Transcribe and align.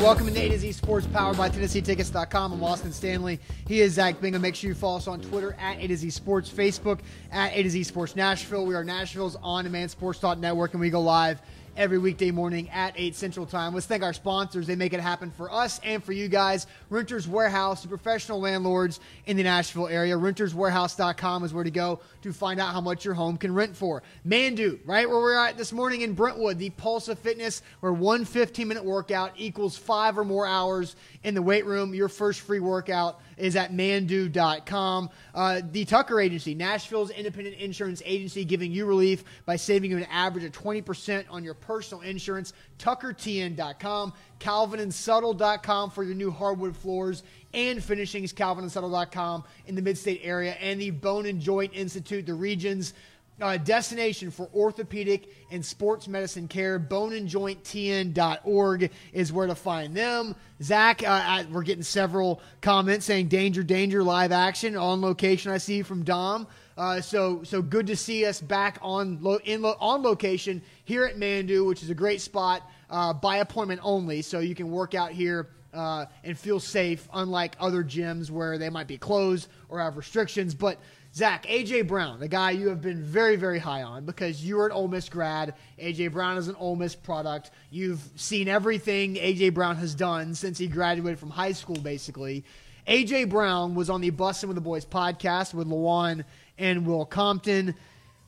Welcome 0.00 0.28
to 0.28 0.40
A 0.40 0.48
to 0.48 0.58
Z 0.58 0.72
Sports, 0.72 1.06
powered 1.06 1.36
by 1.36 1.50
TennesseeTickets.com. 1.50 2.54
I'm 2.54 2.64
Austin 2.64 2.90
Stanley. 2.90 3.38
He 3.68 3.82
is 3.82 3.92
Zach 3.92 4.18
Bingham. 4.18 4.40
Make 4.40 4.54
sure 4.54 4.68
you 4.68 4.74
follow 4.74 4.96
us 4.96 5.06
on 5.06 5.20
Twitter 5.20 5.54
at 5.60 5.78
A 5.78 5.88
to 5.88 5.94
Z 5.94 6.08
Sports, 6.08 6.48
Facebook 6.48 7.00
at 7.30 7.52
A 7.52 7.62
to 7.62 7.68
Z 7.68 7.82
Sports 7.82 8.16
Nashville. 8.16 8.64
We 8.64 8.74
are 8.74 8.82
Nashville's 8.82 9.36
on-demand 9.42 9.90
sports 9.90 10.22
network, 10.22 10.72
and 10.72 10.80
we 10.80 10.88
go 10.88 11.02
live 11.02 11.42
every 11.80 11.96
weekday 11.96 12.30
morning 12.30 12.68
at 12.68 12.92
8 12.94 13.14
Central 13.14 13.46
Time. 13.46 13.72
Let's 13.72 13.86
thank 13.86 14.02
our 14.02 14.12
sponsors. 14.12 14.66
They 14.66 14.76
make 14.76 14.92
it 14.92 15.00
happen 15.00 15.30
for 15.30 15.50
us 15.50 15.80
and 15.82 16.04
for 16.04 16.12
you 16.12 16.28
guys. 16.28 16.66
Renters 16.90 17.26
Warehouse, 17.26 17.80
the 17.80 17.88
professional 17.88 18.38
landlords 18.38 19.00
in 19.24 19.38
the 19.38 19.44
Nashville 19.44 19.88
area. 19.88 20.14
RentersWarehouse.com 20.14 21.42
is 21.42 21.54
where 21.54 21.64
to 21.64 21.70
go 21.70 22.00
to 22.20 22.34
find 22.34 22.60
out 22.60 22.74
how 22.74 22.82
much 22.82 23.06
your 23.06 23.14
home 23.14 23.38
can 23.38 23.54
rent 23.54 23.74
for. 23.74 24.02
Manduu, 24.28 24.78
right 24.84 25.08
where 25.08 25.20
we're 25.20 25.34
at 25.34 25.56
this 25.56 25.72
morning 25.72 26.02
in 26.02 26.12
Brentwood, 26.12 26.58
the 26.58 26.68
Pulse 26.68 27.08
of 27.08 27.18
Fitness, 27.18 27.62
where 27.80 27.94
one 27.94 28.26
15 28.26 28.68
minute 28.68 28.84
workout 28.84 29.32
equals 29.38 29.78
five 29.78 30.18
or 30.18 30.24
more 30.24 30.46
hours 30.46 30.96
in 31.22 31.32
the 31.32 31.40
weight 31.40 31.64
room. 31.64 31.94
Your 31.94 32.10
first 32.10 32.42
free 32.42 32.60
workout 32.60 33.22
is 33.40 33.56
at 33.56 33.72
manduu.com. 33.72 35.10
Uh, 35.34 35.60
the 35.70 35.84
Tucker 35.84 36.20
Agency, 36.20 36.54
Nashville's 36.54 37.10
independent 37.10 37.56
insurance 37.56 38.02
agency, 38.04 38.44
giving 38.44 38.72
you 38.72 38.86
relief 38.86 39.24
by 39.46 39.56
saving 39.56 39.90
you 39.90 39.96
an 39.96 40.04
average 40.04 40.44
of 40.44 40.52
20% 40.52 41.24
on 41.30 41.44
your 41.44 41.54
personal 41.54 42.02
insurance. 42.02 42.52
TuckerTN.com, 42.78 44.12
CalvinandSuttle.com 44.38 45.90
for 45.90 46.04
your 46.04 46.14
new 46.14 46.30
hardwood 46.30 46.76
floors 46.76 47.22
and 47.52 47.82
finishings, 47.82 48.32
CalvinandSuttle.com 48.32 49.44
in 49.66 49.74
the 49.74 49.82
mid-state 49.82 50.20
area, 50.22 50.52
and 50.60 50.80
the 50.80 50.90
Bone 50.90 51.26
and 51.26 51.40
Joint 51.40 51.72
Institute, 51.74 52.26
the 52.26 52.34
region's 52.34 52.94
uh, 53.40 53.56
destination 53.56 54.30
for 54.30 54.48
orthopedic 54.54 55.28
and 55.50 55.64
sports 55.64 56.06
medicine 56.08 56.48
care. 56.48 56.78
Boneandjointtn.org 56.78 58.90
is 59.12 59.32
where 59.32 59.46
to 59.46 59.54
find 59.54 59.96
them. 59.96 60.34
Zach, 60.62 61.02
uh, 61.06 61.44
we're 61.50 61.62
getting 61.62 61.82
several 61.82 62.42
comments 62.60 63.06
saying 63.06 63.28
danger, 63.28 63.62
danger, 63.62 64.02
live 64.02 64.32
action 64.32 64.76
on 64.76 65.00
location. 65.00 65.52
I 65.52 65.58
see 65.58 65.82
from 65.82 66.04
Dom. 66.04 66.46
Uh, 66.76 67.00
so, 67.00 67.42
so 67.44 67.60
good 67.60 67.86
to 67.88 67.96
see 67.96 68.24
us 68.24 68.40
back 68.40 68.78
on 68.80 69.18
lo- 69.20 69.40
in 69.44 69.62
lo- 69.62 69.76
on 69.80 70.02
location 70.02 70.62
here 70.84 71.04
at 71.04 71.16
Manduu, 71.16 71.66
which 71.66 71.82
is 71.82 71.90
a 71.90 71.94
great 71.94 72.20
spot 72.20 72.62
uh, 72.88 73.12
by 73.12 73.38
appointment 73.38 73.80
only. 73.82 74.22
So 74.22 74.40
you 74.40 74.54
can 74.54 74.70
work 74.70 74.94
out 74.94 75.12
here 75.12 75.48
uh, 75.72 76.06
and 76.24 76.38
feel 76.38 76.58
safe, 76.58 77.08
unlike 77.12 77.56
other 77.60 77.84
gyms 77.84 78.30
where 78.30 78.58
they 78.58 78.70
might 78.70 78.86
be 78.86 78.98
closed 78.98 79.48
or 79.68 79.80
have 79.80 79.96
restrictions. 79.96 80.54
But 80.54 80.78
Zach, 81.12 81.44
AJ 81.46 81.88
Brown, 81.88 82.20
the 82.20 82.28
guy 82.28 82.52
you 82.52 82.68
have 82.68 82.80
been 82.80 83.02
very, 83.02 83.34
very 83.34 83.58
high 83.58 83.82
on 83.82 84.04
because 84.04 84.44
you 84.44 84.60
are 84.60 84.66
an 84.66 84.72
Ole 84.72 84.86
Miss 84.86 85.08
grad. 85.08 85.54
AJ 85.76 86.12
Brown 86.12 86.36
is 86.36 86.46
an 86.46 86.54
Ole 86.60 86.76
Miss 86.76 86.94
product. 86.94 87.50
You've 87.70 88.00
seen 88.14 88.46
everything 88.46 89.16
AJ 89.16 89.54
Brown 89.54 89.74
has 89.76 89.92
done 89.96 90.34
since 90.34 90.56
he 90.56 90.68
graduated 90.68 91.18
from 91.18 91.30
high 91.30 91.50
school, 91.50 91.76
basically. 91.76 92.44
AJ 92.86 93.28
Brown 93.28 93.74
was 93.74 93.90
on 93.90 94.00
the 94.00 94.12
Bussin' 94.12 94.46
with 94.46 94.54
the 94.54 94.60
Boys 94.60 94.84
podcast 94.84 95.52
with 95.52 95.66
Lewan 95.66 96.24
and 96.58 96.86
Will 96.86 97.04
Compton. 97.04 97.74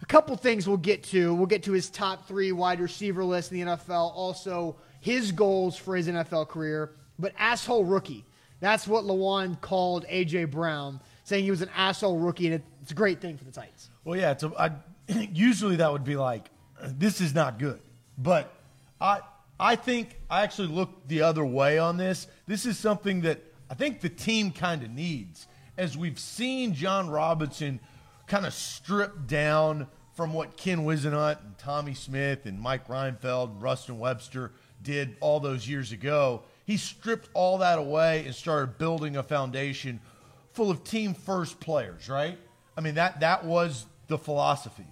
A 0.03 0.07
couple 0.07 0.37
things 0.37 0.67
we'll 0.67 0.77
get 0.77 1.05
to. 1.05 1.33
We'll 1.35 1.47
get 1.47 1.63
to 1.65 1.73
his 1.73 1.89
top 1.89 2.27
three 2.27 2.51
wide 2.51 2.81
receiver 2.81 3.23
list 3.23 3.53
in 3.53 3.61
the 3.61 3.77
NFL, 3.77 4.13
also 4.13 4.75
his 4.99 5.31
goals 5.31 5.77
for 5.77 5.95
his 5.95 6.09
NFL 6.09 6.49
career. 6.49 6.91
But 7.17 7.33
asshole 7.39 7.85
rookie, 7.85 8.25
that's 8.59 8.89
what 8.89 9.05
Lewan 9.05 9.61
called 9.61 10.05
AJ 10.09 10.51
Brown 10.51 11.01
saying 11.25 11.45
he 11.45 11.51
was 11.51 11.63
an 11.63 11.71
asshole 11.77 12.19
rookie, 12.19 12.47
and 12.47 12.63
it's 12.83 12.91
a 12.91 12.95
great 12.95 13.21
thing 13.21 13.37
for 13.37 13.45
the 13.45 13.53
Titans. 13.53 13.91
Well, 14.05 14.19
yeah, 14.19 14.33
it's 14.33 14.43
a, 14.43 14.53
I, 14.59 14.73
usually 15.33 15.77
that 15.77 15.93
would 15.93 16.05
be 16.05 16.17
like, 16.17 16.51
this 16.83 17.21
is 17.21 17.35
not 17.35 17.59
good. 17.59 17.81
But 18.19 18.53
I, 19.01 19.21
I 19.59 19.77
think 19.77 20.19
I 20.29 20.43
actually 20.43 20.69
look 20.69 21.07
the 21.07 21.23
other 21.23 21.45
way 21.45 21.79
on 21.79 21.97
this. 21.97 22.27
This 22.47 22.67
is 22.67 22.79
something 22.79 23.23
that 23.23 23.41
I 23.71 23.75
think 23.75 24.01
the 24.01 24.09
team 24.09 24.51
kind 24.51 24.83
of 24.83 24.91
needs. 24.91 25.47
As 25.79 25.97
we've 25.97 26.19
seen 26.19 26.75
Jon 26.75 27.09
Robinson 27.09 27.81
kind 28.27 28.45
of 28.45 28.53
stripped 28.53 29.27
down 29.27 29.87
from 30.15 30.35
what 30.35 30.57
Ken 30.57 30.81
Whisenhunt 30.81 31.43
and 31.43 31.57
Tommy 31.57 31.95
Smith 31.95 32.45
and 32.45 32.61
Mike 32.61 32.87
Reinfeldt 32.89 33.51
and 33.51 33.63
Ruston 33.63 33.99
Webster 33.99 34.53
did 34.83 35.17
all 35.21 35.41
those 35.41 35.67
years 35.67 35.93
ago, 35.93 36.43
he 36.67 36.77
stripped 36.77 37.31
all 37.33 37.59
that 37.59 37.79
away 37.79 38.27
and 38.27 38.35
started 38.35 38.77
building 38.79 39.17
a 39.17 39.23
foundation– 39.23 40.01
full 40.53 40.71
of 40.71 40.85
team 40.85 41.15
first 41.15 41.61
players, 41.61 42.09
right? 42.09 42.39
I 42.77 42.81
mean, 42.81 42.95
that, 42.95 43.21
that 43.21 43.45
was 43.45 43.87
the 44.09 44.19
philosophy. 44.19 44.87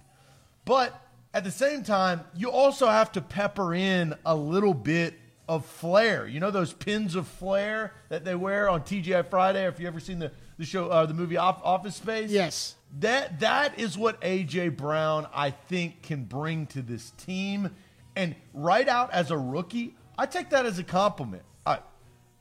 But 0.65 0.99
at 1.33 1.43
the 1.43 1.51
same 1.51 1.83
time, 1.83 2.21
you 2.35 2.51
also 2.51 2.87
have 2.87 3.11
to 3.13 3.21
pepper 3.21 3.73
in 3.73 4.15
a 4.25 4.35
little 4.35 4.73
bit 4.73 5.15
of 5.47 5.65
flair. 5.65 6.27
You 6.27 6.39
know 6.39 6.51
those 6.51 6.73
pins 6.73 7.15
of 7.15 7.27
flair 7.27 7.93
that 8.09 8.23
they 8.23 8.35
wear 8.35 8.69
on 8.69 8.81
TGI 8.81 9.29
Friday? 9.29 9.67
If 9.67 9.79
you 9.79 9.87
ever 9.87 9.99
seen 9.99 10.19
the, 10.19 10.31
the 10.57 10.65
show, 10.65 10.87
uh, 10.87 11.05
the 11.05 11.13
movie 11.13 11.37
Office 11.37 11.95
Space? 11.95 12.29
Yes. 12.29 12.75
That 12.99 13.39
that 13.39 13.79
is 13.79 13.97
what 13.97 14.21
AJ 14.21 14.77
Brown 14.77 15.27
I 15.33 15.51
think 15.51 16.03
can 16.03 16.25
bring 16.25 16.67
to 16.67 16.81
this 16.81 17.11
team, 17.11 17.71
and 18.15 18.35
right 18.53 18.87
out 18.87 19.11
as 19.11 19.31
a 19.31 19.37
rookie, 19.37 19.95
I 20.17 20.25
take 20.25 20.49
that 20.49 20.65
as 20.65 20.77
a 20.77 20.83
compliment. 20.83 21.43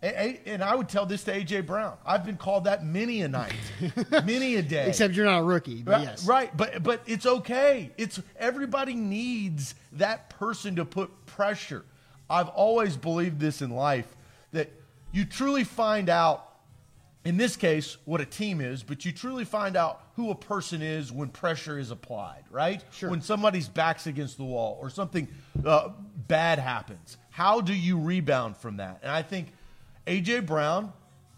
And 0.03 0.63
I 0.65 0.75
would 0.75 0.89
tell 0.89 1.05
this 1.05 1.25
to 1.25 1.33
AJ 1.33 1.67
Brown. 1.67 1.99
I've 2.07 2.25
been 2.25 2.39
called 2.39 2.65
that 2.65 2.85
many 2.85 3.21
a 3.21 3.29
night, 3.29 3.53
many 4.25 4.57
a 4.57 4.63
day. 4.63 4.89
Except 4.89 5.13
you're 5.13 5.27
not 5.27 5.41
a 5.41 5.45
rookie, 5.45 5.83
but 5.83 5.93
right, 5.93 6.03
yes, 6.03 6.27
right. 6.27 6.57
But 6.57 6.83
but 6.83 7.03
it's 7.07 7.27
okay. 7.27 7.91
It's 7.99 8.19
everybody 8.39 8.95
needs 8.95 9.75
that 9.93 10.31
person 10.31 10.77
to 10.77 10.87
put 10.87 11.27
pressure. 11.27 11.85
I've 12.31 12.49
always 12.49 12.97
believed 12.97 13.41
this 13.41 13.61
in 13.61 13.71
life 13.71 14.17
that 14.53 14.71
you 15.13 15.25
truly 15.25 15.65
find 15.65 16.09
out. 16.09 16.47
In 17.23 17.37
this 17.37 17.55
case, 17.55 17.99
what 18.07 18.23
a 18.23 18.25
team 18.25 18.63
is, 18.63 18.83
but 18.83 19.05
you 19.05 19.13
truly 19.13 19.45
find 19.45 19.77
out 19.77 20.01
who 20.17 20.31
a 20.31 20.35
person 20.35 20.81
is 20.81 21.13
when 21.13 21.29
pressure 21.29 21.79
is 21.79 21.91
applied, 21.91 22.45
right? 22.51 22.83
Sure. 22.93 23.11
When 23.11 23.21
somebody's 23.21 23.69
back's 23.69 24.07
against 24.07 24.39
the 24.39 24.45
wall 24.45 24.79
or 24.81 24.89
something 24.89 25.29
uh, 25.63 25.91
bad 26.29 26.59
happens, 26.59 27.19
how 27.29 27.61
do 27.61 27.75
you 27.75 28.01
rebound 28.01 28.57
from 28.57 28.79
that? 28.79 29.01
And 29.03 29.13
I 29.13 29.21
think 29.21 29.53
A.J. 30.11 30.41
Brown 30.41 30.93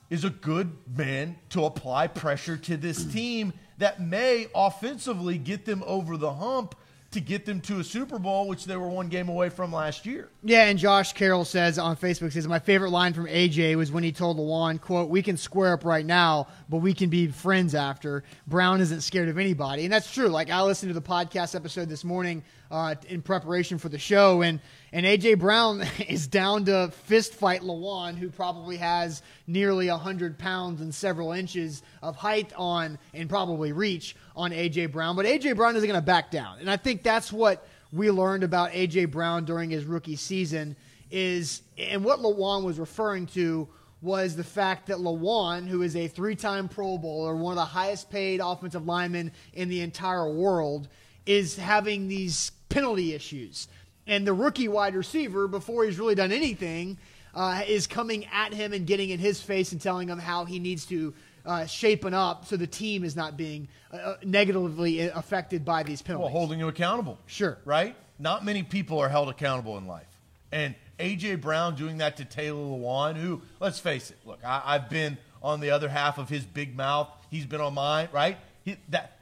is 0.08 0.24
a 0.24 0.30
good 0.30 0.72
man 0.96 1.36
to 1.50 1.66
apply 1.66 2.06
pressure 2.06 2.56
to 2.56 2.78
this 2.78 3.04
mm. 3.04 3.12
team 3.12 3.52
that 3.76 4.00
may 4.00 4.46
offensively 4.54 5.36
get 5.36 5.66
them 5.66 5.84
over 5.86 6.16
the 6.16 6.32
hump 6.32 6.74
to 7.10 7.20
get 7.20 7.44
them 7.44 7.60
to 7.60 7.80
a 7.80 7.84
Super 7.84 8.18
Bowl, 8.18 8.48
which 8.48 8.64
they 8.64 8.74
were 8.74 8.88
one 8.88 9.08
game 9.08 9.28
away 9.28 9.50
from 9.50 9.74
last 9.74 10.06
year. 10.06 10.30
Yeah, 10.42 10.68
and 10.68 10.78
Josh 10.78 11.12
Carroll 11.12 11.44
says 11.44 11.78
on 11.78 11.98
Facebook 11.98 12.32
says 12.32 12.48
my 12.48 12.58
favorite 12.58 12.88
line 12.88 13.12
from 13.12 13.26
AJ 13.26 13.76
was 13.76 13.92
when 13.92 14.02
he 14.02 14.10
told 14.10 14.38
Lewan, 14.38 14.80
"quote 14.80 15.10
We 15.10 15.20
can 15.20 15.36
square 15.36 15.74
up 15.74 15.84
right 15.84 16.06
now, 16.06 16.48
but 16.70 16.78
we 16.78 16.94
can 16.94 17.10
be 17.10 17.26
friends 17.26 17.74
after." 17.74 18.24
Brown 18.46 18.80
isn't 18.80 19.02
scared 19.02 19.28
of 19.28 19.36
anybody, 19.36 19.84
and 19.84 19.92
that's 19.92 20.10
true. 20.10 20.28
Like 20.28 20.48
I 20.48 20.62
listened 20.62 20.88
to 20.88 20.98
the 20.98 21.06
podcast 21.06 21.54
episode 21.54 21.90
this 21.90 22.04
morning 22.04 22.42
uh, 22.72 22.94
in 23.08 23.20
preparation 23.22 23.78
for 23.78 23.90
the 23.90 23.98
show, 23.98 24.42
and 24.42 24.58
and 24.92 25.06
AJ 25.06 25.38
Brown 25.38 25.84
is 26.08 26.26
down 26.26 26.64
to 26.64 26.90
fist 27.04 27.34
fight 27.34 27.60
Lewan, 27.60 28.16
who 28.16 28.30
probably 28.30 28.78
has 28.78 29.22
nearly 29.46 29.88
100 29.88 30.38
pounds 30.38 30.80
and 30.80 30.92
several 30.92 31.32
inches 31.32 31.82
of 32.02 32.16
height 32.16 32.52
on 32.56 32.98
and 33.14 33.28
probably 33.28 33.72
reach 33.72 34.16
on 34.34 34.50
AJ 34.50 34.90
Brown. 34.90 35.14
But 35.14 35.26
AJ 35.26 35.54
Brown 35.56 35.76
isn't 35.76 35.86
going 35.86 36.00
to 36.00 36.04
back 36.04 36.30
down. 36.30 36.58
And 36.58 36.70
I 36.70 36.78
think 36.78 37.02
that's 37.02 37.30
what 37.30 37.68
we 37.92 38.10
learned 38.10 38.42
about 38.42 38.72
AJ 38.72 39.10
Brown 39.10 39.44
during 39.44 39.70
his 39.70 39.84
rookie 39.84 40.16
season 40.16 40.74
is 41.10 41.62
and 41.76 42.02
what 42.02 42.20
Lewan 42.20 42.64
was 42.64 42.78
referring 42.78 43.26
to 43.28 43.68
was 44.00 44.34
the 44.34 44.44
fact 44.44 44.88
that 44.88 44.96
Lewan, 44.96 45.68
who 45.68 45.82
is 45.82 45.94
a 45.94 46.08
three-time 46.08 46.68
Pro 46.68 46.98
Bowler, 46.98 47.36
one 47.36 47.52
of 47.52 47.56
the 47.56 47.64
highest 47.64 48.10
paid 48.10 48.40
offensive 48.42 48.84
linemen 48.84 49.30
in 49.52 49.68
the 49.68 49.80
entire 49.80 50.28
world, 50.28 50.88
is 51.24 51.56
having 51.56 52.08
these 52.08 52.50
penalty 52.72 53.14
issues 53.14 53.68
and 54.06 54.26
the 54.26 54.32
rookie 54.32 54.68
wide 54.68 54.94
receiver, 54.94 55.46
before 55.46 55.84
he's 55.84 55.98
really 55.98 56.14
done 56.14 56.32
anything, 56.32 56.98
uh, 57.34 57.62
is 57.66 57.86
coming 57.86 58.26
at 58.26 58.52
him 58.52 58.72
and 58.72 58.86
getting 58.86 59.10
in 59.10 59.18
his 59.18 59.40
face 59.40 59.72
and 59.72 59.80
telling 59.80 60.08
him 60.08 60.18
how 60.18 60.44
he 60.44 60.58
needs 60.58 60.86
to 60.86 61.14
uh, 61.44 61.66
shapen 61.66 62.14
up 62.14 62.46
so 62.46 62.56
the 62.56 62.66
team 62.66 63.04
is 63.04 63.16
not 63.16 63.36
being 63.36 63.66
uh, 63.92 63.96
uh 63.96 64.16
negatively 64.22 65.00
affected 65.00 65.64
by 65.64 65.82
these 65.82 66.00
penalties. 66.02 66.32
Well, 66.32 66.40
holding 66.40 66.58
you 66.58 66.68
accountable. 66.68 67.18
Sure. 67.26 67.58
Right? 67.64 67.96
Not 68.18 68.44
many 68.44 68.62
people 68.62 68.98
are 69.00 69.08
held 69.08 69.28
accountable 69.28 69.78
in 69.78 69.86
life. 69.86 70.06
And 70.52 70.74
A.J. 70.98 71.36
Brown 71.36 71.74
doing 71.74 71.98
that 71.98 72.18
to 72.18 72.24
Taylor 72.24 72.60
Lewan, 72.60 73.16
who, 73.16 73.42
let's 73.58 73.78
face 73.78 74.10
it, 74.10 74.18
look, 74.24 74.38
I, 74.44 74.74
have 74.74 74.90
been 74.90 75.16
on 75.42 75.60
the 75.60 75.70
other 75.70 75.88
half 75.88 76.18
of 76.18 76.28
his 76.28 76.44
big 76.44 76.76
mouth. 76.76 77.08
He's 77.30 77.46
been 77.46 77.60
on 77.60 77.74
mine, 77.74 78.08
right? 78.12 78.36
He, 78.64 78.76
that 78.90 79.18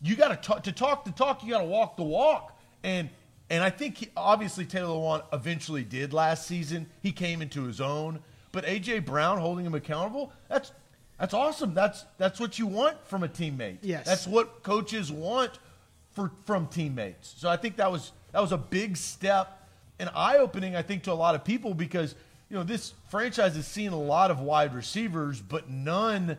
You 0.00 0.16
got 0.16 0.28
to 0.28 0.36
talk, 0.36 0.62
to 0.62 0.72
talk 0.72 1.04
the 1.04 1.10
talk, 1.10 1.42
you 1.42 1.50
got 1.50 1.60
to 1.60 1.66
walk 1.66 1.96
the 1.96 2.04
walk. 2.04 2.56
And 2.82 3.10
and 3.50 3.62
I 3.62 3.70
think 3.70 3.98
he, 3.98 4.08
obviously 4.16 4.64
Taylor 4.64 4.94
Lewan 4.94 5.22
eventually 5.32 5.84
did 5.84 6.12
last 6.12 6.46
season. 6.46 6.86
He 7.02 7.12
came 7.12 7.42
into 7.42 7.64
his 7.64 7.80
own. 7.80 8.20
But 8.50 8.64
AJ 8.64 9.06
Brown 9.06 9.38
holding 9.38 9.64
him 9.64 9.74
accountable, 9.74 10.32
that's 10.48 10.72
that's 11.18 11.34
awesome. 11.34 11.74
That's 11.74 12.04
that's 12.18 12.40
what 12.40 12.58
you 12.58 12.66
want 12.66 12.96
from 13.06 13.22
a 13.22 13.28
teammate. 13.28 13.78
Yes. 13.82 14.06
That's 14.06 14.26
what 14.26 14.62
coaches 14.62 15.10
want 15.10 15.58
for 16.12 16.30
from 16.44 16.66
teammates. 16.66 17.34
So 17.38 17.48
I 17.48 17.56
think 17.56 17.76
that 17.76 17.90
was 17.90 18.12
that 18.32 18.40
was 18.40 18.52
a 18.52 18.58
big 18.58 18.96
step 18.96 19.68
and 19.98 20.10
eye 20.14 20.38
opening, 20.38 20.74
I 20.76 20.82
think, 20.82 21.04
to 21.04 21.12
a 21.12 21.14
lot 21.14 21.34
of 21.34 21.44
people 21.44 21.74
because 21.74 22.14
you 22.52 22.58
know, 22.58 22.64
this 22.64 22.92
franchise 23.08 23.56
has 23.56 23.66
seen 23.66 23.92
a 23.92 23.98
lot 23.98 24.30
of 24.30 24.38
wide 24.40 24.74
receivers, 24.74 25.40
but 25.40 25.70
none 25.70 26.36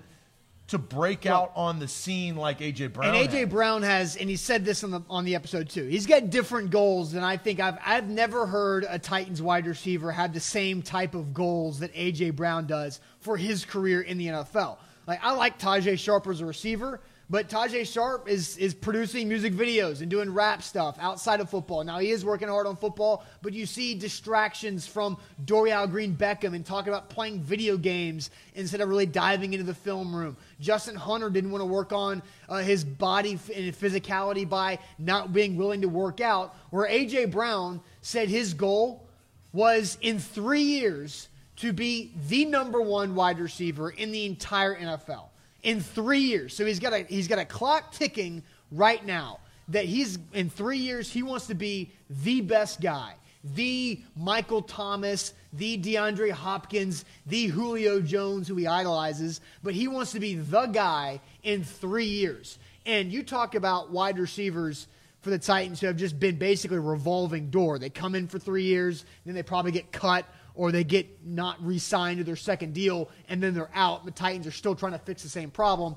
to 0.68 0.77
break 0.77 1.25
out 1.25 1.51
on 1.56 1.80
the 1.80 1.88
scene 1.88 2.36
like 2.36 2.60
AJ 2.60 2.94
Brown. 2.94 3.13
And 3.13 3.30
AJ 3.30 3.39
had. 3.39 3.50
Brown 3.50 3.83
has, 3.83 4.15
and 4.15 4.30
he 4.30 4.36
said 4.36 4.63
this 4.63 4.83
on 4.83 4.92
the 4.92 5.01
on 5.10 5.25
the 5.25 5.36
episode 5.36 5.69
too. 5.69 5.86
He's 5.86 6.07
got 6.07 6.30
different 6.30 6.69
goals 6.71 7.12
than 7.12 7.24
I 7.24 7.38
think 7.38 7.60
I've 7.60 7.77
I've 7.86 8.10
never 8.10 8.45
heard 8.45 8.86
a 8.88 8.98
Titans 8.98 9.42
wide 9.42 9.68
receiver 9.68 10.12
have 10.12 10.33
the 10.33 10.39
same 10.39 10.81
type 10.81 11.15
of 11.15 11.33
goals 11.33 11.80
that 11.80 11.94
AJ 11.94 12.36
Brown 12.36 12.65
does 12.65 13.01
for 13.19 13.36
his 13.36 13.65
career 13.65 14.01
in 14.01 14.18
the 14.18 14.27
NFL. 14.27 14.77
Like 15.06 15.19
I 15.21 15.31
like 15.33 15.60
Tajaé 15.60 16.00
Sharpe 16.00 16.27
as 16.27 16.39
a 16.42 16.45
receiver, 16.45 17.01
but 17.33 17.50
Tajaé 17.50 17.91
Sharpe 17.91 18.30
is 18.30 18.57
is 18.57 18.75
producing 18.75 19.27
music 19.27 19.53
videos 19.53 20.01
and 20.01 20.12
doing 20.12 20.31
rap 20.31 20.62
stuff 20.62 20.97
outside 21.00 21.39
of 21.39 21.50
football. 21.50 21.83
Now 21.83 21.97
he 21.97 22.12
is 22.12 22.24
working 22.24 22.47
hard 22.47 22.68
on 22.68 22.75
football, 22.75 23.25
but 23.41 23.53
you 23.53 23.65
see 23.65 23.95
distractions 23.95 24.85
from 24.85 25.18
Dorial 25.44 25.89
Green 25.89 26.15
Beckham 26.15 26.53
and 26.56 26.63
talking 26.63 26.94
about 26.94 27.09
playing 27.09 27.41
video 27.41 27.75
games 27.75 28.30
instead 28.53 28.81
of 28.81 28.89
really 28.89 29.07
diving 29.07 29.53
into 29.53 29.65
the 29.65 29.74
film 29.74 30.15
room. 30.15 30.38
Justin 30.59 30.95
Hunter 30.95 31.31
didn't 31.31 31.50
want 31.50 31.63
to 31.63 31.65
work 31.65 31.91
on 31.91 32.21
uh, 32.50 32.57
his 32.57 32.83
body 32.83 33.31
and 33.31 33.75
physicality 33.75 34.47
by 34.47 34.77
not 35.00 35.33
being 35.33 35.57
willing 35.57 35.81
to 35.81 35.89
work 35.89 36.21
out. 36.21 36.56
Where 36.69 36.88
AJ 36.88 37.31
Brown 37.31 37.81
said 38.03 38.30
his 38.30 38.53
goal 38.53 39.07
was 39.51 39.97
in 40.01 40.19
three 40.19 40.62
years 40.62 41.30
to 41.56 41.74
be 41.74 42.13
the 42.30 42.45
number 42.45 42.80
one 42.80 43.15
wide 43.15 43.39
receiver 43.39 43.89
in 43.89 44.12
the 44.12 44.27
entire 44.27 44.75
NFL 44.75 45.30
in 45.63 45.80
three 45.81 46.19
years. 46.19 46.56
So 46.56 46.65
he's 46.65 46.80
got 46.80 46.94
a 46.94 47.04
he's 47.04 47.27
got 47.27 47.39
a 47.39 47.45
clock 47.45 47.94
ticking 47.94 48.44
right 48.71 49.04
now 49.06 49.39
that 49.69 49.86
he's 49.86 50.19
in 50.33 50.50
three 50.50 50.77
years 50.77 51.12
he 51.12 51.24
wants 51.24 51.48
to 51.48 51.56
be 51.56 51.92
the 52.10 52.42
best 52.42 52.81
guy, 52.81 53.13
the 53.56 54.00
Michael 54.15 54.62
Thomas, 54.62 55.33
the 55.54 55.77
DeAndre 55.77 56.31
Hopkins, 56.31 57.06
the 57.25 57.48
Julio 57.48 58.01
Jones 58.01 58.48
who 58.48 58.56
he 58.56 58.68
idolizes, 58.68 59.42
but 59.63 59.74
he 59.74 59.88
wants 59.88 60.12
to 60.12 60.19
be 60.19 60.36
the 60.36 60.65
guy 60.68 61.21
in 61.44 61.63
three 61.63 62.06
years. 62.06 62.59
And 62.86 63.12
you 63.12 63.24
talk 63.24 63.56
about 63.56 63.89
wide 63.89 64.19
receivers 64.19 64.88
for 65.21 65.30
the 65.30 65.39
Titans 65.39 65.80
who 65.80 65.88
have 65.88 65.95
just 65.95 66.19
been 66.19 66.36
basically 66.36 66.80
revolving 66.80 67.50
door. 67.50 67.80
They 67.80 67.89
come 67.89 68.13
in 68.13 68.27
for 68.27 68.39
three 68.39 68.63
years, 68.63 69.06
then 69.25 69.36
they 69.36 69.44
probably 69.44 69.71
get 69.71 69.94
cut 69.94 70.25
or 70.56 70.72
they 70.72 70.84
get 70.84 71.26
not 71.26 71.64
re-signed 71.66 72.20
to 72.20 72.24
their 72.24 72.36
second 72.36 72.74
deal 72.74 73.10
and 73.28 73.42
then 73.42 73.54
they're 73.54 73.72
out. 73.74 74.06
The 74.06 74.12
Titans 74.12 74.48
are 74.48 74.52
still 74.52 74.76
trying 74.76 74.92
to 74.92 75.00
fix 75.00 75.24
the 75.24 75.30
same 75.30 75.52
problem. 75.52 75.96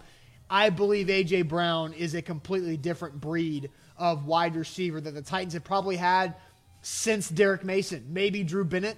I 0.49 0.70
believe 0.70 1.08
AJ 1.08 1.49
Brown 1.49 1.93
is 1.93 2.14
a 2.14 2.23
completely 2.23 2.76
different 2.76 3.20
breed 3.20 3.70
of 3.97 4.26
wide 4.26 4.56
receiver 4.56 5.00
that 5.00 5.12
the 5.12 5.23
Titans 5.23 5.55
have 5.55 5.64
probably 5.64 5.97
had 5.97 6.35
since 6.82 7.29
Derrick 7.29 7.64
Mason, 7.64 8.06
maybe 8.11 8.44
Drew 8.44 8.64
Bennett. 8.64 8.97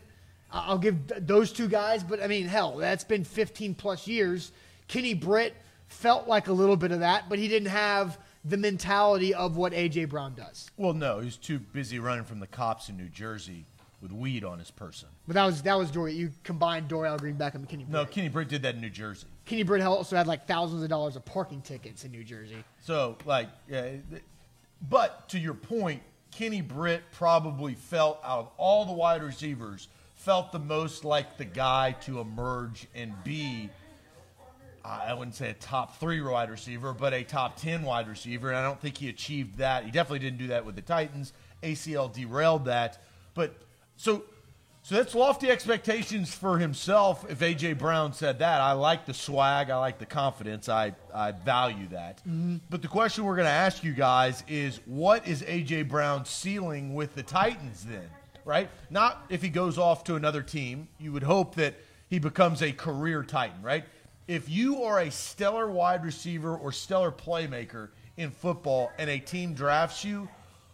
I'll 0.50 0.78
give 0.78 0.96
those 1.26 1.52
two 1.52 1.68
guys, 1.68 2.02
but 2.02 2.22
I 2.22 2.26
mean, 2.26 2.46
hell, 2.46 2.76
that's 2.76 3.04
been 3.04 3.24
15 3.24 3.74
plus 3.74 4.06
years. 4.06 4.52
Kenny 4.86 5.14
Britt 5.14 5.54
felt 5.88 6.28
like 6.28 6.48
a 6.48 6.52
little 6.52 6.76
bit 6.76 6.92
of 6.92 7.00
that, 7.00 7.28
but 7.28 7.38
he 7.38 7.48
didn't 7.48 7.68
have 7.68 8.18
the 8.44 8.56
mentality 8.56 9.34
of 9.34 9.56
what 9.56 9.72
AJ 9.72 10.08
Brown 10.08 10.34
does. 10.34 10.70
Well, 10.76 10.94
no, 10.94 11.20
he's 11.20 11.36
too 11.36 11.58
busy 11.58 11.98
running 11.98 12.24
from 12.24 12.40
the 12.40 12.46
cops 12.46 12.88
in 12.88 12.96
New 12.96 13.08
Jersey 13.08 13.66
with 14.00 14.12
weed 14.12 14.44
on 14.44 14.58
his 14.58 14.70
person. 14.70 15.08
But 15.26 15.34
that 15.34 15.44
was 15.44 15.62
that 15.62 15.76
was 15.76 15.90
Dory. 15.90 16.14
You 16.14 16.30
combined 16.44 16.88
Dorial 16.88 17.18
Green 17.18 17.36
Beckham 17.36 17.56
and 17.56 17.68
Kenny 17.68 17.84
Britt. 17.84 17.92
No, 17.92 18.04
Kenny 18.04 18.28
Britt 18.28 18.48
did 18.48 18.62
that 18.62 18.76
in 18.76 18.80
New 18.80 18.90
Jersey. 18.90 19.26
Kenny 19.44 19.62
Britt 19.62 19.82
also 19.82 20.16
had 20.16 20.26
like 20.26 20.46
thousands 20.46 20.82
of 20.82 20.88
dollars 20.88 21.16
of 21.16 21.24
parking 21.24 21.60
tickets 21.60 22.04
in 22.04 22.12
New 22.12 22.24
Jersey. 22.24 22.62
So, 22.80 23.16
like, 23.24 23.48
yeah, 23.68 23.92
but 24.88 25.28
to 25.30 25.38
your 25.38 25.54
point, 25.54 26.02
Kenny 26.30 26.60
Britt 26.60 27.02
probably 27.12 27.74
felt 27.74 28.20
out 28.24 28.38
of 28.38 28.50
all 28.56 28.84
the 28.84 28.92
wide 28.92 29.22
receivers, 29.22 29.88
felt 30.14 30.52
the 30.52 30.58
most 30.58 31.04
like 31.04 31.36
the 31.36 31.44
guy 31.44 31.92
to 32.02 32.20
emerge 32.20 32.86
and 32.94 33.12
be. 33.24 33.70
I 34.84 35.12
wouldn't 35.12 35.34
say 35.34 35.50
a 35.50 35.54
top 35.54 35.98
three 35.98 36.20
wide 36.22 36.50
receiver, 36.50 36.94
but 36.94 37.12
a 37.12 37.22
top 37.22 37.60
10 37.60 37.82
wide 37.82 38.08
receiver. 38.08 38.48
And 38.48 38.56
I 38.56 38.62
don't 38.62 38.80
think 38.80 38.96
he 38.96 39.10
achieved 39.10 39.58
that. 39.58 39.84
He 39.84 39.90
definitely 39.90 40.20
didn't 40.20 40.38
do 40.38 40.46
that 40.46 40.64
with 40.64 40.76
the 40.76 40.82
Titans. 40.82 41.34
ACL 41.62 42.10
derailed 42.10 42.64
that. 42.66 43.02
But 43.34 43.54
so 43.98 44.24
so 44.82 44.94
that's 44.94 45.14
lofty 45.14 45.50
expectations 45.50 46.32
for 46.32 46.56
himself 46.56 47.30
if 47.30 47.40
AJ 47.40 47.76
Brown 47.76 48.14
said 48.14 48.38
that. 48.38 48.62
I 48.62 48.72
like 48.72 49.04
the 49.04 49.12
swag, 49.12 49.68
I 49.68 49.76
like 49.76 49.98
the 49.98 50.06
confidence. 50.06 50.70
I 50.70 50.94
I 51.14 51.32
value 51.32 51.88
that. 51.88 52.18
Mm-hmm. 52.20 52.56
But 52.70 52.80
the 52.80 52.88
question 52.88 53.24
we're 53.24 53.36
going 53.36 53.44
to 53.44 53.52
ask 53.52 53.84
you 53.84 53.92
guys 53.92 54.44
is 54.48 54.80
what 54.86 55.28
is 55.28 55.42
AJ 55.42 55.88
Brown's 55.88 56.30
ceiling 56.30 56.94
with 56.94 57.14
the 57.14 57.22
Titans 57.22 57.84
then? 57.84 58.08
Right? 58.46 58.70
Not 58.88 59.26
if 59.28 59.42
he 59.42 59.50
goes 59.50 59.76
off 59.76 60.04
to 60.04 60.14
another 60.14 60.42
team. 60.42 60.88
You 60.98 61.12
would 61.12 61.24
hope 61.24 61.56
that 61.56 61.74
he 62.08 62.18
becomes 62.18 62.62
a 62.62 62.72
career 62.72 63.22
Titan, 63.22 63.60
right? 63.60 63.84
If 64.26 64.48
you 64.48 64.84
are 64.84 65.00
a 65.00 65.10
stellar 65.10 65.70
wide 65.70 66.02
receiver 66.02 66.56
or 66.56 66.72
stellar 66.72 67.12
playmaker 67.12 67.90
in 68.16 68.30
football 68.30 68.90
and 68.98 69.10
a 69.10 69.18
team 69.18 69.52
drafts 69.52 70.02
you, 70.02 70.28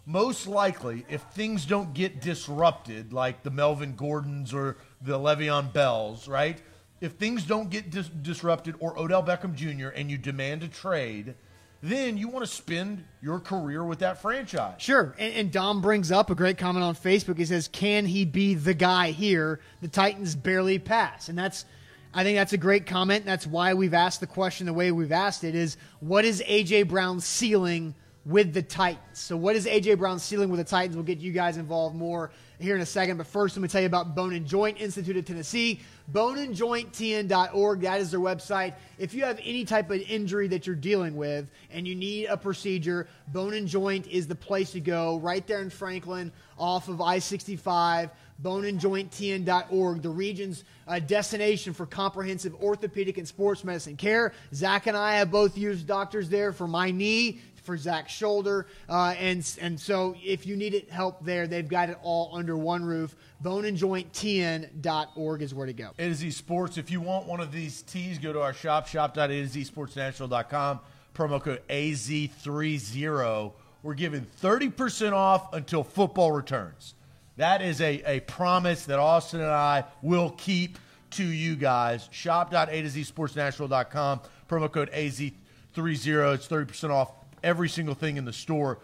most 0.07 0.47
likely, 0.47 1.07
if 1.09 1.23
things 1.33 1.65
don't 1.65 1.95
get 1.95 2.21
disrupted, 2.21 3.13
like 3.13 3.43
the 3.43 3.51
Melvin 3.51 3.97
Gordons 3.97 4.53
or 4.53 4.77
the 5.01 5.19
Le'Veon 5.19 5.73
Bells, 5.73 6.29
right? 6.29 6.61
If 7.01 7.13
things 7.13 7.45
don't 7.45 7.71
get 7.71 7.91
dis- 7.91 8.09
disrupted, 8.09 8.77
or 8.81 8.99
Odell 8.99 9.23
Beckham 9.23 9.55
Jr., 9.55 9.89
and 9.89 10.11
you 10.11 10.19
demand 10.19 10.63
a 10.63 10.69
trade, 10.69 11.35
then 11.83 12.17
you 12.17 12.29
want 12.29 12.45
to 12.45 12.51
spend 12.51 13.05
your 13.21 13.41
career 13.41 13.85
with 13.85 13.99
that 13.99 14.21
franchise. 14.21 14.75
Sure. 14.79 15.15
And, 15.19 15.35
and 15.35 15.53
Dom 15.53 15.81
brings 15.81 16.11
up 16.13 16.31
a 16.31 16.35
great 16.35 16.57
comment 16.57 16.83
on 16.83 16.95
Facebook. 16.95 17.37
He 17.37 17.45
says, 17.45 17.69
Can 17.69 18.07
he 18.07 18.25
be 18.25 18.55
the 18.55 18.75
guy 18.75 19.11
here? 19.11 19.61
The 19.81 19.89
Titans 19.89 20.35
barely 20.35 20.79
pass. 20.79 21.29
And 21.29 21.39
that's, 21.39 21.65
I 22.13 22.25
think 22.25 22.37
that's 22.37 22.55
a 22.55 22.59
great 22.59 22.87
comment. 22.87 23.27
That's 23.27 23.47
why 23.47 23.75
we've 23.75 23.93
asked 23.93 24.21
the 24.21 24.27
question 24.27 24.67
the 24.67 24.73
way 24.73 24.93
we've 24.93 25.13
asked 25.13 25.45
it 25.45 25.55
is 25.55 25.77
what 26.01 26.25
is 26.25 26.43
A.J. 26.47 26.85
Brown's 26.85 27.25
ceiling 27.27 27.95
with 28.25 28.53
the 28.55 28.63
Titans? 28.63 29.19
So, 29.19 29.37
what 29.37 29.57
is 29.57 29.67
A.J. 29.67 29.95
Brown's 29.95 30.23
ceiling 30.23 30.49
with 30.49 30.59
the 30.59 30.65
Titans? 30.65 30.97
We'll 30.97 31.05
get 31.05 31.19
you 31.19 31.33
guys 31.33 31.57
involved 31.57 31.97
more 31.97 32.31
here 32.59 32.75
in 32.75 32.81
a 32.81 32.87
second. 32.87 33.17
But 33.17 33.27
first, 33.27 33.57
let 33.57 33.63
me 33.63 33.69
tell 33.69 33.81
you 33.81 33.87
about 33.87 34.15
Bone 34.15 34.33
and 34.33 34.47
Joint 34.47 34.81
Institute 34.81 35.17
of 35.17 35.25
Tennessee. 35.25 35.81
Boneandjointtn.org. 36.13 37.81
That 37.81 38.01
is 38.01 38.11
their 38.11 38.21
website. 38.21 38.75
If 38.99 39.15
you 39.15 39.25
have 39.25 39.41
any 39.43 39.65
type 39.65 39.91
of 39.91 40.01
injury 40.03 40.49
that 40.49 40.67
you're 40.67 40.77
dealing 40.77 41.17
with 41.17 41.49
and 41.71 41.87
you 41.87 41.95
need 41.95 42.27
a 42.27 42.37
procedure, 42.37 43.07
Bone 43.29 43.55
and 43.55 43.67
Joint 43.69 44.07
is 44.07 44.27
the 44.27 44.35
place 44.35 44.73
to 44.73 44.81
go. 44.81 45.19
Right 45.19 45.47
there 45.47 45.63
in 45.63 45.71
Franklin, 45.71 46.33
off 46.59 46.89
of 46.89 47.01
I-65. 47.01 48.11
Boneandjointtn.org, 48.43 50.03
the 50.03 50.11
region's 50.11 50.65
uh, 50.89 50.99
destination 50.99 51.73
for 51.73 51.87
comprehensive 51.87 52.55
orthopedic 52.57 53.17
and 53.17 53.29
sports 53.29 53.63
medicine 53.63 53.97
care. 53.97 54.33
Zach 54.53 54.89
and 54.89 54.97
I 54.97 55.17
have 55.17 55.31
both 55.31 55.57
used 55.57 55.87
doctors 55.87 56.29
there 56.29 56.53
for 56.53 56.67
my 56.67 56.91
knee, 56.91 57.41
for 57.65 57.77
Zach's 57.77 58.13
shoulder, 58.13 58.67
uh, 58.89 59.15
and 59.19 59.45
and 59.61 59.81
so 59.81 60.15
if 60.23 60.47
you 60.47 60.57
needed 60.57 60.89
help 60.91 61.25
there, 61.25 61.47
they've 61.47 61.69
got 61.69 61.91
it 61.91 61.99
all 62.03 62.31
under 62.33 62.57
one 62.57 62.85
roof. 62.85 63.15
Boneandjointtn.org 63.43 65.43
is 65.43 65.55
where 65.55 65.67
to 65.67 65.73
go. 65.73 65.91
A 65.99 66.09
to 66.09 66.15
Z 66.15 66.31
Sports. 66.31 66.79
If 66.79 66.91
you 66.91 67.01
want 67.01 67.27
one 67.27 67.41
of 67.41 67.53
these 67.53 67.83
tees, 67.83 68.19
go 68.19 68.33
to 68.33 68.41
our 68.41 68.55
shop, 68.55 68.87
shop.azsportsnational.com. 68.87 70.81
Promo 71.15 71.41
code 71.41 71.63
AZ30. 71.69 73.53
We're 73.83 73.95
giving 73.95 74.27
30% 74.43 75.13
off 75.13 75.53
until 75.53 75.85
football 75.85 76.33
returns. 76.33 76.95
That 77.37 77.63
is 77.63 77.81
a, 77.81 78.03
a 78.07 78.19
promise 78.21 78.85
that 78.87 78.99
Austin 78.99 79.41
and 79.41 79.51
I 79.51 79.85
will 80.03 80.31
keep 80.31 80.79
to 81.11 81.25
you 81.25 81.55
guys. 81.57 82.09
Shop.a2zsportsnational.com. 82.11 84.21
Promo 84.49 84.73
code 84.73 84.91
AZ30. 84.93 85.33
It's 85.77 86.49
30% 86.49 86.91
off 86.91 87.24
every 87.45 87.69
single 87.69 87.95
thing 87.95 88.17
in 88.17 88.25
the 88.25 88.33
store. 88.33 88.79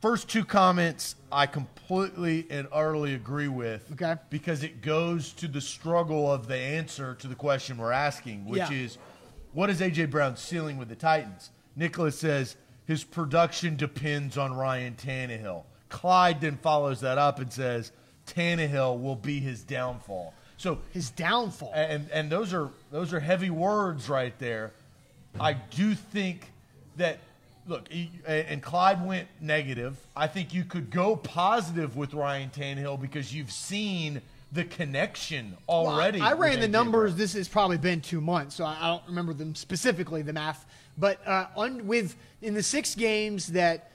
First 0.00 0.28
two 0.28 0.44
comments 0.44 1.14
I 1.30 1.46
completely 1.46 2.46
and 2.50 2.66
utterly 2.72 3.14
agree 3.14 3.48
with. 3.48 3.90
Okay. 3.92 4.16
Because 4.30 4.62
it 4.62 4.82
goes 4.82 5.32
to 5.34 5.48
the 5.48 5.60
struggle 5.60 6.30
of 6.30 6.46
the 6.48 6.56
answer 6.56 7.14
to 7.16 7.28
the 7.28 7.34
question 7.34 7.78
we're 7.78 7.92
asking, 7.92 8.44
which 8.46 8.58
Yeah. 8.58 8.72
is 8.72 8.98
what 9.52 9.70
is 9.70 9.80
AJ 9.80 10.06
Brown's 10.10 10.40
ceiling 10.40 10.78
with 10.78 10.88
the 10.88 10.96
Titans? 10.96 11.50
Nicholas 11.76 12.18
says 12.18 12.56
his 12.86 13.04
production 13.04 13.76
depends 13.76 14.36
on 14.36 14.52
Ryan 14.54 14.94
Tannehill. 14.94 15.62
Clyde 15.88 16.40
then 16.40 16.56
follows 16.56 17.00
that 17.00 17.18
up 17.18 17.38
and 17.38 17.52
says 17.52 17.92
Tannehill 18.26 19.00
will 19.00 19.16
be 19.16 19.38
his 19.40 19.62
downfall. 19.62 20.34
So 20.56 20.78
His 20.92 21.10
downfall. 21.10 21.72
and 21.74 22.08
and 22.10 22.30
those 22.30 22.52
are 22.52 22.68
those 22.90 23.12
are 23.12 23.20
heavy 23.20 23.50
words 23.50 24.08
right 24.08 24.36
there. 24.38 24.72
I 25.40 25.54
do 25.54 25.94
think 25.94 26.50
that 26.96 27.18
look, 27.66 27.88
he- 27.88 28.10
and 28.26 28.62
Clyde 28.62 29.04
went 29.04 29.28
negative. 29.40 29.96
I 30.16 30.26
think 30.26 30.52
you 30.54 30.64
could 30.64 30.90
go 30.90 31.16
positive 31.16 31.96
with 31.96 32.14
Ryan 32.14 32.50
Tannehill 32.50 33.00
because 33.00 33.34
you've 33.34 33.52
seen 33.52 34.22
the 34.52 34.64
connection 34.64 35.56
already. 35.68 36.20
I 36.20 36.34
with 36.34 36.40
ran 36.48 36.60
the 36.60 36.68
numbers. 36.68 37.12
Brown. 37.12 37.18
This 37.18 37.32
has 37.34 37.48
probably 37.48 37.78
been 37.78 38.00
two 38.00 38.20
months, 38.20 38.54
so 38.54 38.64
I 38.64 38.76
I 38.80 38.86
don't 38.88 39.02
remember 39.08 39.34
them 39.34 39.54
specifically 39.54 40.22
the 40.22 40.32
math. 40.32 40.64
But 40.96 41.26
uh, 41.26 41.46
on, 41.56 41.86
with 41.86 42.16
in 42.40 42.54
the 42.54 42.62
six 42.62 42.94
games 42.94 43.48
that 43.48 43.90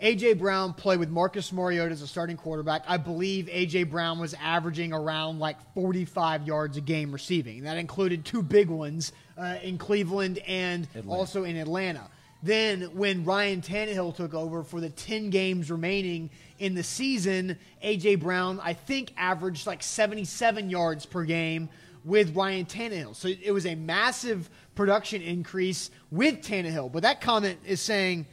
A.J. 0.00 0.34
Brown 0.34 0.72
played 0.72 0.98
with 0.98 1.10
Marcus 1.10 1.52
Mariota 1.52 1.92
as 1.92 2.00
a 2.00 2.06
starting 2.06 2.36
quarterback. 2.38 2.84
I 2.88 2.96
believe 2.96 3.48
A.J. 3.50 3.82
Brown 3.84 4.18
was 4.18 4.34
averaging 4.40 4.92
around 4.94 5.40
like 5.40 5.56
45 5.74 6.46
yards 6.46 6.76
a 6.78 6.80
game 6.80 7.12
receiving. 7.12 7.64
That 7.64 7.76
included 7.76 8.24
two 8.24 8.42
big 8.42 8.68
ones 8.70 9.12
uh, 9.36 9.56
in 9.62 9.76
Cleveland 9.76 10.38
and 10.46 10.88
also 11.06 11.44
in 11.44 11.56
Atlanta. 11.56 12.08
Then, 12.42 12.82
when 12.94 13.24
Ryan 13.24 13.62
Tannehill 13.62 14.14
took 14.14 14.32
over 14.32 14.62
for 14.62 14.80
the 14.80 14.90
10 14.90 15.30
games 15.30 15.70
remaining 15.70 16.30
in 16.60 16.74
the 16.74 16.84
season, 16.84 17.58
A.J. 17.82 18.16
Brown, 18.16 18.60
I 18.62 18.74
think, 18.74 19.12
averaged 19.16 19.66
like 19.66 19.82
77 19.82 20.70
yards 20.70 21.04
per 21.04 21.24
game 21.24 21.68
with 22.04 22.36
Ryan 22.36 22.64
Tannehill. 22.64 23.16
So 23.16 23.28
it 23.28 23.50
was 23.50 23.66
a 23.66 23.74
massive 23.74 24.48
production 24.76 25.20
increase 25.20 25.90
with 26.10 26.42
Tannehill. 26.42 26.92
But 26.92 27.02
that 27.02 27.20
comment 27.20 27.58
is 27.66 27.80
saying 27.80 28.26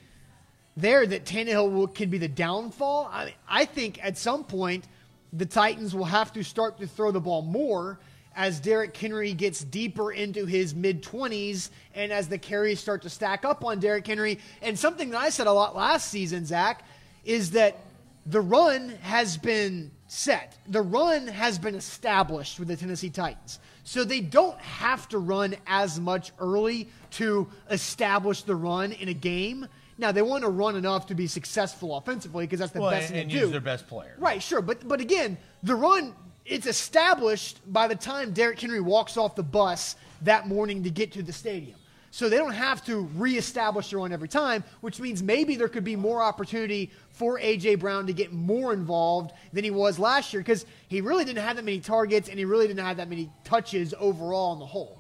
there 0.78 1.06
that 1.06 1.26
Tannehill 1.26 1.72
will, 1.72 1.88
be 1.88 2.18
the 2.18 2.28
downfall. 2.28 3.10
I, 3.12 3.34
I 3.48 3.66
think 3.66 4.04
at 4.04 4.18
some 4.18 4.44
point 4.44 4.86
the 5.34 5.46
Titans 5.46 5.96
will 5.96 6.06
have 6.06 6.32
to 6.34 6.44
start 6.44 6.78
to 6.80 6.88
throw 6.88 7.12
the 7.12 7.20
ball 7.20 7.42
more 7.42 8.00
as 8.36 8.60
Derrick 8.60 8.96
Henry 8.96 9.34
gets 9.34 9.64
deeper 9.64 10.12
into 10.12 10.46
his 10.46 10.76
mid 10.76 11.02
20s 11.02 11.70
and 11.94 12.12
as 12.12 12.28
the 12.28 12.38
carries 12.38 12.80
start 12.80 13.02
to 13.04 13.10
stack 13.10 13.46
up 13.46 13.64
on 13.64 13.80
Derrick 13.80 14.06
Henry. 14.06 14.40
And 14.62 14.78
something 14.78 15.10
that 15.12 15.22
I 15.22 15.30
said 15.30 15.48
a 15.48 15.52
lot 15.54 15.76
last 15.76 16.10
season, 16.10 16.46
Zach, 16.46 16.84
is 17.24 17.52
that 17.52 17.78
the 18.26 18.42
run 18.42 18.90
has 19.02 19.38
been 19.38 19.92
set. 20.08 20.58
The 20.68 20.82
run 20.82 21.28
has 21.28 21.58
been 21.58 21.76
established 21.76 22.60
with 22.60 22.68
the 22.68 22.76
Tennessee 22.76 23.10
Titans. 23.10 23.60
So 23.84 24.04
they 24.04 24.20
don't 24.20 24.60
have 24.60 25.08
to 25.10 25.20
run 25.20 25.56
as 25.68 26.00
much 26.00 26.32
early 26.40 26.90
to 27.12 27.48
establish 27.70 28.42
the 28.42 28.56
run 28.56 28.92
in 28.92 29.10
a 29.10 29.14
game. 29.14 29.68
Now 29.98 30.12
they 30.12 30.24
want 30.24 30.44
to 30.44 30.50
run 30.50 30.76
enough 30.76 31.06
to 31.08 31.16
be 31.16 31.28
successful 31.28 31.96
offensively 31.96 32.46
because 32.46 32.60
that's 32.60 32.74
the 32.74 32.82
Well, 32.82 32.92
best 32.92 33.06
and, 33.08 33.14
thing 33.14 33.22
and 33.24 33.32
to 33.32 33.38
use 33.38 33.46
do. 33.46 33.52
their 33.52 33.62
best 33.62 33.88
player. 33.88 34.16
Right, 34.18 34.42
sure, 34.42 34.62
but 34.62 34.86
but 34.88 35.00
again, 35.00 35.38
the 35.64 35.76
run 35.76 36.14
it's 36.46 36.68
established 36.68 37.60
by 37.72 37.88
the 37.88 37.96
time 37.96 38.32
Derrick 38.32 38.60
Henry 38.60 38.80
walks 38.80 39.18
off 39.18 39.36
the 39.36 39.44
bus 39.44 39.96
that 40.22 40.48
morning 40.48 40.84
to 40.84 40.90
get 40.90 41.12
to 41.14 41.24
the 41.24 41.34
stadium. 41.34 41.76
So 42.12 42.30
they 42.30 42.38
don't 42.38 42.54
have 42.54 42.86
to 42.86 43.10
reestablish 43.16 43.90
their 43.90 44.00
run 44.00 44.14
every 44.14 44.30
time, 44.30 44.64
which 44.80 45.02
means 45.02 45.22
maybe 45.22 45.58
there 45.58 45.68
could 45.68 45.84
be 45.84 45.98
more 45.98 46.22
opportunity 46.22 46.92
for 47.10 47.38
AJ 47.40 47.80
Brown 47.80 48.08
to 48.08 48.14
get 48.14 48.32
more 48.32 48.72
involved 48.72 49.34
than 49.52 49.66
he 49.66 49.72
was 49.72 50.00
last 50.00 50.32
year 50.32 50.42
because 50.42 50.66
he 50.88 51.02
really 51.02 51.26
didn't 51.26 51.44
have 51.44 51.58
that 51.58 51.66
many 51.66 51.82
targets 51.82 52.30
and 52.30 52.40
he 52.40 52.46
really 52.46 52.68
didn't 52.68 52.86
have 52.86 52.98
that 52.98 53.10
many 53.10 53.30
touches 53.44 53.94
overall 54.00 54.52
on 54.52 54.60
the 54.60 54.66
whole. 54.66 54.98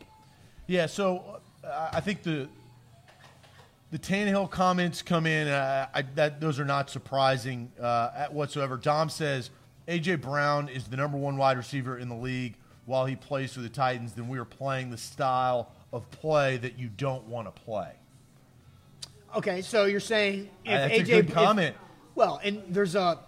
Yeah, 0.67 0.87
so 0.87 1.39
uh, 1.63 1.89
I 1.93 2.01
think 2.01 2.23
the 2.23 2.49
the 3.91 3.99
Tannehill 3.99 4.49
comments 4.49 5.01
come 5.01 5.25
in. 5.25 5.47
Uh, 5.47 5.87
I, 5.93 6.01
that 6.15 6.41
those 6.41 6.59
are 6.59 6.65
not 6.65 6.89
surprising 6.89 7.71
uh, 7.79 8.09
at 8.13 8.33
whatsoever. 8.33 8.75
Dom 8.75 9.09
says 9.09 9.51
AJ 9.87 10.21
Brown 10.21 10.69
is 10.69 10.85
the 10.85 10.97
number 10.97 11.17
one 11.17 11.37
wide 11.37 11.57
receiver 11.57 11.97
in 11.97 12.09
the 12.09 12.15
league 12.15 12.55
while 12.85 13.05
he 13.05 13.15
plays 13.15 13.53
for 13.53 13.61
the 13.61 13.69
Titans. 13.69 14.13
Then 14.13 14.27
we 14.27 14.37
are 14.39 14.45
playing 14.45 14.89
the 14.89 14.97
style 14.97 15.71
of 15.93 16.09
play 16.11 16.57
that 16.57 16.77
you 16.79 16.89
don't 16.89 17.25
want 17.25 17.53
to 17.53 17.61
play. 17.61 17.91
Okay, 19.35 19.61
so 19.61 19.85
you're 19.85 19.99
saying 19.99 20.49
if 20.63 20.71
that's 20.71 20.93
a 20.93 20.99
AJ 21.01 21.05
good 21.07 21.29
if- 21.29 21.33
comment. 21.33 21.75
well, 22.15 22.39
and 22.43 22.63
there's 22.69 22.95
a 22.95 23.19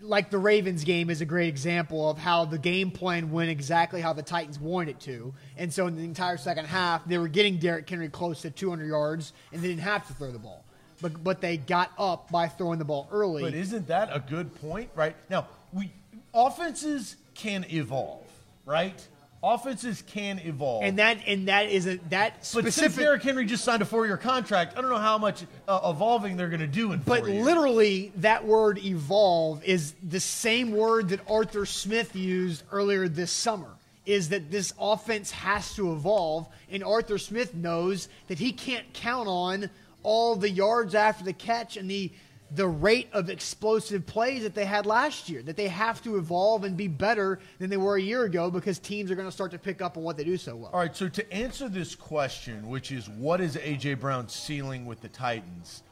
like 0.00 0.30
the 0.30 0.38
Ravens 0.38 0.82
game 0.82 1.10
is 1.10 1.20
a 1.20 1.24
great 1.24 1.48
example 1.48 2.10
of 2.10 2.18
how 2.18 2.44
the 2.44 2.58
game 2.58 2.90
plan 2.90 3.30
went 3.30 3.50
exactly 3.50 4.00
how 4.00 4.12
the 4.12 4.22
Titans 4.22 4.58
wanted 4.58 4.90
it 4.90 5.00
to. 5.00 5.32
And 5.56 5.72
so 5.72 5.86
in 5.86 5.94
the 5.94 6.02
entire 6.02 6.36
second 6.36 6.64
half, 6.64 7.04
they 7.04 7.18
were 7.18 7.28
getting 7.28 7.58
Derrick 7.58 7.88
Henry 7.88 8.08
close 8.08 8.42
to 8.42 8.50
200 8.50 8.86
yards 8.86 9.32
and 9.52 9.62
they 9.62 9.68
didn't 9.68 9.82
have 9.82 10.06
to 10.08 10.14
throw 10.14 10.32
the 10.32 10.40
ball. 10.40 10.64
But 11.00 11.22
but 11.22 11.40
they 11.40 11.56
got 11.56 11.92
up 11.98 12.30
by 12.30 12.48
throwing 12.48 12.78
the 12.78 12.84
ball 12.84 13.08
early. 13.12 13.42
But 13.42 13.54
isn't 13.54 13.86
that 13.88 14.08
a 14.12 14.20
good 14.20 14.54
point? 14.56 14.90
Right 14.94 15.16
now, 15.30 15.46
we 15.72 15.90
offenses 16.34 17.16
can 17.34 17.64
evolve. 17.70 18.20
Right, 18.64 18.94
offenses 19.42 20.02
can 20.06 20.38
evolve. 20.38 20.84
and 20.84 20.98
that 20.98 21.18
and 21.26 21.48
that 21.48 21.68
isn't 21.68 22.10
that 22.10 22.44
specific. 22.46 22.64
but 22.64 22.72
since 22.72 22.96
Derrick 22.96 23.22
Henry 23.22 23.44
just 23.44 23.64
signed 23.64 23.82
a 23.82 23.84
four-year 23.84 24.16
contract, 24.16 24.78
I 24.78 24.80
don't 24.80 24.90
know 24.90 24.96
how 24.98 25.18
much 25.18 25.44
uh, 25.66 25.80
evolving 25.90 26.36
they're 26.36 26.48
going 26.48 26.60
to 26.60 26.66
do 26.68 26.92
in 26.92 27.00
four 27.00 27.18
But 27.20 27.28
years. 27.28 27.44
literally, 27.44 28.12
that 28.16 28.44
word 28.44 28.78
evolve 28.84 29.64
is 29.64 29.94
the 30.08 30.20
same 30.20 30.70
word 30.70 31.08
that 31.08 31.20
Arthur 31.28 31.66
Smith 31.66 32.14
used 32.14 32.62
earlier 32.70 33.08
this 33.08 33.32
summer. 33.32 33.68
Is 34.06 34.30
that 34.30 34.50
this 34.50 34.72
offense 34.80 35.30
has 35.30 35.74
to 35.76 35.92
evolve, 35.92 36.48
and 36.70 36.82
Arthur 36.84 37.18
Smith 37.18 37.54
knows 37.54 38.08
that 38.28 38.38
he 38.38 38.52
can't 38.52 38.92
count 38.92 39.28
on 39.28 39.70
all 40.04 40.34
the 40.34 40.50
yards 40.50 40.94
after 40.96 41.22
the 41.24 41.32
catch 41.32 41.76
and 41.76 41.88
the 41.88 42.10
the 42.54 42.68
rate 42.68 43.08
of 43.12 43.30
explosive 43.30 44.04
plays 44.04 44.42
that 44.42 44.54
they 44.54 44.64
had 44.64 44.84
last 44.84 45.28
year. 45.28 45.42
That 45.42 45.56
they 45.56 45.68
have 45.68 46.02
to 46.02 46.16
evolve 46.16 46.64
and 46.64 46.76
be 46.76 46.88
better 46.88 47.38
than 47.58 47.70
they 47.70 47.76
were 47.76 47.96
a 47.96 48.02
year 48.02 48.24
ago 48.24 48.50
because 48.50 48.78
teams 48.78 49.10
are 49.10 49.14
going 49.14 49.28
to 49.28 49.32
start 49.32 49.50
to 49.52 49.58
pick 49.58 49.80
up 49.80 49.96
on 49.96 50.02
what 50.02 50.16
they 50.16 50.24
do 50.24 50.36
so 50.36 50.56
well. 50.56 50.70
All 50.72 50.80
right, 50.80 50.94
so 50.94 51.08
to 51.08 51.32
answer 51.32 51.68
this 51.68 51.94
question, 51.94 52.68
which 52.68 52.92
is 52.92 53.08
what 53.08 53.40
is 53.40 53.56
AJ 53.56 54.00
Brown's 54.00 54.34
ceiling 54.34 54.84
with 54.86 55.00
the 55.00 55.08
Titans, 55.08 55.82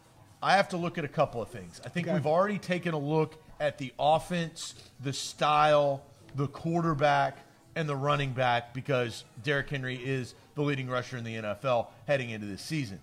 I 0.42 0.56
have 0.56 0.68
to 0.70 0.76
look 0.76 0.98
at 0.98 1.04
a 1.04 1.08
couple 1.08 1.40
of 1.40 1.48
things. 1.48 1.80
I 1.84 1.88
think 1.88 2.06
Okay. 2.06 2.14
we've 2.14 2.26
already 2.26 2.58
taken 2.58 2.94
a 2.94 2.98
look 2.98 3.42
at 3.58 3.78
the 3.78 3.92
offense, 3.98 4.74
the 5.00 5.12
style, 5.12 6.02
the 6.34 6.46
quarterback, 6.48 7.38
and 7.76 7.88
the 7.88 7.96
running 7.96 8.32
back 8.32 8.74
because 8.74 9.24
Derrick 9.42 9.70
Henry 9.70 9.96
is 9.96 10.34
the 10.54 10.62
leading 10.62 10.88
rusher 10.88 11.16
in 11.16 11.24
the 11.24 11.36
NFL 11.36 11.86
heading 12.06 12.30
into 12.30 12.46
this 12.46 12.62
season. 12.62 13.00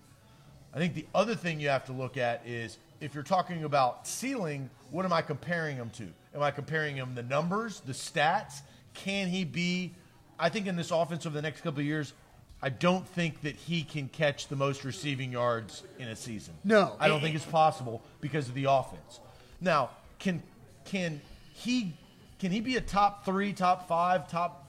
I 0.74 0.78
think 0.78 0.94
the 0.94 1.06
other 1.14 1.34
thing 1.34 1.58
you 1.60 1.68
have 1.70 1.86
to 1.86 1.92
look 1.92 2.16
at 2.16 2.42
is 2.46 2.78
if 3.00 3.14
you're 3.14 3.24
talking 3.24 3.64
about 3.64 4.06
ceiling, 4.06 4.70
what 4.90 5.04
am 5.04 5.12
I 5.12 5.22
comparing 5.22 5.76
him 5.76 5.90
to? 5.90 6.08
Am 6.34 6.42
I 6.42 6.50
comparing 6.50 6.96
him 6.96 7.14
the 7.14 7.22
numbers, 7.22 7.80
the 7.80 7.92
stats? 7.92 8.60
Can 8.94 9.28
he 9.28 9.44
be? 9.44 9.94
I 10.38 10.48
think 10.48 10.66
in 10.66 10.76
this 10.76 10.90
offense 10.90 11.26
over 11.26 11.34
the 11.34 11.42
next 11.42 11.62
couple 11.62 11.80
of 11.80 11.86
years, 11.86 12.12
I 12.60 12.70
don't 12.70 13.06
think 13.06 13.42
that 13.42 13.54
he 13.54 13.82
can 13.82 14.08
catch 14.08 14.48
the 14.48 14.56
most 14.56 14.84
receiving 14.84 15.32
yards 15.32 15.84
in 15.98 16.08
a 16.08 16.16
season. 16.16 16.54
No. 16.64 16.96
I 16.98 17.08
don't 17.08 17.20
think 17.20 17.36
it's 17.36 17.44
possible 17.44 18.02
because 18.20 18.48
of 18.48 18.54
the 18.54 18.64
offense. 18.64 19.20
Now, 19.60 19.90
can 20.18 20.42
can 20.84 21.20
he 21.54 21.94
can 22.38 22.50
he 22.50 22.60
be 22.60 22.76
a 22.76 22.80
top 22.80 23.24
three, 23.24 23.52
top 23.52 23.88
five, 23.88 24.28
top 24.28 24.68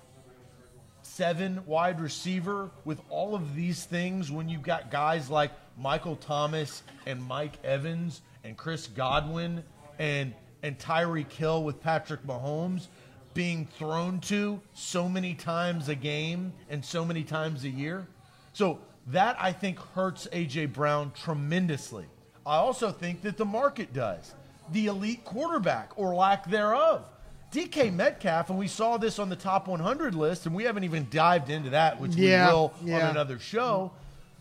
seven 1.01 1.63
wide 1.65 1.99
receiver 1.99 2.69
with 2.85 3.01
all 3.09 3.35
of 3.35 3.55
these 3.55 3.83
things 3.85 4.31
when 4.31 4.49
you've 4.49 4.61
got 4.61 4.91
guys 4.91 5.29
like 5.29 5.51
Michael 5.79 6.15
Thomas 6.17 6.83
and 7.05 7.23
Mike 7.23 7.53
Evans 7.63 8.21
and 8.43 8.57
Chris 8.57 8.87
Godwin 8.87 9.63
and 9.97 10.33
and 10.61 10.77
Tyreek 10.77 11.31
Hill 11.31 11.63
with 11.63 11.81
Patrick 11.81 12.21
Mahomes 12.23 12.87
being 13.33 13.65
thrown 13.77 14.19
to 14.19 14.59
so 14.73 15.07
many 15.07 15.33
times 15.33 15.87
a 15.87 15.95
game 15.95 16.51
and 16.69 16.83
so 16.83 17.05
many 17.05 17.23
times 17.23 17.63
a 17.63 17.69
year. 17.69 18.05
So 18.51 18.79
that 19.07 19.37
I 19.39 19.53
think 19.53 19.79
hurts 19.79 20.27
AJ 20.33 20.73
Brown 20.73 21.13
tremendously. 21.13 22.05
I 22.45 22.57
also 22.57 22.91
think 22.91 23.21
that 23.21 23.37
the 23.37 23.45
market 23.45 23.93
does. 23.93 24.33
The 24.71 24.87
elite 24.87 25.23
quarterback 25.23 25.91
or 25.95 26.13
lack 26.13 26.49
thereof. 26.49 27.05
DK 27.51 27.91
Metcalf, 27.93 28.49
and 28.49 28.59
we 28.59 28.67
saw 28.67 28.97
this 28.97 29.17
on 29.17 29.29
the 29.29 29.35
top 29.35 29.67
100 29.67 30.13
list, 30.13 30.45
and 30.45 30.53
we 30.53 30.65
haven't 30.65 30.83
even 30.83 31.07
dived 31.09 31.49
into 31.49 31.71
that, 31.71 31.99
which 31.99 32.15
Yeah, 32.15 32.47
we 32.47 32.53
will 32.53 32.73
yeah. 32.83 32.95
on 33.05 33.11
another 33.11 33.39
show. 33.39 33.91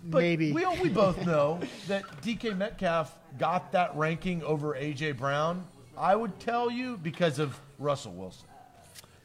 But 0.05 0.21
Maybe. 0.23 0.53
we 0.53 0.65
we 0.81 0.89
both 0.89 1.25
know 1.27 1.61
that 1.89 2.05
DK 2.23 2.57
Metcalf 2.57 3.13
got 3.39 3.73
that 3.73 3.97
ranking 3.97 4.43
over 4.43 4.75
AJ 4.75 5.17
Brown. 5.19 5.65
I 5.97 6.15
would 6.15 6.39
tell 6.41 6.71
you 6.71 6.97
because 6.99 7.39
of 7.39 7.59
Russell 7.79 8.13
Wilson. 8.13 8.47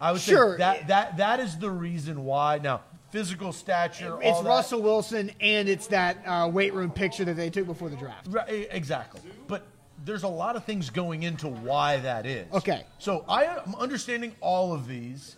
I 0.01 0.11
would 0.11 0.21
Sure. 0.21 0.53
say 0.53 0.57
that 0.57 0.87
that 0.87 1.17
that 1.17 1.39
is 1.39 1.57
the 1.57 1.69
reason 1.69 2.25
why. 2.25 2.57
Now, 2.57 2.81
physical 3.11 3.53
stature. 3.53 4.17
It's 4.21 4.35
all 4.37 4.43
that- 4.43 4.49
Russell 4.49 4.81
Wilson, 4.81 5.31
and 5.39 5.69
it's 5.69 5.87
that 5.87 6.17
uh, 6.25 6.49
weight 6.51 6.73
room 6.73 6.91
picture 6.91 7.23
that 7.25 7.35
they 7.35 7.49
took 7.51 7.67
before 7.67 7.89
the 7.89 7.95
draft. 7.95 8.27
Right, 8.29 8.67
exactly. 8.71 9.21
But 9.47 9.63
there's 10.03 10.23
a 10.23 10.27
lot 10.27 10.55
of 10.55 10.65
things 10.65 10.89
going 10.89 11.23
into 11.23 11.47
why 11.47 11.97
that 11.97 12.25
is. 12.25 12.51
Okay. 12.51 12.83
So 12.97 13.23
I 13.29 13.45
am 13.45 13.75
understanding 13.75 14.35
all 14.41 14.73
of 14.73 14.87
these. 14.87 15.37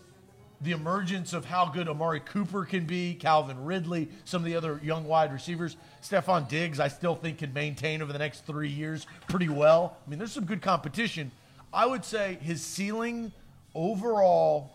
The 0.62 0.72
emergence 0.72 1.34
of 1.34 1.46
how 1.46 1.66
good 1.66 1.88
Amari 1.88 2.22
Cooper 2.22 2.66
can 2.66 2.86
be, 2.86 3.14
Calvin 3.14 3.66
Ridley, 3.66 4.10
some 4.24 4.42
of 4.42 4.46
the 4.46 4.56
other 4.56 4.80
young 4.84 5.06
wide 5.06 5.34
receivers. 5.34 5.76
Stefon 6.02 6.48
Diggs, 6.48 6.80
I 6.80 6.88
still 6.88 7.16
think 7.16 7.40
can 7.40 7.54
maintain 7.54 8.02
over 8.02 8.14
the 8.14 8.20
next 8.20 8.46
three 8.46 8.70
years 8.70 9.06
pretty 9.28 9.50
well. 9.50 9.98
I 10.06 10.10
mean, 10.10 10.20
there's 10.20 10.32
some 10.32 10.46
good 10.46 10.62
competition. 10.62 11.32
I 11.74 11.86
would 11.86 12.06
say 12.06 12.38
his 12.42 12.64
ceiling 12.64 13.34
overall 13.74 14.72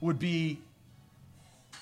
would 0.00 0.18
be 0.18 0.58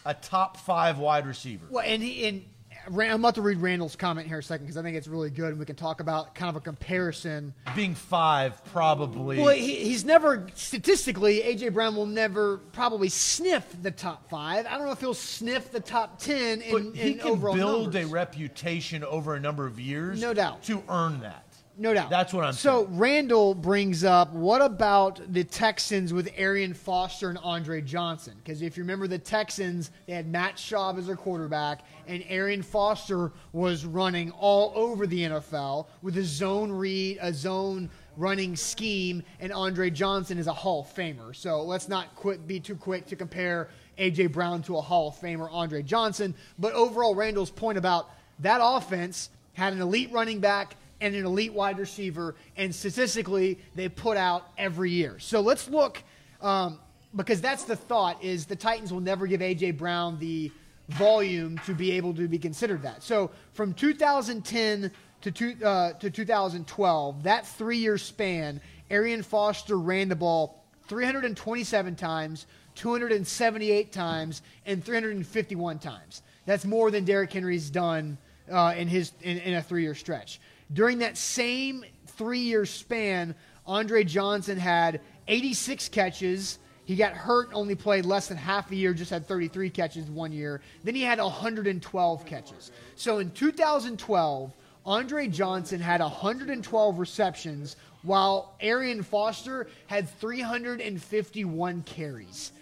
a 0.04 0.14
top 0.14 0.56
five 0.56 0.98
wide 0.98 1.26
receiver. 1.26 1.66
Well, 1.68 1.84
and 1.84 2.02
he, 2.02 2.26
and 2.26 2.44
I'm 2.86 3.20
about 3.20 3.34
to 3.36 3.42
read 3.42 3.58
Randall's 3.58 3.96
comment 3.96 4.26
here 4.26 4.38
a 4.38 4.42
second 4.42 4.66
because 4.66 4.76
I 4.76 4.82
think 4.82 4.96
it's 4.96 5.08
really 5.08 5.30
good, 5.30 5.50
and 5.50 5.58
we 5.58 5.64
can 5.64 5.76
talk 5.76 6.00
about 6.00 6.34
kind 6.34 6.48
of 6.48 6.56
a 6.56 6.60
comparison. 6.60 7.54
Being 7.76 7.94
five, 7.94 8.64
probably. 8.66 9.38
Well, 9.38 9.54
he, 9.54 9.76
he's 9.76 10.04
never 10.04 10.46
statistically 10.54 11.40
AJ 11.40 11.74
Brown 11.74 11.94
will 11.96 12.06
never 12.06 12.58
probably 12.72 13.08
sniff 13.08 13.66
the 13.82 13.90
top 13.90 14.28
five. 14.30 14.66
I 14.66 14.76
don't 14.76 14.86
know 14.86 14.92
if 14.92 15.00
he'll 15.00 15.14
sniff 15.14 15.70
the 15.70 15.80
top 15.80 16.18
ten 16.18 16.62
in, 16.62 16.72
But 16.72 16.96
he 16.96 17.12
in 17.12 17.18
can 17.18 17.28
overall 17.28 17.54
build 17.54 17.94
numbers. 17.94 18.10
a 18.10 18.12
reputation 18.12 19.04
over 19.04 19.34
a 19.34 19.40
number 19.40 19.66
of 19.66 19.78
years, 19.78 20.20
No 20.20 20.32
doubt. 20.34 20.62
to 20.64 20.82
earn 20.88 21.20
that. 21.20 21.44
No 21.80 21.94
doubt. 21.94 22.10
That's 22.10 22.34
what 22.34 22.44
I'm 22.44 22.52
so, 22.52 22.82
saying. 22.82 22.92
So 22.92 22.98
Randall 22.98 23.54
brings 23.54 24.04
up 24.04 24.34
what 24.34 24.60
about 24.60 25.18
the 25.32 25.42
Texans 25.42 26.12
with 26.12 26.28
Arian 26.36 26.74
Foster 26.74 27.30
and 27.30 27.38
Andre 27.38 27.80
Johnson? 27.80 28.34
Because 28.36 28.60
if 28.60 28.76
you 28.76 28.82
remember 28.82 29.06
the 29.06 29.18
Texans, 29.18 29.90
they 30.06 30.12
had 30.12 30.28
Matt 30.28 30.56
Schaub 30.56 30.98
as 30.98 31.06
their 31.06 31.16
quarterback, 31.16 31.80
and 32.06 32.22
Arian 32.28 32.60
Foster 32.60 33.32
was 33.54 33.86
running 33.86 34.30
all 34.32 34.72
over 34.74 35.06
the 35.06 35.20
NFL 35.20 35.86
with 36.02 36.18
a 36.18 36.22
zone 36.22 36.70
read, 36.70 37.16
a 37.22 37.32
zone 37.32 37.88
running 38.18 38.56
scheme, 38.56 39.22
and 39.40 39.50
Andre 39.50 39.88
Johnson 39.88 40.36
is 40.36 40.48
a 40.48 40.52
Hall 40.52 40.82
of 40.82 40.94
Famer. 40.94 41.34
So 41.34 41.62
let's 41.62 41.88
not 41.88 42.14
quit, 42.14 42.46
be 42.46 42.60
too 42.60 42.76
quick 42.76 43.06
to 43.06 43.16
compare 43.16 43.70
A.J. 43.96 44.26
Brown 44.26 44.60
to 44.64 44.76
a 44.76 44.82
Hall 44.82 45.08
of 45.08 45.14
Famer, 45.14 45.48
Andre 45.50 45.82
Johnson. 45.82 46.34
But 46.58 46.74
overall, 46.74 47.14
Randall's 47.14 47.50
point 47.50 47.78
about 47.78 48.10
that 48.40 48.60
offense 48.62 49.30
had 49.54 49.72
an 49.72 49.80
elite 49.80 50.12
running 50.12 50.40
back 50.40 50.76
and 51.00 51.14
an 51.14 51.24
elite 51.24 51.52
wide 51.52 51.78
receiver, 51.78 52.34
and 52.56 52.74
statistically, 52.74 53.58
they 53.74 53.88
put 53.88 54.16
out 54.16 54.48
every 54.58 54.90
year. 54.90 55.18
So 55.18 55.40
let's 55.40 55.68
look, 55.68 56.02
um, 56.40 56.78
because 57.16 57.40
that's 57.40 57.64
the 57.64 57.76
thought: 57.76 58.22
is 58.22 58.46
the 58.46 58.56
Titans 58.56 58.92
will 58.92 59.00
never 59.00 59.26
give 59.26 59.42
A.J. 59.42 59.72
Brown 59.72 60.18
the 60.18 60.50
volume 60.90 61.58
to 61.66 61.74
be 61.74 61.92
able 61.92 62.14
to 62.14 62.28
be 62.28 62.38
considered 62.38 62.82
that. 62.82 63.02
So 63.02 63.30
from 63.52 63.74
2010 63.74 64.90
to, 65.22 65.30
two, 65.30 65.56
uh, 65.64 65.92
to 65.94 66.10
2012, 66.10 67.22
that 67.22 67.46
three-year 67.46 67.98
span, 67.98 68.60
Arian 68.90 69.22
Foster 69.22 69.78
ran 69.78 70.08
the 70.08 70.16
ball 70.16 70.64
327 70.88 71.94
times, 71.94 72.46
278 72.74 73.92
times, 73.92 74.42
and 74.66 74.84
351 74.84 75.78
times. 75.78 76.22
That's 76.46 76.64
more 76.64 76.90
than 76.90 77.04
Derrick 77.04 77.32
Henry's 77.32 77.70
done 77.70 78.18
uh, 78.50 78.74
in 78.76 78.88
his 78.88 79.12
in, 79.22 79.38
in 79.38 79.54
a 79.54 79.62
three-year 79.62 79.94
stretch. 79.94 80.40
During 80.72 80.98
that 80.98 81.16
same 81.16 81.84
three-year 82.06 82.66
span, 82.66 83.34
Andre 83.66 84.04
Johnson 84.04 84.58
had 84.58 85.00
86 85.28 85.88
catches. 85.88 86.58
He 86.84 86.96
got 86.96 87.12
hurt, 87.12 87.50
only 87.52 87.74
played 87.74 88.04
less 88.04 88.28
than 88.28 88.36
half 88.36 88.70
a 88.70 88.76
year, 88.76 88.94
just 88.94 89.10
had 89.10 89.26
33 89.26 89.70
catches 89.70 90.10
one 90.10 90.32
year. 90.32 90.60
Then 90.84 90.94
he 90.94 91.02
had 91.02 91.18
112 91.18 92.26
catches. 92.26 92.72
So 92.96 93.18
in 93.18 93.30
2012, 93.30 94.52
Andre 94.86 95.28
Johnson 95.28 95.80
had 95.80 96.00
112 96.00 96.98
receptions, 96.98 97.76
while 98.02 98.54
Arian 98.60 99.02
Foster 99.02 99.68
had 99.86 100.08
351 100.08 101.82
carries. 101.82 102.52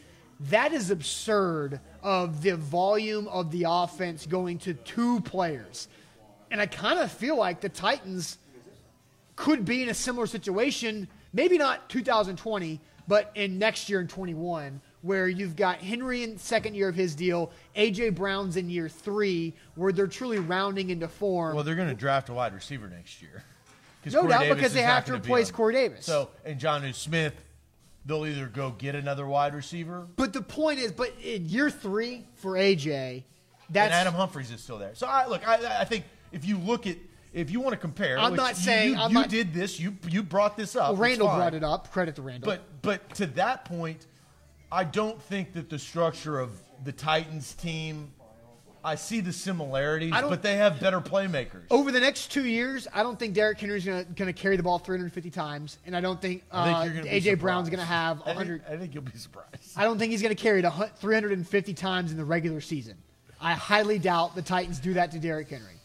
That 0.40 0.72
is 0.72 0.90
absurd 0.90 1.80
of 2.02 2.42
the 2.42 2.56
volume 2.56 3.28
of 3.28 3.50
the 3.50 3.66
offense 3.68 4.26
going 4.26 4.58
to 4.58 4.74
two 4.74 5.20
players. 5.20 5.88
And 6.50 6.60
I 6.60 6.66
kind 6.66 6.98
of 6.98 7.10
feel 7.10 7.36
like 7.36 7.60
the 7.60 7.68
Titans 7.68 8.38
could 9.36 9.64
be 9.64 9.82
in 9.82 9.88
a 9.88 9.94
similar 9.94 10.26
situation, 10.26 11.08
maybe 11.32 11.58
not 11.58 11.88
2020, 11.88 12.80
but 13.06 13.30
in 13.34 13.58
next 13.58 13.88
year 13.88 14.00
in 14.00 14.08
21, 14.08 14.80
where 15.02 15.28
you've 15.28 15.56
got 15.56 15.78
Henry 15.78 16.24
in 16.24 16.36
second 16.38 16.74
year 16.74 16.88
of 16.88 16.94
his 16.94 17.14
deal, 17.14 17.52
AJ 17.76 18.14
Brown's 18.14 18.56
in 18.56 18.68
year 18.68 18.88
three, 18.88 19.54
where 19.76 19.92
they're 19.92 20.06
truly 20.06 20.38
rounding 20.38 20.90
into 20.90 21.08
form. 21.08 21.54
Well, 21.54 21.64
they're 21.64 21.76
going 21.76 21.88
to 21.88 21.94
draft 21.94 22.28
a 22.28 22.34
wide 22.34 22.54
receiver 22.54 22.88
next 22.88 23.22
year. 23.22 23.44
No 24.06 24.20
Corey 24.20 24.30
doubt, 24.30 24.40
Davis 24.40 24.56
because 24.56 24.72
they 24.74 24.82
have 24.82 25.04
to 25.06 25.14
replace. 25.14 25.50
Corey 25.50 25.74
Davis. 25.74 26.04
So, 26.06 26.30
and 26.44 26.58
Jonnu 26.58 26.94
Smith, 26.94 27.34
they'll 28.06 28.26
either 28.26 28.46
go 28.46 28.70
get 28.70 28.94
another 28.94 29.26
wide 29.26 29.54
receiver, 29.54 30.06
but 30.16 30.32
the 30.32 30.42
point 30.42 30.78
is, 30.78 30.92
but 30.92 31.12
in 31.22 31.46
year 31.46 31.68
three 31.70 32.26
for 32.36 32.52
AJ, 32.52 33.24
that's 33.70 33.92
and 33.92 33.94
Adam 33.94 34.14
Humphries 34.14 34.50
is 34.50 34.62
still 34.62 34.78
there. 34.78 34.94
So, 34.94 35.06
I 35.06 35.26
look, 35.26 35.46
I, 35.46 35.80
I 35.80 35.84
think 35.84 36.04
if 36.32 36.44
you 36.44 36.58
look 36.58 36.86
at, 36.86 36.96
if 37.32 37.50
you 37.50 37.60
want 37.60 37.72
to 37.74 37.78
compare, 37.78 38.18
I'm 38.18 38.34
not 38.34 38.56
saying- 38.56 38.94
you, 38.94 39.02
you 39.08 39.14
not- 39.14 39.28
did 39.28 39.52
this, 39.52 39.78
you 39.78 39.96
you 40.08 40.22
brought 40.22 40.56
this 40.56 40.76
up. 40.76 40.92
well, 40.92 41.02
Randall 41.02 41.28
brought 41.28 41.54
it 41.54 41.64
up. 41.64 41.90
Credit 41.92 42.14
to 42.16 42.22
Randall. 42.22 42.50
But 42.50 42.62
but 42.82 43.14
to 43.16 43.26
that 43.26 43.64
point, 43.64 44.06
I 44.70 44.84
don't 44.84 45.20
think 45.22 45.52
that 45.54 45.70
the 45.70 45.78
structure 45.78 46.38
of 46.38 46.50
the 46.84 46.92
Titans 46.92 47.54
team. 47.54 48.12
I 48.84 48.94
see 48.94 49.20
the 49.20 49.32
similarities, 49.32 50.12
but 50.12 50.40
they 50.40 50.56
have 50.56 50.78
better 50.78 51.00
playmakers. 51.00 51.64
over 51.68 51.90
the 51.90 51.98
next 51.98 52.30
two 52.30 52.44
years, 52.46 52.86
I 52.94 53.02
don't 53.02 53.18
think 53.18 53.34
Derrick 53.34 53.58
Henry's 53.58 53.84
going 53.84 54.06
to 54.14 54.32
carry 54.32 54.56
the 54.56 54.62
ball 54.62 54.78
350 54.78 55.30
times, 55.30 55.78
and 55.84 55.96
I 55.96 56.00
don't 56.00 56.22
think, 56.22 56.44
I 56.52 56.88
think 56.88 57.04
uh, 57.04 57.08
AJ 57.08 57.40
Brown's 57.40 57.68
going 57.68 57.80
to 57.80 57.84
have 57.84 58.20
I 58.20 58.26
think- 58.26 58.36
100. 58.36 58.62
I 58.70 58.76
think 58.76 58.94
you'll 58.94 59.02
be 59.02 59.18
surprised. 59.18 59.72
I 59.76 59.82
don't 59.82 59.98
think 59.98 60.12
he's 60.12 60.22
going 60.22 60.34
to 60.34 60.40
carry 60.40 60.60
it 60.62 60.72
350 61.00 61.74
times 61.74 62.12
in 62.12 62.16
the 62.16 62.24
regular 62.24 62.60
season. 62.60 62.96
I 63.40 63.54
highly 63.54 63.98
doubt 63.98 64.36
the 64.36 64.42
Titans 64.42 64.78
do 64.78 64.94
that 64.94 65.10
to 65.10 65.18
Derrick 65.18 65.48
Henry. 65.48 65.77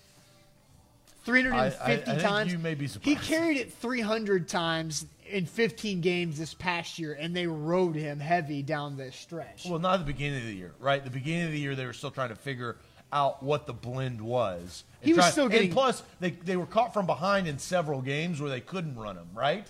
350 1.24 2.12
I- 2.12 2.14
I- 2.14 2.16
I 2.16 2.20
times. 2.22 2.52
you 2.52 2.60
may 2.60 2.76
be 2.76 2.88
he 3.02 3.16
carried 3.16 3.58
it 3.58 3.72
300 3.74 4.48
times 4.48 5.06
in 5.30 5.46
15 5.46 6.02
games 6.02 6.38
this 6.38 6.54
past 6.54 7.00
year, 7.00 7.14
and 7.14 7.36
they 7.36 7.48
rode 7.48 7.96
him 7.96 8.20
heavy 8.20 8.62
down 8.62 8.98
the 8.98 9.12
stretch. 9.12 9.66
Well, 9.66 9.80
not 9.80 9.96
at 9.96 9.98
the 10.06 10.06
beginning 10.14 10.42
of 10.42 10.48
the 10.48 10.56
year, 10.56 10.74
right? 10.80 11.04
The 11.04 11.10
beginning 11.10 11.46
of 11.46 11.52
the 11.52 11.60
year, 11.60 11.76
they 11.76 11.86
were 11.86 11.94
still 11.94 12.12
trying 12.12 12.30
to 12.30 12.36
figure 12.36 12.78
out 13.12 13.42
what 13.44 13.68
the 13.68 13.74
blend 13.74 14.22
was. 14.22 14.84
And 15.02 15.08
He 15.08 15.14
was 15.14 15.24
try- 15.26 15.32
still 15.32 15.48
getting- 15.50 15.68
And 15.68 15.74
plus, 15.74 16.04
they, 16.20 16.32
they 16.32 16.58
were 16.58 16.66
caught 16.66 16.94
from 16.94 17.06
behind 17.06 17.48
in 17.48 17.58
several 17.60 18.02
games 18.02 18.42
where 18.42 18.50
they 18.50 18.60
couldn't 18.62 18.96
run 18.96 19.16
him, 19.18 19.28
right? 19.34 19.66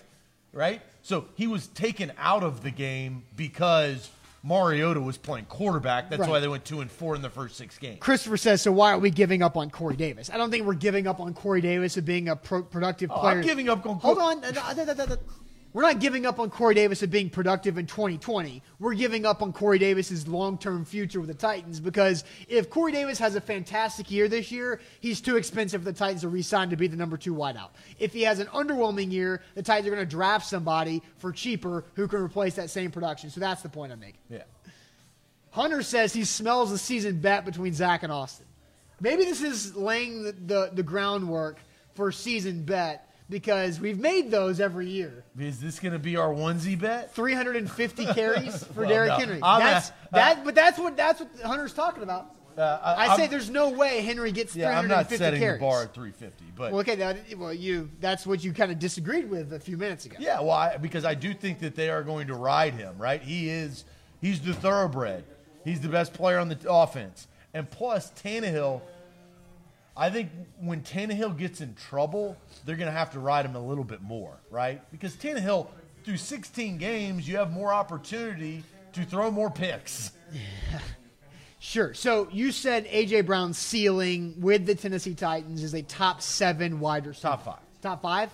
Right? 0.52 0.82
So 1.02 1.26
he 1.34 1.46
was 1.46 1.66
taken 1.68 2.12
out 2.18 2.42
of 2.42 2.62
the 2.62 2.70
game 2.70 3.24
because 3.36 4.08
Mariota 4.44 5.00
was 5.00 5.16
playing 5.16 5.46
quarterback. 5.46 6.10
That's 6.10 6.20
Right. 6.20 6.28
why 6.28 6.38
they 6.40 6.48
went 6.48 6.66
two 6.66 6.82
and 6.82 6.90
four 6.90 7.16
in 7.16 7.22
the 7.22 7.30
first 7.30 7.56
six 7.56 7.78
games. 7.78 7.96
Christopher 8.00 8.36
says, 8.36 8.60
so 8.60 8.70
why 8.72 8.92
are 8.92 8.98
we 8.98 9.08
giving 9.10 9.42
up 9.42 9.56
on 9.56 9.70
Corey 9.70 9.96
Davis? 9.96 10.28
I 10.30 10.36
don't 10.36 10.50
think 10.50 10.66
we're 10.66 10.74
giving 10.74 11.06
up 11.06 11.18
on 11.18 11.32
Corey 11.32 11.62
Davis 11.62 11.96
of 11.96 12.04
being 12.04 12.28
a 12.28 12.36
pro- 12.36 12.62
productive 12.62 13.10
Oh, 13.10 13.22
I'm 13.22 13.40
giving 13.40 13.70
up 13.70 13.86
on 13.86 13.96
Hold 14.00 14.18
on. 14.18 14.42
We're 15.74 15.82
not 15.82 15.98
giving 15.98 16.24
up 16.24 16.38
on 16.38 16.50
Corey 16.50 16.76
Davis 16.76 17.02
of 17.02 17.10
being 17.10 17.28
productive 17.28 17.78
in 17.78 17.86
2020. 17.86 18.62
We're 18.78 18.94
giving 18.94 19.26
up 19.26 19.42
on 19.42 19.52
Corey 19.52 19.80
Davis's 19.80 20.28
long-term 20.28 20.84
future 20.84 21.18
with 21.18 21.26
the 21.26 21.34
Titans 21.34 21.80
because 21.80 22.22
if 22.48 22.70
Corey 22.70 22.92
Davis 22.92 23.18
has 23.18 23.34
a 23.34 23.40
fantastic 23.40 24.08
year 24.08 24.28
this 24.28 24.52
year, 24.52 24.80
he's 25.00 25.20
too 25.20 25.36
expensive 25.36 25.82
for 25.82 25.84
the 25.86 25.92
Titans 25.92 26.20
to 26.20 26.28
re-sign 26.28 26.70
to 26.70 26.76
be 26.76 26.86
the 26.86 26.96
number 26.96 27.16
two 27.16 27.34
wideout. 27.34 27.70
If 27.98 28.12
he 28.12 28.22
has 28.22 28.38
an 28.38 28.46
underwhelming 28.48 29.10
year, 29.10 29.42
the 29.56 29.64
Titans 29.64 29.88
are 29.88 29.90
going 29.90 30.06
to 30.06 30.10
draft 30.10 30.46
somebody 30.46 31.02
for 31.18 31.32
cheaper 31.32 31.84
who 31.94 32.06
can 32.06 32.20
replace 32.20 32.54
that 32.54 32.70
same 32.70 32.92
production. 32.92 33.30
So 33.30 33.40
that's 33.40 33.62
the 33.62 33.68
point 33.68 33.90
I'm 33.90 33.98
making. 33.98 34.20
Yeah. 34.30 34.44
Hunter 35.50 35.82
says 35.82 36.12
he 36.12 36.24
smells 36.24 36.70
the 36.70 36.78
season 36.78 37.18
bet 37.18 37.44
between 37.44 37.74
Zach 37.74 38.04
and 38.04 38.12
Austin. 38.12 38.46
Maybe 39.00 39.24
this 39.24 39.42
is 39.42 39.74
laying 39.74 40.22
the, 40.22 40.32
the, 40.32 40.70
the 40.72 40.82
groundwork 40.84 41.58
for 41.94 42.10
a 42.10 42.12
season 42.12 42.62
bet 42.62 43.10
because 43.34 43.80
we've 43.80 43.98
made 43.98 44.30
those 44.30 44.60
every 44.60 44.86
year. 44.86 45.24
Is 45.36 45.58
this 45.60 45.80
going 45.80 45.92
to 45.92 45.98
be 45.98 46.14
our 46.16 46.28
onesie 46.28 46.78
bet? 46.80 47.12
350 47.16 48.06
carries 48.14 48.62
for 48.62 48.82
Well, 48.82 48.88
Derrick 48.88 49.08
no. 49.08 49.16
Henry. 49.16 49.40
I'm 49.42 49.60
That's 49.60 49.88
a- 49.88 49.92
that, 50.12 50.44
but 50.44 50.54
that's 50.54 50.78
what 50.78 50.96
that's 50.96 51.18
what 51.18 51.30
Hunter's 51.44 51.72
talking 51.72 52.04
about. 52.04 52.30
Uh, 52.56 52.78
I, 52.96 53.16
say 53.16 53.22
I'm- 53.22 53.30
there's 53.32 53.50
no 53.50 53.70
way 53.70 54.02
Henry 54.02 54.30
gets 54.30 54.54
Yeah, 54.54 54.78
I'm 54.78 54.86
not 54.86 55.08
350 55.08 55.16
setting 55.16 55.40
carries. 55.40 55.58
the 55.58 55.66
bar 55.66 55.82
at 55.82 55.92
350, 55.94 56.44
but 56.56 56.70
Well, 56.70 56.80
okay, 56.82 56.94
that, 56.94 57.16
well, 57.36 57.52
you 57.52 57.90
that's 57.98 58.24
what 58.24 58.44
you 58.44 58.52
kind 58.52 58.70
of 58.70 58.78
disagreed 58.78 59.28
with 59.28 59.52
a 59.52 59.58
few 59.58 59.76
minutes 59.76 60.06
ago. 60.06 60.14
Yeah, 60.20 60.38
well, 60.40 60.52
I, 60.52 60.76
because 60.76 61.04
I 61.04 61.14
do 61.14 61.34
think 61.34 61.58
that 61.58 61.74
they 61.74 61.90
are 61.90 62.04
going 62.04 62.28
to 62.28 62.34
ride 62.36 62.74
him, 62.74 62.96
right? 62.98 63.20
He 63.20 63.48
is, 63.48 63.84
he's 64.20 64.40
the 64.40 64.54
thoroughbred. 64.54 65.24
He's 65.64 65.80
the 65.80 65.88
best 65.88 66.12
player 66.12 66.38
on 66.38 66.48
the 66.48 66.58
offense. 66.70 67.26
And 67.52 67.68
plus, 67.68 68.12
Tannehill, 68.12 68.80
I 69.96 70.10
think 70.10 70.30
when 70.60 70.82
Tannehill 70.82 71.38
gets 71.38 71.60
in 71.60 71.74
trouble, 71.74 72.36
they're 72.64 72.76
going 72.76 72.90
to 72.90 72.96
have 72.96 73.12
to 73.12 73.20
ride 73.20 73.44
him 73.44 73.54
a 73.54 73.64
little 73.64 73.84
bit 73.84 74.02
more, 74.02 74.36
right? 74.50 74.80
Because 74.90 75.14
Tannehill, 75.14 75.68
through 76.04 76.16
16 76.16 76.78
games, 76.78 77.28
you 77.28 77.36
have 77.36 77.52
more 77.52 77.72
opportunity 77.72 78.64
to 78.94 79.04
throw 79.04 79.30
more 79.30 79.50
picks. 79.50 80.12
Sure. 81.64 81.94
So 81.94 82.28
you 82.30 82.52
said 82.52 82.86
AJ 82.88 83.24
Brown's 83.24 83.56
ceiling 83.56 84.34
with 84.38 84.66
the 84.66 84.74
Tennessee 84.74 85.14
Titans 85.14 85.62
is 85.62 85.72
a 85.72 85.80
top 85.80 86.20
seven 86.20 86.78
wide 86.78 87.06
receiver. 87.06 87.28
Top 87.28 87.42
five. 87.42 87.60
Top 87.80 88.02
five. 88.02 88.30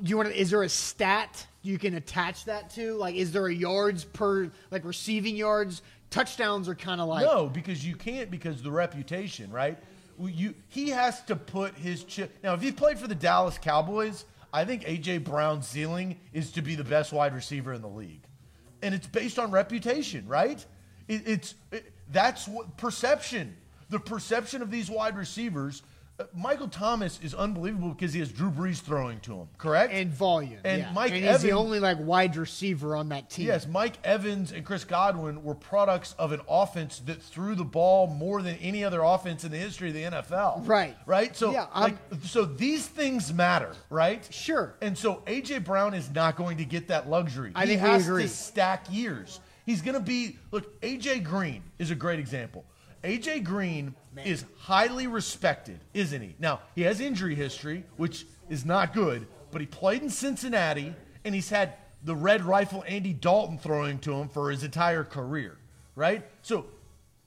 Do 0.00 0.08
you 0.08 0.16
want 0.16 0.28
to? 0.28 0.40
Is 0.40 0.50
there 0.50 0.62
a 0.62 0.68
stat 0.68 1.44
you 1.62 1.78
can 1.78 1.94
attach 1.94 2.44
that 2.44 2.70
to? 2.74 2.94
Like, 2.94 3.16
is 3.16 3.32
there 3.32 3.46
a 3.48 3.52
yards 3.52 4.04
per 4.04 4.52
like 4.70 4.84
receiving 4.84 5.34
yards? 5.34 5.82
Touchdowns 6.12 6.68
are 6.68 6.74
kind 6.74 7.00
of 7.00 7.08
like 7.08 7.24
No, 7.24 7.48
because 7.48 7.84
you 7.84 7.96
can't 7.96 8.30
because 8.30 8.62
the 8.62 8.70
reputation, 8.70 9.50
right? 9.50 9.78
You 10.20 10.54
he 10.68 10.90
has 10.90 11.22
to 11.22 11.34
put 11.34 11.74
his 11.74 12.04
chip. 12.04 12.36
Now, 12.44 12.52
if 12.52 12.60
he 12.60 12.70
played 12.70 12.98
for 12.98 13.08
the 13.08 13.14
Dallas 13.14 13.58
Cowboys, 13.58 14.26
I 14.52 14.64
think 14.64 14.84
AJ 14.84 15.24
Brown's 15.24 15.66
ceiling 15.66 16.20
is 16.32 16.52
to 16.52 16.62
be 16.62 16.74
the 16.74 16.84
best 16.84 17.12
wide 17.12 17.34
receiver 17.34 17.72
in 17.72 17.80
the 17.80 17.88
league, 17.88 18.22
and 18.82 18.94
it's 18.94 19.06
based 19.06 19.38
on 19.38 19.50
reputation, 19.50 20.28
right? 20.28 20.64
It, 21.08 21.22
it's 21.26 21.54
it, 21.72 21.92
that's 22.12 22.46
what 22.46 22.76
perception. 22.76 23.56
The 23.88 23.98
perception 23.98 24.62
of 24.62 24.70
these 24.70 24.90
wide 24.90 25.16
receivers 25.16 25.82
Michael 26.34 26.68
Thomas 26.68 27.18
is 27.22 27.34
unbelievable 27.34 27.88
because 27.90 28.12
he 28.12 28.20
has 28.20 28.30
Drew 28.30 28.50
Brees 28.50 28.80
throwing 28.80 29.20
to 29.20 29.34
him, 29.34 29.48
correct? 29.58 29.92
and 29.92 30.10
volume. 30.10 30.58
And 30.64 30.82
yeah. 30.82 30.92
Mike 30.92 31.12
and 31.12 31.24
he's 31.24 31.42
the 31.42 31.52
only 31.52 31.80
like 31.80 31.98
wide 32.00 32.36
receiver 32.36 32.94
on 32.96 33.08
that 33.10 33.30
team. 33.30 33.46
Yes, 33.46 33.66
Mike 33.66 33.96
Evans 34.04 34.52
and 34.52 34.64
Chris 34.64 34.84
Godwin 34.84 35.42
were 35.42 35.54
products 35.54 36.14
of 36.18 36.32
an 36.32 36.40
offense 36.48 37.00
that 37.06 37.22
threw 37.22 37.54
the 37.54 37.64
ball 37.64 38.06
more 38.06 38.42
than 38.42 38.56
any 38.56 38.84
other 38.84 39.02
offense 39.02 39.44
in 39.44 39.50
the 39.50 39.58
history 39.58 39.88
of 39.88 39.94
the 39.94 40.02
NFL. 40.02 40.66
Right. 40.66 40.96
Right. 41.06 41.36
So, 41.36 41.52
Yeah, 41.52 41.66
like, 41.74 41.96
so 42.24 42.44
these 42.44 42.86
things 42.86 43.32
matter, 43.32 43.72
right? 43.90 44.26
Sure. 44.32 44.74
And 44.80 44.96
so 44.96 45.22
AJ 45.26 45.64
Brown 45.64 45.94
is 45.94 46.10
not 46.10 46.36
going 46.36 46.58
to 46.58 46.64
get 46.64 46.88
that 46.88 47.08
luxury. 47.08 47.52
I 47.54 47.62
he 47.62 47.72
think 47.72 47.82
we 47.82 47.88
has 47.88 48.06
agree. 48.06 48.22
to 48.24 48.28
stack 48.28 48.86
years. 48.90 49.40
He's 49.64 49.82
going 49.82 49.94
to 49.94 50.00
be 50.00 50.38
look. 50.50 50.80
AJ 50.80 51.24
Green 51.24 51.62
is 51.78 51.90
a 51.90 51.94
great 51.94 52.18
example. 52.18 52.64
AJ 53.04 53.44
Green 53.44 53.94
is 54.24 54.44
highly 54.58 55.06
respected, 55.06 55.80
isn't 55.94 56.20
he? 56.20 56.34
Now 56.38 56.60
he 56.74 56.82
has 56.82 57.00
injury 57.00 57.34
history, 57.34 57.84
which 57.96 58.26
is 58.48 58.64
not 58.64 58.92
good, 58.92 59.26
but 59.50 59.60
he 59.60 59.66
played 59.66 60.02
in 60.02 60.10
Cincinnati 60.10 60.94
and 61.24 61.34
he's 61.34 61.50
had 61.50 61.74
the 62.04 62.14
Red 62.14 62.42
Rifle 62.42 62.84
Andy 62.86 63.12
Dalton 63.12 63.58
throwing 63.58 63.98
to 64.00 64.12
him 64.12 64.28
for 64.28 64.50
his 64.50 64.64
entire 64.64 65.04
career, 65.04 65.56
right? 65.94 66.24
So 66.42 66.66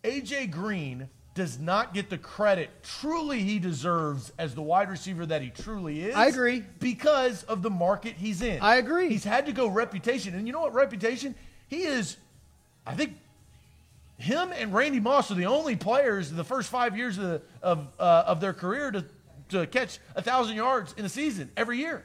AJ 0.03 0.51
Green 0.51 1.09
does 1.33 1.59
not 1.59 1.93
get 1.93 2.09
the 2.09 2.17
credit 2.17 2.69
truly 2.81 3.41
he 3.41 3.59
deserves 3.59 4.31
as 4.39 4.55
the 4.55 4.61
wide 4.61 4.89
receiver 4.89 5.25
that 5.25 5.41
he 5.41 5.49
truly 5.49 6.01
is. 6.05 6.15
I 6.15 6.27
agree. 6.27 6.63
Because 6.79 7.43
of 7.43 7.61
the 7.61 7.69
market 7.69 8.13
he's 8.13 8.41
in. 8.41 8.61
I 8.61 8.75
agree. 8.77 9.09
He's 9.09 9.25
had 9.25 9.45
to 9.47 9.51
go 9.51 9.67
reputation. 9.67 10.33
And 10.33 10.47
you 10.47 10.53
know 10.53 10.61
what 10.61 10.73
reputation? 10.73 11.35
He 11.67 11.83
is, 11.83 12.15
I 12.88 12.93
think, 12.95 13.17
him 14.17 14.51
and 14.54 14.73
Randy 14.73 14.99
Moss 14.99 15.32
are 15.32 15.36
the 15.36 15.47
only 15.47 15.75
players 15.75 16.32
in 16.32 16.38
the 16.38 16.43
first 16.43 16.69
five 16.69 16.97
years 16.97 17.17
of, 17.17 17.23
the, 17.23 17.41
of, 17.62 17.88
uh, 17.99 18.23
of 18.28 18.39
their 18.39 18.54
career 18.54 18.91
to, 18.91 19.06
to 19.49 19.67
catch 19.67 19.97
a 20.12 20.21
1,000 20.21 20.56
yards 20.56 20.93
in 20.97 21.06
a 21.06 21.10
season 21.10 21.51
every 21.58 21.80
year. 21.80 22.04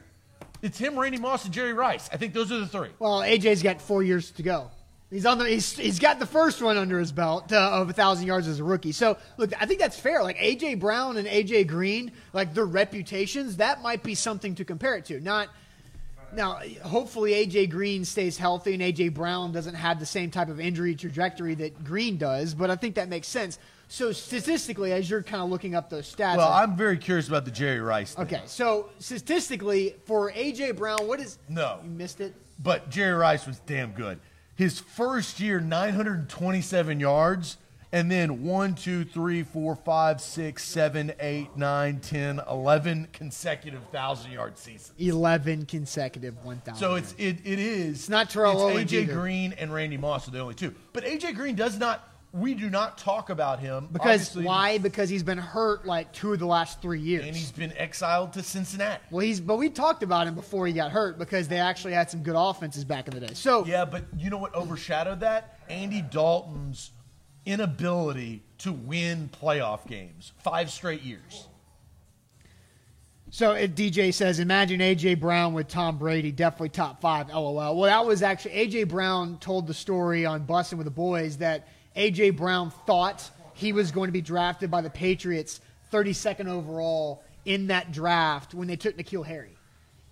It's 0.61 0.77
him, 0.77 0.99
Randy 0.99 1.17
Moss, 1.17 1.45
and 1.45 1.53
Jerry 1.53 1.73
Rice. 1.73 2.09
I 2.13 2.17
think 2.17 2.33
those 2.33 2.51
are 2.51 2.59
the 2.59 2.67
three. 2.67 2.89
Well, 2.99 3.21
AJ's 3.21 3.63
got 3.63 3.81
four 3.81 4.03
years 4.03 4.31
to 4.31 4.43
go. 4.43 4.69
He's 5.09 5.25
on 5.25 5.39
the. 5.39 5.45
He's, 5.45 5.73
he's 5.73 5.99
got 5.99 6.19
the 6.19 6.25
first 6.25 6.61
one 6.61 6.77
under 6.77 6.97
his 6.97 7.11
belt 7.11 7.51
uh, 7.51 7.81
of 7.81 7.89
a 7.89 7.93
thousand 7.93 8.27
yards 8.27 8.47
as 8.47 8.59
a 8.59 8.63
rookie. 8.63 8.93
So 8.93 9.17
look, 9.35 9.51
I 9.61 9.65
think 9.65 9.81
that's 9.81 9.99
fair. 9.99 10.23
Like 10.23 10.37
AJ 10.37 10.79
Brown 10.79 11.17
and 11.17 11.27
AJ 11.27 11.67
Green, 11.67 12.13
like 12.31 12.53
their 12.53 12.65
reputations, 12.65 13.57
that 13.57 13.81
might 13.81 14.03
be 14.03 14.15
something 14.15 14.55
to 14.55 14.63
compare 14.63 14.95
it 14.95 15.05
to. 15.05 15.19
Not 15.19 15.49
now. 16.35 16.59
Hopefully, 16.83 17.31
AJ 17.33 17.69
Green 17.69 18.05
stays 18.05 18.37
healthy 18.37 18.73
and 18.73 18.81
AJ 18.81 19.13
Brown 19.13 19.51
doesn't 19.51 19.75
have 19.75 19.99
the 19.99 20.05
same 20.05 20.31
type 20.31 20.49
of 20.49 20.59
injury 20.59 20.95
trajectory 20.95 21.55
that 21.55 21.83
Green 21.83 22.17
does. 22.17 22.53
But 22.53 22.69
I 22.71 22.75
think 22.75 22.95
that 22.95 23.09
makes 23.09 23.27
sense. 23.27 23.59
So 23.87 24.11
statistically, 24.13 24.93
as 24.93 25.09
you're 25.09 25.21
kind 25.23 25.43
of 25.43 25.49
looking 25.49 25.75
up 25.75 25.89
those 25.89 26.13
stats, 26.13 26.37
Well, 26.37 26.51
I'm 26.51 26.77
very 26.77 26.97
curious 26.97 27.27
about 27.27 27.43
the 27.45 27.51
Jerry 27.51 27.81
Rice 27.81 28.13
thing. 28.15 28.25
okay. 28.25 28.41
So 28.45 28.89
statistically, 28.99 29.95
for 30.05 30.31
AJ 30.31 30.77
Brown, 30.77 31.07
what 31.07 31.19
is 31.19 31.37
No. 31.49 31.79
You 31.83 31.89
missed 31.89 32.21
it. 32.21 32.33
But 32.63 32.89
Jerry 32.89 33.13
Rice 33.15 33.45
was 33.45 33.59
damn 33.65 33.91
good. 33.91 34.19
His 34.55 34.79
first 34.79 35.39
year, 35.39 35.59
927 35.59 36.99
yards, 36.99 37.57
and 37.93 38.09
then 38.09 38.43
1, 38.43 38.75
2, 38.75 39.03
3, 39.03 39.43
4, 39.43 39.75
5, 39.75 40.21
6, 40.21 40.63
7, 40.63 41.13
8, 41.19 41.57
9, 41.57 41.99
10, 41.99 42.41
11 42.49 43.07
consecutive 43.11 43.81
1,000 43.81 44.31
yard 44.31 44.57
seasons. 44.57 44.93
11 44.97 45.65
consecutive 45.65 46.43
1,000. 46.45 46.79
So 46.79 46.95
it's 46.95 47.13
it, 47.17 47.37
it 47.43 47.59
is. 47.59 47.99
It's 47.99 48.09
not 48.09 48.29
Terrell 48.29 48.53
It's 48.53 48.61
Owens 48.61 48.91
AJ 48.91 49.03
either. 49.03 49.13
Green 49.13 49.53
and 49.53 49.73
Randy 49.73 49.97
Moss 49.97 50.27
are 50.27 50.31
the 50.31 50.39
only 50.39 50.55
two. 50.55 50.73
But 50.93 51.03
AJ 51.03 51.35
Green 51.35 51.55
does 51.55 51.77
not. 51.77 52.07
We 52.33 52.53
do 52.53 52.69
not 52.69 52.97
talk 52.97 53.29
about 53.29 53.59
him 53.59 53.89
because 53.91 54.21
obviously, 54.21 54.45
why? 54.45 54.77
Because 54.77 55.09
he's 55.09 55.21
been 55.21 55.37
hurt 55.37 55.85
like 55.85 56.13
two 56.13 56.31
of 56.31 56.39
the 56.39 56.45
last 56.45 56.81
three 56.81 57.01
years. 57.01 57.25
And 57.25 57.35
he's 57.35 57.51
been 57.51 57.73
exiled 57.75 58.31
to 58.33 58.41
Cincinnati. 58.41 59.03
well, 59.11 59.19
he's 59.19 59.41
but 59.41 59.57
we 59.57 59.69
talked 59.69 60.01
about 60.01 60.27
him 60.27 60.35
before 60.35 60.65
he 60.65 60.71
got 60.71 60.91
hurt 60.91 61.19
because 61.19 61.49
they 61.49 61.57
actually 61.59 61.91
had 61.91 62.09
some 62.09 62.23
good 62.23 62.35
offenses 62.37 62.85
back 62.85 63.09
in 63.09 63.13
the 63.13 63.27
day. 63.27 63.33
So 63.33 63.65
Yeah, 63.65 63.83
but 63.83 64.05
you 64.15 64.29
know 64.29 64.37
what 64.37 64.55
overshadowed 64.55 65.19
that? 65.19 65.59
Andy 65.67 66.01
Dalton's 66.01 66.91
inability 67.45 68.43
to 68.59 68.71
win 68.71 69.29
playoff 69.41 69.87
games 69.87 70.31
five 70.43 70.71
straight 70.71 71.01
years. 71.01 71.47
So 73.33 73.53
DJ 73.53 74.13
says, 74.13 74.39
imagine 74.39 74.81
AJ 74.81 75.21
Brown 75.21 75.53
with 75.53 75.69
Tom 75.69 75.97
Brady, 75.97 76.33
definitely 76.33 76.69
top 76.69 76.99
five. 76.99 77.29
LOL. 77.29 77.55
Well, 77.55 77.83
that 77.83 78.05
was 78.05 78.21
actually 78.21 78.67
AJ 78.67 78.89
Brown 78.89 79.37
told 79.37 79.67
the 79.67 79.73
story 79.73 80.25
on 80.25 80.45
Bussin' 80.45 80.77
with 80.77 80.83
the 80.83 80.91
Boys 80.91 81.37
that 81.37 81.69
AJ 81.95 82.35
Brown 82.35 82.71
thought 82.85 83.29
he 83.53 83.71
was 83.71 83.91
going 83.91 84.09
to 84.09 84.11
be 84.11 84.21
drafted 84.21 84.69
by 84.69 84.81
the 84.81 84.89
Patriots 84.89 85.61
32nd 85.93 86.47
overall 86.47 87.23
in 87.45 87.67
that 87.67 87.93
draft 87.93 88.53
when 88.53 88.67
they 88.67 88.75
took 88.75 88.97
N'Keal 88.97 89.25
Harry. 89.25 89.55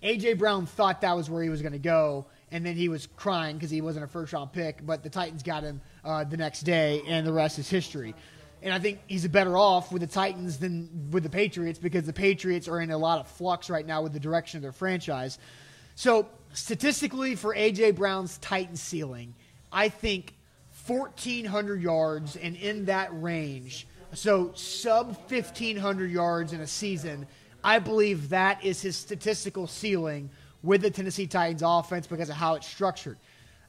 AJ 0.01 0.37
Brown 0.37 0.65
thought 0.65 1.01
that 1.01 1.15
was 1.15 1.29
where 1.29 1.43
he 1.43 1.49
was 1.49 1.61
going 1.61 1.73
to 1.73 1.77
go, 1.77 2.25
and 2.51 2.65
then 2.65 2.75
he 2.75 2.89
was 2.89 3.07
crying 3.15 3.55
because 3.55 3.69
he 3.69 3.81
wasn't 3.81 4.05
a 4.05 4.07
first 4.07 4.33
round 4.33 4.51
pick. 4.53 4.85
But 4.85 5.03
the 5.03 5.09
Titans 5.09 5.43
got 5.43 5.63
him 5.63 5.81
uh, 6.03 6.23
the 6.23 6.37
next 6.37 6.61
day, 6.61 7.01
and 7.07 7.25
the 7.25 7.33
rest 7.33 7.59
is 7.59 7.69
history. 7.69 8.15
And 8.61 8.73
I 8.73 8.79
think 8.79 8.99
he's 9.07 9.27
better 9.27 9.57
off 9.57 9.91
with 9.91 10.01
the 10.01 10.07
Titans 10.07 10.57
than 10.57 11.09
with 11.11 11.23
the 11.23 11.29
Patriots 11.29 11.79
because 11.79 12.05
the 12.05 12.13
Patriots 12.13 12.67
are 12.67 12.81
in 12.81 12.91
a 12.91 12.97
lot 12.97 13.19
of 13.19 13.27
flux 13.27 13.69
right 13.69 13.85
now 13.85 14.01
with 14.01 14.11
the 14.11 14.19
direction 14.19 14.57
of 14.57 14.61
their 14.61 14.73
franchise. 14.73 15.39
So 15.95 16.27
statistically, 16.53 17.35
for 17.35 17.55
AJ 17.55 17.95
Brown's 17.95 18.37
Titan 18.39 18.75
ceiling, 18.75 19.33
I 19.71 19.89
think 19.89 20.33
1,400 20.87 21.81
yards 21.81 22.35
and 22.35 22.55
in 22.55 22.85
that 22.85 23.09
range. 23.21 23.87
So 24.13 24.51
sub 24.55 25.17
1,500 25.29 26.11
yards 26.11 26.51
in 26.51 26.61
a 26.61 26.67
season. 26.67 27.27
I 27.63 27.79
believe 27.79 28.29
that 28.29 28.63
is 28.63 28.81
his 28.81 28.97
statistical 28.97 29.67
ceiling 29.67 30.29
with 30.63 30.81
the 30.81 30.91
Tennessee 30.91 31.27
Titans 31.27 31.61
offense 31.65 32.07
because 32.07 32.29
of 32.29 32.35
how 32.35 32.55
it's 32.55 32.67
structured. 32.67 33.17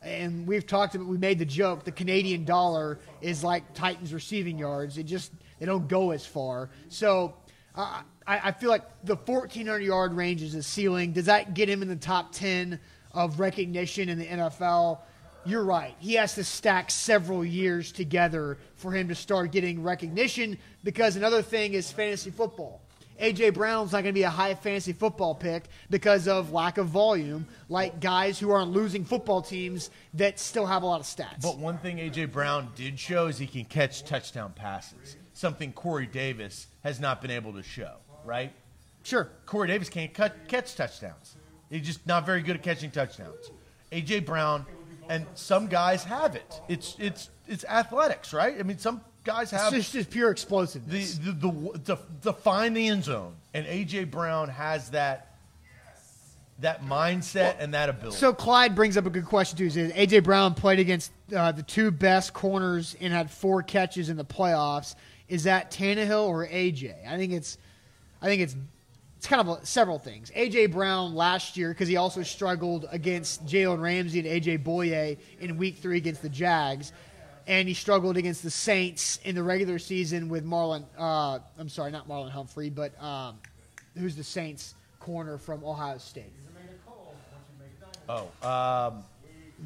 And 0.03 0.47
we've 0.47 0.67
talked 0.67 0.95
about, 0.95 1.07
we 1.07 1.19
made 1.19 1.39
the 1.39 1.45
joke, 1.45 1.85
the 1.85 1.93
Canadian 1.93 2.45
dollar 2.45 2.99
is 3.21 3.45
like 3.45 3.75
Titans 3.75 4.15
receiving 4.15 4.59
yards. 4.59 4.97
It 4.97 5.05
just, 5.05 5.33
they 5.59 5.67
don't 5.67 5.89
go 5.89 6.11
as 6.13 6.25
far. 6.25 6.71
So 6.89 7.35
uh, 7.75 8.03
I, 8.27 8.49
I 8.49 8.53
feel 8.53 8.71
like 8.71 8.83
the 9.05 9.17
1,400 9.17 9.83
yard 9.83 10.15
range 10.15 10.43
is 10.43 10.53
his 10.53 10.67
ceiling. 10.67 11.13
Does 11.13 11.27
that 11.27 11.53
get 11.55 11.69
him 11.69 11.83
in 11.83 11.89
the 11.89 11.97
top 11.97 12.33
10 12.33 12.81
of 13.13 13.39
recognition 13.41 14.09
in 14.09 14.19
the 14.19 14.27
NFL? 14.27 15.01
You're 15.45 15.65
right. 15.65 15.95
He 15.99 16.15
has 16.15 16.35
to 16.35 16.45
stack 16.45 16.91
several 16.91 17.45
years 17.45 17.93
together 17.93 18.59
for 18.77 18.93
him 18.93 19.09
to 19.09 19.15
start 19.15 19.53
getting 19.53 19.83
recognition 19.83 20.59
because 20.85 21.17
another 21.17 21.43
thing 21.43 21.75
is 21.75 21.91
fantasy 21.91 22.31
football. 22.31 22.83
AJ 23.21 23.55
Brown's 23.55 23.93
not 23.93 24.03
going 24.03 24.15
to 24.15 24.19
be 24.19 24.23
a 24.23 24.31
high 24.31 24.55
fantasy 24.55 24.93
football 24.93 25.35
pick 25.35 25.65
because 25.91 26.27
of 26.27 26.53
lack 26.53 26.79
of 26.79 26.87
volume, 26.89 27.47
like 27.69 28.01
guys 28.01 28.39
who 28.39 28.51
are 28.51 28.59
on 28.59 28.71
losing 28.71 29.05
football 29.05 29.43
teams 29.43 29.91
that 30.15 30.39
still 30.39 30.67
have 30.67 30.83
a 30.83 30.87
lot 30.87 31.01
of 31.01 31.07
stats. 31.07 31.43
But 31.43 31.59
one 31.59 31.79
thing 31.79 31.99
AJ 31.99 32.33
Brown 32.33 32.71
did 32.75 32.99
show 32.99 33.27
is 33.27 33.39
he 33.39 33.47
can 33.47 33.65
catch 33.65 34.05
touchdown 34.05 34.53
passes, 34.55 35.17
something 35.35 35.73
Corey 35.73 36.07
Davis 36.07 36.67
has 36.83 36.99
not 36.99 37.21
been 37.21 37.31
able 37.31 37.53
to 37.53 37.63
show, 37.63 37.97
right? 38.25 38.53
sure. 39.03 39.31
Corey 39.47 39.69
Davis 39.69 39.89
can't 39.89 40.13
cut, 40.13 40.49
catch 40.49 40.75
touchdowns. 40.75 41.37
He's 41.71 41.87
just 41.87 42.07
not 42.07 42.27
very 42.27 42.43
good 42.43 42.57
at 42.57 42.63
catching 42.63 42.91
touchdowns. 42.91 43.51
AJ 43.93 44.25
Brown 44.25 44.67
and 45.09 45.27
some 45.35 45.67
guys 45.67 46.05
have 46.05 46.37
it. 46.37 46.61
It's 46.69 46.97
it's 46.99 47.31
it's 47.49 47.65
athletics, 47.65 48.33
right? 48.33 48.57
I 48.59 48.63
mean, 48.63 48.79
some 48.79 49.01
guys 49.25 49.53
It's 49.53 49.63
have 49.63 49.73
just, 49.73 49.93
just 49.93 50.11
pure 50.11 50.29
the, 50.29 50.33
explosiveness. 50.33 51.19
the, 51.19 51.33
the, 51.33 51.79
the, 51.85 51.99
to 52.23 52.33
find 52.33 52.77
the 52.77 52.89
end 52.89 53.05
zone, 53.05 53.35
and 53.55 53.67
AJ 53.67 54.11
Brown 54.11 54.49
has 54.49 54.91
that 54.91 55.27
that 56.61 56.85
mindset 56.85 57.57
and 57.59 57.75
that 57.75 57.89
ability. 57.89 58.17
So 58.19 58.33
Clyde 58.33 58.75
brings 58.75 58.97
up 58.97 59.07
a 59.07 59.11
good 59.11 59.25
question 59.25 59.57
too. 59.57 59.71
Says 59.71 59.93
AJ 59.93 60.25
Brown 60.25 60.55
played 60.55 60.79
against 60.79 61.11
uh, 61.35 61.53
the 61.53 61.63
two 61.63 61.91
best 61.91 62.33
corners 62.33 62.97
and 63.01 63.13
had 63.13 63.31
four 63.31 63.63
catches 63.63 64.09
in 64.09 64.17
the 64.17 64.25
playoffs. 64.25 64.95
Is 65.29 65.45
that 65.45 65.71
Tannehill 65.71 66.27
or 66.27 66.47
AJ? 66.47 67.07
I 67.07 67.17
think 67.17 67.33
it's, 67.33 67.57
I 68.21 68.27
think 68.27 68.43
it's, 68.43 68.57
it's 69.17 69.27
kind 69.27 69.41
of 69.41 69.63
a, 69.63 69.67
several 69.67 69.99
things. 69.99 70.31
AJ 70.33 70.73
Brown 70.73 71.15
last 71.15 71.57
year 71.57 71.71
because 71.71 71.89
he 71.89 71.97
also 71.97 72.23
struggled 72.23 72.87
against 72.91 73.47
Jalen 73.47 73.81
Ramsey 73.81 74.19
and 74.19 74.29
AJ 74.29 74.65
Bouye 74.65 75.19
in 75.41 75.57
Week 75.57 75.79
Three 75.79 75.97
against 75.97 76.21
the 76.23 76.29
Jags, 76.29 76.93
and 77.51 77.67
he 77.67 77.75
struggled 77.75 78.17
against 78.17 78.45
the 78.45 78.51
Saints 78.51 79.19
in 79.25 79.35
the 79.35 79.43
regular 79.43 79.81
season 79.81 80.29
with 80.29 80.47
Marlon. 80.47 80.85
Uh, 80.97 81.41
I'm 81.59 81.69
sorry, 81.69 81.91
not 81.91 82.09
Marlon 82.09 82.31
Humphrey, 82.31 82.71
but 82.71 82.93
um, 83.03 83.39
who's 83.99 84.15
the 84.15 84.23
Saints 84.23 84.77
corner 85.01 85.37
from 85.37 85.65
Ohio 85.65 85.99
State? 85.99 86.33
oh, 88.09 88.29
um, 88.49 89.03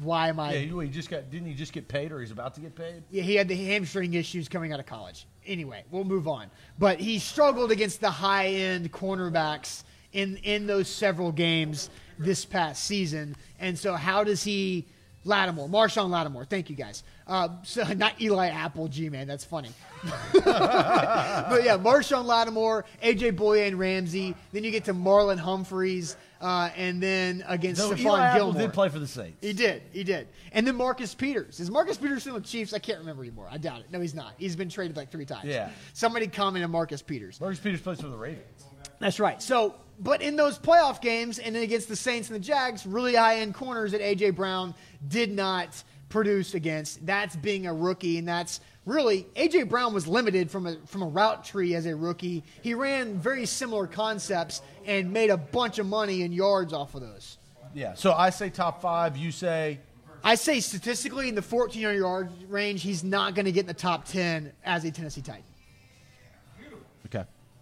Why 0.01 0.29
am 0.29 0.39
I? 0.39 0.55
yeah, 0.55 0.81
he, 0.81 0.89
just 0.89 1.11
got 1.11 1.29
didn't 1.29 1.47
he 1.47 1.53
just 1.53 1.73
get 1.73 1.87
paid 1.87 2.11
or 2.11 2.21
he's 2.21 2.31
about 2.31 2.55
to 2.55 2.61
get 2.61 2.75
paid? 2.75 3.03
Yeah, 3.11 3.21
he 3.21 3.35
had 3.35 3.47
the 3.47 3.55
hamstring 3.55 4.15
issues 4.15 4.49
coming 4.49 4.73
out 4.73 4.79
of 4.79 4.87
college. 4.87 5.27
Anyway, 5.45 5.83
we'll 5.91 6.05
move 6.05 6.27
on. 6.27 6.49
But 6.79 6.99
he 6.99 7.19
struggled 7.19 7.71
against 7.71 8.01
the 8.01 8.09
high 8.09 8.47
end 8.47 8.91
cornerbacks 8.91 9.83
in 10.11 10.37
in 10.37 10.65
those 10.65 10.87
several 10.87 11.31
games 11.31 11.91
this 12.17 12.45
past 12.45 12.85
season. 12.85 13.35
And 13.59 13.77
so, 13.77 13.93
how 13.93 14.23
does 14.23 14.43
he 14.43 14.87
Lattimore, 15.25 15.67
Marshon 15.67 16.09
Lattimore. 16.09 16.45
Thank 16.45 16.69
you 16.69 16.75
guys. 16.75 17.03
Uh, 17.27 17.49
so 17.63 17.83
not 17.97 18.21
Eli 18.21 18.47
Apple, 18.47 18.87
G 18.87 19.09
man, 19.09 19.27
that's 19.27 19.43
funny. 19.43 19.69
but 20.33 21.63
yeah, 21.63 21.77
Marshon 21.77 22.25
Lattimore, 22.25 22.85
AJ 23.03 23.35
Bouye 23.35 23.67
and 23.67 23.77
Ramsey. 23.79 24.35
Then 24.53 24.63
you 24.63 24.71
get 24.71 24.85
to 24.85 24.93
Marlon 24.93 25.37
Humphreys, 25.39 26.15
uh, 26.41 26.69
and 26.77 27.01
then 27.01 27.43
against 27.47 27.81
No, 27.81 27.89
Stephon 27.89 27.99
Eli 27.99 28.19
Apple 28.21 28.39
Gilmore. 28.39 28.61
did 28.61 28.73
play 28.73 28.89
for 28.89 28.99
the 28.99 29.07
Saints. 29.07 29.37
He 29.41 29.53
did. 29.53 29.81
He 29.91 30.03
did. 30.03 30.27
And 30.51 30.65
then 30.67 30.75
Marcus 30.75 31.15
Peters. 31.15 31.59
Is 31.59 31.71
Marcus 31.71 31.97
Peters 31.97 32.21
still 32.21 32.35
with 32.35 32.43
the 32.43 32.49
Chiefs? 32.49 32.73
I 32.73 32.79
can't 32.79 32.99
remember 32.99 33.23
anymore. 33.23 33.47
I 33.49 33.57
doubt 33.57 33.79
it. 33.81 33.87
No, 33.91 33.99
he's 33.99 34.13
not. 34.13 34.33
He's 34.37 34.55
been 34.55 34.69
traded 34.69 34.95
like 34.95 35.11
three 35.11 35.25
times. 35.25 35.45
Yeah. 35.45 35.69
Somebody 35.93 36.27
commented 36.27 36.69
Marcus 36.69 37.01
Peters. 37.01 37.41
Marcus 37.41 37.59
Peters 37.59 37.81
plays 37.81 37.99
for 37.99 38.07
the 38.09 38.17
Ravens. 38.17 38.65
That's 39.05 39.19
right. 39.19 39.39
So, 39.39 39.75
but 39.99 40.23
in 40.23 40.35
those 40.35 40.57
playoff 40.57 40.99
games 40.99 41.37
and 41.37 41.55
then 41.55 41.61
against 41.61 41.87
the 41.87 41.95
Saints 41.95 42.27
and 42.29 42.35
the 42.35 42.39
Jags, 42.43 42.87
really 42.87 43.13
high 43.13 43.37
end 43.37 43.53
corners 43.53 43.91
that 43.91 44.01
A.J. 44.01 44.31
Brown 44.31 44.73
did 45.07 45.31
not 45.31 45.83
produce 46.09 46.55
against. 46.55 47.05
That's 47.05 47.35
being 47.35 47.67
a 47.67 47.73
rookie, 47.73 48.17
and 48.17 48.27
that's 48.27 48.61
really 48.83 49.27
A.J. 49.35 49.63
Brown 49.63 49.93
was 49.93 50.07
limited 50.07 50.49
from 50.49 50.65
a 50.65 50.77
from 50.87 51.03
a 51.03 51.07
route 51.07 51.45
tree 51.45 51.75
as 51.75 51.85
a 51.85 51.95
rookie. 51.95 52.43
He 52.63 52.73
ran 52.73 53.19
very 53.19 53.45
similar 53.45 53.85
concepts 53.85 54.63
and 54.87 55.13
made 55.13 55.29
a 55.29 55.37
bunch 55.37 55.77
of 55.77 55.85
money 55.85 56.23
in 56.23 56.31
yards 56.31 56.73
off 56.73 56.95
of 56.95 57.01
those. 57.01 57.37
Yeah. 57.75 57.93
So 57.93 58.11
I 58.11 58.31
say 58.31 58.49
top 58.49 58.81
five. 58.81 59.17
You 59.17 59.31
say 59.31 59.81
I 60.23 60.33
say 60.33 60.61
statistically 60.61 61.29
in 61.29 61.35
the 61.35 61.43
1400 61.43 61.99
yard 61.99 62.31
range, 62.49 62.81
he's 62.81 63.03
not 63.03 63.35
going 63.35 63.45
to 63.45 63.51
get 63.51 63.61
in 63.61 63.67
the 63.67 63.75
top 63.75 64.05
10 64.05 64.51
as 64.63 64.83
a 64.83 64.89
Tennessee 64.89 65.21
Titan. 65.21 65.43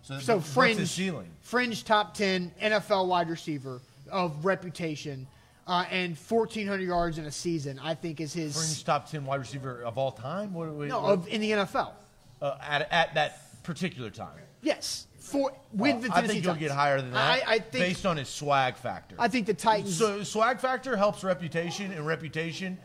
So, 0.03 0.19
So 0.19 0.35
what's 0.35 0.53
fringe, 0.53 0.79
his 0.79 0.91
ceiling? 0.91 1.29
fringe 1.41 1.83
top 1.85 2.13
10 2.13 2.51
NFL 2.61 3.07
wide 3.07 3.29
receiver 3.29 3.81
of 4.11 4.43
reputation 4.45 5.25
uh, 5.65 5.85
and 5.89 6.17
1400 6.17 6.83
yards 6.83 7.17
in 7.17 7.25
a 7.25 7.31
season, 7.31 7.79
I 7.81 7.95
think 7.95 8.19
is 8.19 8.33
his 8.33 8.53
Fringe 8.55 8.83
top 8.83 9.09
ten 9.09 9.25
wide 9.25 9.39
receiver 9.39 9.81
of 9.83 9.97
all 9.97 10.11
time. 10.11 10.53
What, 10.53 10.69
what, 10.73 10.87
no 10.89 11.01
what- 11.01 11.11
of 11.13 11.27
in 11.29 11.39
the 11.39 11.51
NFL. 11.51 11.93
uh, 12.41 12.57
at 12.61 12.91
at 12.91 13.13
that 13.13 13.63
particular 13.63 14.09
time. 14.09 14.37
Yes, 14.61 15.07
for 15.19 15.53
with 15.71 16.01
the 16.01 16.09
I 16.13 16.27
think 16.27 16.43
Titans. 16.43 16.59
get 16.59 16.71
higher 16.71 16.99
than 17.01 17.11
that. 17.11 17.17
I, 17.47 17.53
I 17.53 17.59
think 17.59 17.71
based 17.85 18.05
on 18.05 18.17
his 18.17 18.27
swag 18.27 18.75
factor. 18.75 19.15
I 19.17 19.29
think 19.29 19.45
the 19.47 19.53
Titans. 19.53 19.97
so 19.97 20.21
swag 20.23 20.59
factor 20.59 20.97
helps 20.97 21.23
reputation, 21.23 21.93
and 21.93 22.05
reputation, 22.05 22.77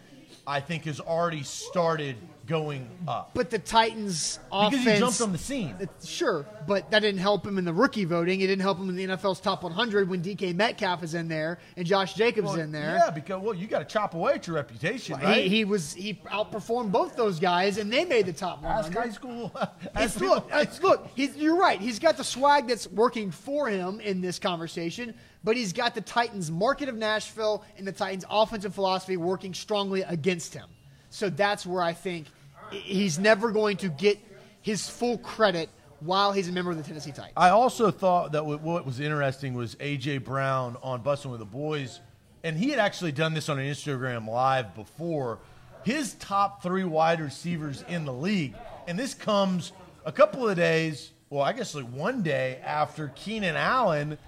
I 0.46 0.60
think, 0.60 0.84
has 0.84 1.00
already 1.00 1.42
started 1.42 2.14
going 2.48 2.88
up 3.06 3.30
but 3.34 3.50
the 3.50 3.58
Titans 3.58 4.40
because 4.50 4.72
offense 4.72 4.84
he 4.84 4.98
jumped 4.98 5.20
on 5.20 5.32
the 5.32 5.38
scene. 5.38 5.76
Sure, 6.04 6.46
but 6.66 6.90
that 6.90 7.00
didn't 7.00 7.20
help 7.20 7.46
him 7.46 7.58
in 7.58 7.64
the 7.64 7.72
rookie 7.72 8.06
voting. 8.06 8.40
It 8.40 8.46
didn't 8.46 8.62
help 8.62 8.78
him 8.78 8.88
in 8.88 8.96
the 8.96 9.06
NFL's 9.06 9.40
top 9.40 9.62
100 9.62 10.08
when 10.08 10.22
DK 10.22 10.54
Metcalf 10.54 11.02
is 11.02 11.14
in 11.14 11.28
there 11.28 11.58
and 11.76 11.86
Josh 11.86 12.14
Jacobs 12.14 12.56
in 12.56 12.72
there. 12.72 13.00
Yeah, 13.04 13.10
because 13.10 13.42
well, 13.42 13.54
you 13.54 13.66
got 13.66 13.80
to 13.80 13.84
chop 13.84 14.14
away 14.14 14.32
at 14.32 14.46
your 14.46 14.56
reputation, 14.56 15.20
right? 15.20 15.44
He, 15.44 15.48
he 15.48 15.64
was 15.64 15.92
he 15.92 16.14
outperformed 16.26 16.90
both 16.90 17.16
those 17.16 17.38
guys, 17.38 17.78
and 17.78 17.92
they 17.92 18.04
made 18.04 18.26
the 18.26 18.32
top 18.32 18.64
Ask 18.64 18.94
100. 18.94 18.98
high 18.98 19.14
school. 19.14 19.52
It's, 19.98 20.16
ask 20.16 20.20
look, 20.20 20.48
it's, 20.52 20.82
look 20.82 21.08
he's, 21.14 21.36
you're 21.36 21.56
right. 21.56 21.80
He's 21.80 21.98
got 21.98 22.16
the 22.16 22.24
swag 22.24 22.66
that's 22.68 22.86
working 22.88 23.30
for 23.30 23.68
him 23.68 24.00
in 24.00 24.20
this 24.20 24.38
conversation, 24.38 25.14
but 25.44 25.56
he's 25.56 25.72
got 25.72 25.94
the 25.94 26.00
Titans' 26.00 26.50
market 26.50 26.88
of 26.88 26.96
Nashville 26.96 27.64
and 27.76 27.86
the 27.86 27.92
Titans' 27.92 28.24
offensive 28.30 28.74
philosophy 28.74 29.16
working 29.16 29.54
strongly 29.54 30.02
against 30.02 30.54
him. 30.54 30.68
So 31.10 31.30
that's 31.30 31.66
where 31.66 31.82
I 31.82 31.92
think 31.92 32.26
he's 32.70 33.18
never 33.18 33.50
going 33.50 33.76
to 33.78 33.88
get 33.88 34.18
his 34.62 34.88
full 34.88 35.18
credit 35.18 35.68
while 36.00 36.32
he's 36.32 36.48
a 36.48 36.52
member 36.52 36.70
of 36.70 36.76
the 36.76 36.82
Tennessee 36.82 37.10
Titans. 37.10 37.34
I 37.36 37.50
also 37.50 37.90
thought 37.90 38.32
that 38.32 38.44
what 38.44 38.86
was 38.86 39.00
interesting 39.00 39.54
was 39.54 39.74
AJ 39.76 40.24
Brown 40.24 40.76
on 40.82 41.02
Bussin' 41.02 41.30
with 41.30 41.40
the 41.40 41.46
Boys, 41.46 42.00
and 42.44 42.56
he 42.56 42.70
had 42.70 42.78
actually 42.78 43.12
done 43.12 43.34
this 43.34 43.48
on 43.48 43.58
an 43.58 43.66
Instagram 43.66 44.28
live 44.28 44.74
before. 44.74 45.38
His 45.84 46.14
top 46.14 46.62
three 46.62 46.84
wide 46.84 47.20
receivers 47.20 47.84
in 47.88 48.04
the 48.04 48.12
league, 48.12 48.54
and 48.86 48.98
this 48.98 49.14
comes 49.14 49.72
a 50.04 50.12
couple 50.12 50.48
of 50.48 50.56
days, 50.56 51.10
well, 51.30 51.42
I 51.42 51.52
guess 51.52 51.74
like 51.74 51.86
one 51.86 52.22
day 52.22 52.60
after 52.64 53.12
Keenan 53.14 53.56
Allen 53.56 54.18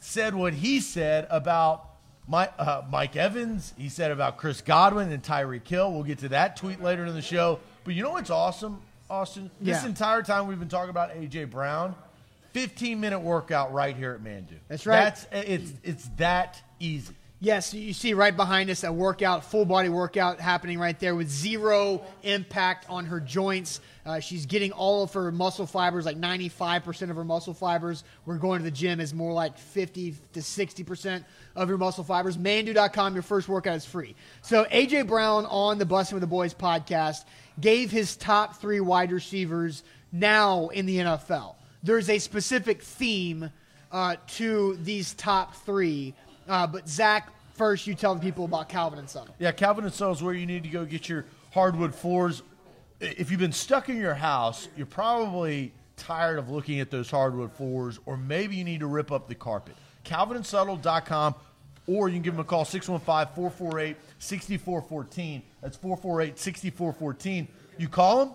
said 0.00 0.34
what 0.34 0.54
he 0.54 0.80
said 0.80 1.26
about 1.30 1.86
Mike, 2.26 2.52
uh, 2.58 2.82
Mike 2.90 3.16
Evans. 3.16 3.74
He 3.76 3.88
said 3.88 4.10
about 4.10 4.36
Chris 4.36 4.60
Godwin 4.60 5.10
and 5.10 5.22
Tyreek 5.22 5.66
Hill. 5.66 5.92
We'll 5.92 6.04
get 6.04 6.18
to 6.18 6.28
that 6.30 6.56
tweet 6.56 6.82
later 6.82 7.04
in 7.04 7.14
the 7.14 7.22
show. 7.22 7.60
But 7.84 7.94
you 7.94 8.02
know 8.02 8.10
what's 8.10 8.30
awesome, 8.30 8.80
Austin? 9.08 9.50
This 9.60 9.82
Yeah. 9.82 9.88
entire 9.88 10.22
time 10.22 10.46
we've 10.46 10.58
been 10.58 10.68
talking 10.68 10.90
about 10.90 11.10
AJ 11.16 11.44
Brown, 11.44 11.94
15 12.52 13.00
minute 13.00 13.20
workout 13.20 13.72
right 13.72 13.96
here 13.96 14.12
at 14.12 14.20
Manduu. 14.22 14.58
That's 14.68 14.86
right. 14.86 15.04
That's 15.04 15.26
it's 15.32 15.72
it's 15.82 16.08
that 16.16 16.60
easy. 16.78 17.14
Yes, 17.42 17.72
you 17.72 17.94
see 17.94 18.12
right 18.12 18.36
behind 18.36 18.68
us 18.68 18.84
a 18.84 18.92
workout, 18.92 19.46
full 19.46 19.64
body 19.64 19.88
workout 19.88 20.40
happening 20.40 20.78
right 20.78 20.98
there 21.00 21.14
with 21.14 21.30
zero 21.30 22.02
impact 22.22 22.84
on 22.90 23.06
her 23.06 23.18
joints. 23.18 23.80
Uh, 24.04 24.20
she's 24.20 24.44
getting 24.44 24.72
all 24.72 25.04
of 25.04 25.14
her 25.14 25.32
muscle 25.32 25.66
fibers, 25.66 26.04
like 26.04 26.18
95% 26.18 27.08
of 27.10 27.16
her 27.16 27.24
muscle 27.24 27.54
fibers. 27.54 28.04
We're 28.26 28.36
going 28.36 28.58
to 28.58 28.64
the 28.64 28.70
gym 28.70 29.00
is 29.00 29.14
more 29.14 29.32
like 29.32 29.56
50 29.56 30.16
to 30.34 30.40
60% 30.40 31.24
of 31.56 31.70
your 31.70 31.78
muscle 31.78 32.04
fibers. 32.04 32.36
Manduu.com, 32.36 33.14
your 33.14 33.22
first 33.22 33.48
workout 33.48 33.76
is 33.76 33.86
free. 33.86 34.16
So 34.42 34.64
AJ 34.66 35.06
Brown 35.06 35.46
on 35.46 35.78
the 35.78 35.86
Bussin' 35.86 36.12
with 36.12 36.20
the 36.20 36.26
Boys 36.26 36.52
podcast 36.52 37.24
gave 37.60 37.90
his 37.90 38.16
top 38.16 38.60
three 38.60 38.80
wide 38.80 39.12
receivers 39.12 39.82
now 40.12 40.68
in 40.68 40.86
the 40.86 40.98
NFL. 40.98 41.54
There's 41.82 42.10
a 42.10 42.18
specific 42.18 42.82
theme 42.82 43.50
uh, 43.92 44.16
to 44.28 44.76
these 44.82 45.14
top 45.14 45.54
three. 45.54 46.14
Uh, 46.48 46.66
but 46.66 46.88
Zach, 46.88 47.30
first 47.54 47.86
you 47.86 47.94
tell 47.94 48.14
the 48.14 48.20
people 48.20 48.44
about 48.44 48.68
Calvin 48.68 48.98
and 48.98 49.08
Son. 49.08 49.28
Yeah, 49.38 49.52
Calvin 49.52 49.84
and 49.84 49.92
Son 49.92 50.10
is 50.12 50.22
where 50.22 50.34
you 50.34 50.46
need 50.46 50.62
to 50.64 50.68
go 50.68 50.84
get 50.84 51.08
your 51.08 51.24
hardwood 51.52 51.94
floors. 51.94 52.42
If 53.00 53.30
you've 53.30 53.40
been 53.40 53.52
stuck 53.52 53.88
in 53.88 53.96
your 53.96 54.14
house, 54.14 54.68
you're 54.76 54.86
probably 54.86 55.72
tired 55.96 56.38
of 56.38 56.50
looking 56.50 56.80
at 56.80 56.90
those 56.90 57.10
hardwood 57.10 57.52
floors, 57.52 57.98
or 58.06 58.16
maybe 58.16 58.56
you 58.56 58.64
need 58.64 58.80
to 58.80 58.86
rip 58.86 59.12
up 59.12 59.28
the 59.28 59.34
carpet. 59.34 59.76
CalvinandSuttle.com, 60.04 61.34
or 61.90 62.08
you 62.08 62.14
can 62.14 62.22
give 62.22 62.34
them 62.34 62.40
a 62.40 62.44
call 62.44 62.64
615 62.64 63.34
448 63.34 63.96
6414. 64.18 65.42
That's 65.60 65.76
448 65.76 66.38
6414. 66.38 67.48
You 67.78 67.88
call 67.88 68.24
them, 68.24 68.34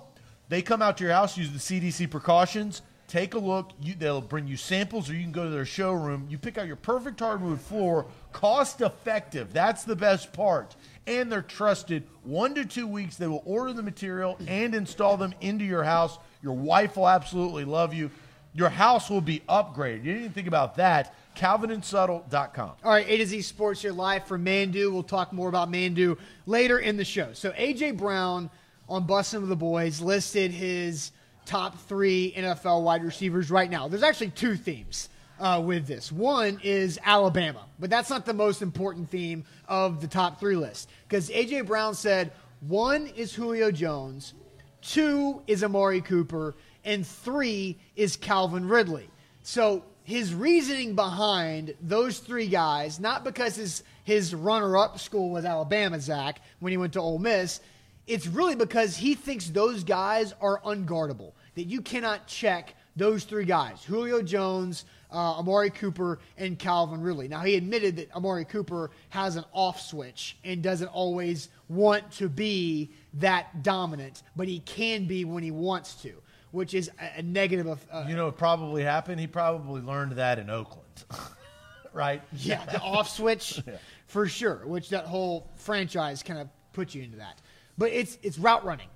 they 0.49 0.61
come 0.61 0.81
out 0.81 0.97
to 0.97 1.03
your 1.03 1.13
house, 1.13 1.37
use 1.37 1.51
the 1.51 1.59
CDC 1.59 2.09
precautions. 2.11 2.81
Take 3.07 3.35
a 3.35 3.39
look. 3.39 3.69
You, 3.81 3.93
they'll 3.93 4.19
bring 4.19 4.47
you 4.47 4.57
samples, 4.57 5.09
or 5.09 5.13
you 5.13 5.21
can 5.21 5.31
go 5.31 5.43
to 5.43 5.49
their 5.51 5.65
showroom. 5.65 6.25
You 6.27 6.39
pick 6.39 6.57
out 6.57 6.65
your 6.65 6.75
perfect 6.75 7.19
hardwood 7.19 7.61
floor, 7.61 8.07
cost 8.31 8.81
effective. 8.81 9.53
That's 9.53 9.83
the 9.83 9.95
best 9.95 10.33
part. 10.33 10.75
And 11.05 11.31
they're 11.31 11.43
trusted. 11.43 12.03
One 12.23 12.55
to 12.55 12.65
two 12.65 12.87
weeks, 12.87 13.15
they 13.15 13.27
will 13.27 13.43
order 13.45 13.73
the 13.73 13.83
material 13.83 14.37
and 14.47 14.73
install 14.73 15.17
them 15.17 15.35
into 15.39 15.63
your 15.63 15.83
house. 15.83 16.17
Your 16.41 16.55
wife 16.55 16.97
will 16.97 17.07
absolutely 17.07 17.63
love 17.63 17.93
you. 17.93 18.09
Your 18.55 18.69
house 18.69 19.09
will 19.09 19.21
be 19.21 19.41
upgraded. 19.47 19.97
You 19.97 20.13
didn't 20.13 20.19
even 20.21 20.31
think 20.31 20.47
about 20.47 20.75
that. 20.77 21.13
CalvinandSuttle.com. 21.35 22.71
All 22.83 22.91
right, 22.91 23.05
A 23.07 23.17
to 23.17 23.25
Z 23.25 23.41
Sports 23.41 23.81
here 23.81 23.91
live 23.91 24.25
from 24.25 24.45
Manduu. 24.45 24.91
We'll 24.91 25.03
talk 25.03 25.33
more 25.33 25.49
about 25.49 25.71
Manduu 25.71 26.17
later 26.45 26.79
in 26.79 26.97
the 26.97 27.05
show. 27.05 27.33
So 27.33 27.51
AJ 27.51 27.97
Brown 27.97 28.49
on 28.87 29.07
Bussin' 29.07 29.41
with 29.41 29.49
the 29.49 29.55
Boys 29.55 30.01
listed 30.01 30.51
his 30.51 31.11
top 31.45 31.77
three 31.81 32.33
NFL 32.35 32.83
wide 32.83 33.03
receivers 33.03 33.51
right 33.51 33.69
now. 33.69 33.87
There's 33.87 34.03
actually 34.03 34.31
two 34.31 34.55
themes 34.55 35.09
uh, 35.39 35.61
with 35.63 35.87
this. 35.87 36.11
One 36.11 36.59
is 36.63 36.99
Alabama, 37.03 37.65
but 37.79 37.89
that's 37.89 38.09
not 38.09 38.25
the 38.25 38.33
most 38.33 38.61
important 38.61 39.09
theme 39.09 39.45
of 39.67 40.01
the 40.01 40.07
top 40.07 40.39
three 40.39 40.55
list 40.55 40.89
because 41.07 41.29
AJ 41.29 41.67
Brown 41.67 41.93
said 41.93 42.31
one 42.61 43.07
is 43.07 43.33
Julio 43.33 43.71
Jones, 43.71 44.33
two 44.81 45.41
is 45.47 45.63
Amari 45.63 46.01
Cooper, 46.01 46.55
and 46.83 47.05
three 47.05 47.77
is 47.95 48.15
Calvin 48.15 48.67
Ridley. 48.67 49.09
So 49.41 49.83
his 50.05 50.35
reasoning 50.35 50.93
behind 50.93 51.73
those 51.81 52.19
three 52.19 52.47
guys, 52.47 52.99
not 52.99 53.23
because 53.23 53.55
his 53.55 53.83
his 54.03 54.35
runner 54.35 54.77
up 54.77 54.99
school 54.99 55.31
was 55.31 55.45
Alabama, 55.45 55.99
Zach, 55.99 56.41
when 56.59 56.71
he 56.71 56.77
went 56.77 56.93
to 56.93 57.01
Ole 57.01 57.17
Miss, 57.17 57.59
it's 58.05 58.27
really 58.27 58.55
because 58.55 58.95
he 58.95 59.15
thinks 59.15 59.49
those 59.49 59.83
guys 59.83 60.33
are 60.39 60.61
unguardable. 60.61 61.33
That 61.55 61.63
you 61.63 61.81
cannot 61.81 62.27
check 62.27 62.75
those 62.95 63.23
three 63.23 63.45
guys: 63.45 63.83
Julio 63.83 64.21
Jones, 64.21 64.85
uh, 65.11 65.39
Amari 65.39 65.71
Cooper, 65.71 66.19
and 66.37 66.59
Calvin 66.59 67.01
Ridley. 67.01 67.27
Now 67.27 67.41
he 67.41 67.55
admitted 67.55 67.95
that 67.95 68.13
Amari 68.15 68.45
Cooper 68.45 68.91
has 69.09 69.37
an 69.37 69.45
off 69.53 69.81
switch 69.81 70.37
and 70.43 70.61
doesn't 70.61 70.89
always 70.89 71.49
want 71.67 72.11
to 72.13 72.29
be 72.29 72.91
that 73.15 73.63
dominant, 73.63 74.21
but 74.35 74.47
he 74.47 74.59
can 74.59 75.05
be 75.05 75.25
when 75.25 75.41
he 75.41 75.49
wants 75.49 75.95
to, 76.03 76.13
which 76.55 76.73
is 76.73 76.89
a, 76.99 77.19
a 77.19 77.21
negative 77.21 77.67
of. 77.67 77.85
Uh, 77.91 78.05
You 78.07 78.15
know 78.15 78.25
what 78.25 78.37
probably 78.37 78.81
happened? 78.83 79.19
He 79.19 79.27
probably 79.27 79.81
learned 79.81 80.13
that 80.13 80.39
in 80.39 80.49
Oakland. 80.49 81.03
right? 81.93 82.21
Yeah, 82.33 82.65
the 82.65 82.79
off 82.81 83.09
switch 83.09 83.61
for 84.07 84.27
sure. 84.27 84.61
Which 84.65 84.89
that 84.89 85.05
whole 85.05 85.51
franchise 85.55 86.23
kind 86.23 86.39
of 86.39 86.47
puts 86.73 86.95
you 86.95 87.03
into 87.03 87.17
that. 87.17 87.39
But 87.77 87.91
it's 87.91 88.17
it's 88.23 88.39
route 88.39 88.63
running. 88.65 88.87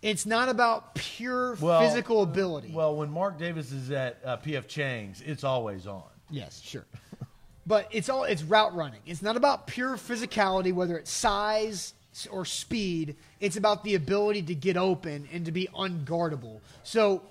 It's 0.00 0.26
not 0.26 0.48
about 0.48 0.94
pure 0.94 1.56
Well, 1.60 1.80
physical 1.80 2.22
ability. 2.22 2.70
Well, 2.72 2.94
when 2.94 3.10
Mark 3.10 3.36
Davis 3.36 3.72
is 3.72 3.90
at 3.90 4.20
uh, 4.24 4.36
PF 4.36 4.68
Chang's, 4.68 5.20
it's 5.22 5.42
always 5.42 5.88
on. 5.88 6.04
yes, 6.30 6.60
sure. 6.60 6.84
But 7.66 7.88
it's 7.90 8.08
all 8.08 8.24
it's 8.24 8.42
route 8.42 8.74
running. 8.74 9.00
It's 9.06 9.22
not 9.22 9.36
about 9.36 9.66
pure 9.66 9.96
physicality, 9.96 10.72
whether 10.72 10.96
it's 10.96 11.10
size, 11.10 11.94
or 12.26 12.44
speed. 12.44 13.16
It's 13.40 13.56
about 13.56 13.84
the 13.84 13.94
ability 13.94 14.42
to 14.42 14.54
get 14.54 14.76
open 14.76 15.28
and 15.32 15.44
to 15.46 15.52
be 15.52 15.68
unguardable. 15.74 16.60
So 16.82 17.22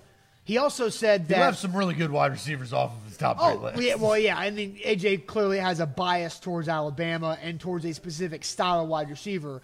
he 0.43 0.57
also 0.57 0.89
said 0.89 1.23
that 1.27 1.37
that 1.37 1.43
have 1.43 1.57
some 1.57 1.75
really 1.75 1.93
good 1.93 2.09
wide 2.11 2.31
receivers 2.31 2.71
off 2.71 2.95
of 2.95 3.05
his 3.07 3.17
top 3.17 3.37
Oh, 3.39 3.55
list. 3.55 3.81
yeah, 3.81 3.95
well, 3.95 4.17
yeah. 4.17 4.37
I 4.37 4.49
mean, 4.49 4.77
AJ 4.85 5.25
clearly 5.25 5.59
has 5.59 5.79
a 5.79 5.85
bias 5.85 6.39
towards 6.39 6.69
Alabama 6.69 7.37
and 7.41 7.59
towards 7.59 7.83
a 7.85 7.93
specific 7.93 8.45
style 8.45 8.81
of 8.83 8.87
wide 8.87 9.09
receiver. 9.09 9.61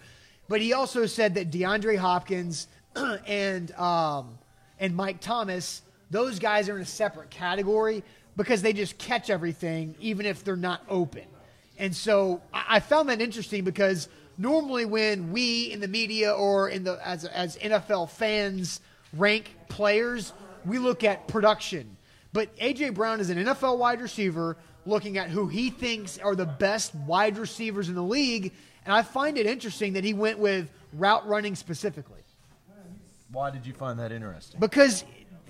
But 0.48 0.60
he 0.60 0.74
also 0.74 1.06
said 1.06 1.34
that 1.36 1.50
DeAndre 1.50 1.96
Hopkins 1.96 2.68
and 3.26 3.72
um, 3.76 4.38
and 4.78 4.94
Mike 4.94 5.20
Thomas, 5.20 5.80
those 6.10 6.38
guys 6.38 6.68
are 6.68 6.76
in 6.76 6.82
a 6.82 6.86
separate 6.86 7.30
category 7.30 8.02
because 8.36 8.60
they 8.60 8.72
just 8.74 8.98
catch 8.98 9.30
everything, 9.30 9.94
even 10.00 10.26
if 10.26 10.44
they're 10.44 10.56
not 10.56 10.82
open. 10.88 11.22
And 11.78 11.94
so 11.96 12.42
I, 12.52 12.64
I 12.76 12.80
found 12.80 13.08
that 13.08 13.20
interesting 13.22 13.64
because 13.64 14.08
normally 14.38 14.84
when 14.84 15.32
we 15.32 15.72
in 15.72 15.80
the 15.80 15.88
media 15.88 16.32
or 16.32 16.68
in 16.68 16.84
the 16.84 16.98
as 17.06 17.24
as 17.24 17.56
NFL 17.58 18.10
fans 18.10 18.80
rank 19.12 19.54
players, 19.68 20.32
we 20.64 20.78
look 20.78 21.04
at 21.04 21.28
production. 21.28 21.96
But 22.32 22.54
AJ 22.56 22.94
Brown 22.94 23.20
is 23.20 23.30
an 23.30 23.38
NFL 23.38 23.78
wide 23.78 24.00
receiver 24.00 24.56
looking 24.86 25.18
at 25.18 25.30
who 25.30 25.46
he 25.48 25.70
thinks 25.70 26.18
are 26.18 26.34
the 26.34 26.46
best 26.46 26.94
wide 26.94 27.38
receivers 27.38 27.88
in 27.88 27.94
the 27.94 28.02
league, 28.02 28.52
and 28.84 28.92
I 28.92 29.02
find 29.02 29.38
it 29.38 29.46
interesting 29.46 29.94
that 29.94 30.04
he 30.04 30.14
went 30.14 30.38
with 30.38 30.68
route 30.92 31.26
running 31.26 31.56
specifically 31.56 32.20
Why 33.32 33.50
did 33.50 33.66
you 33.66 33.72
find 33.72 33.98
that 33.98 34.12
interesting? 34.12 34.60
because 34.60 35.04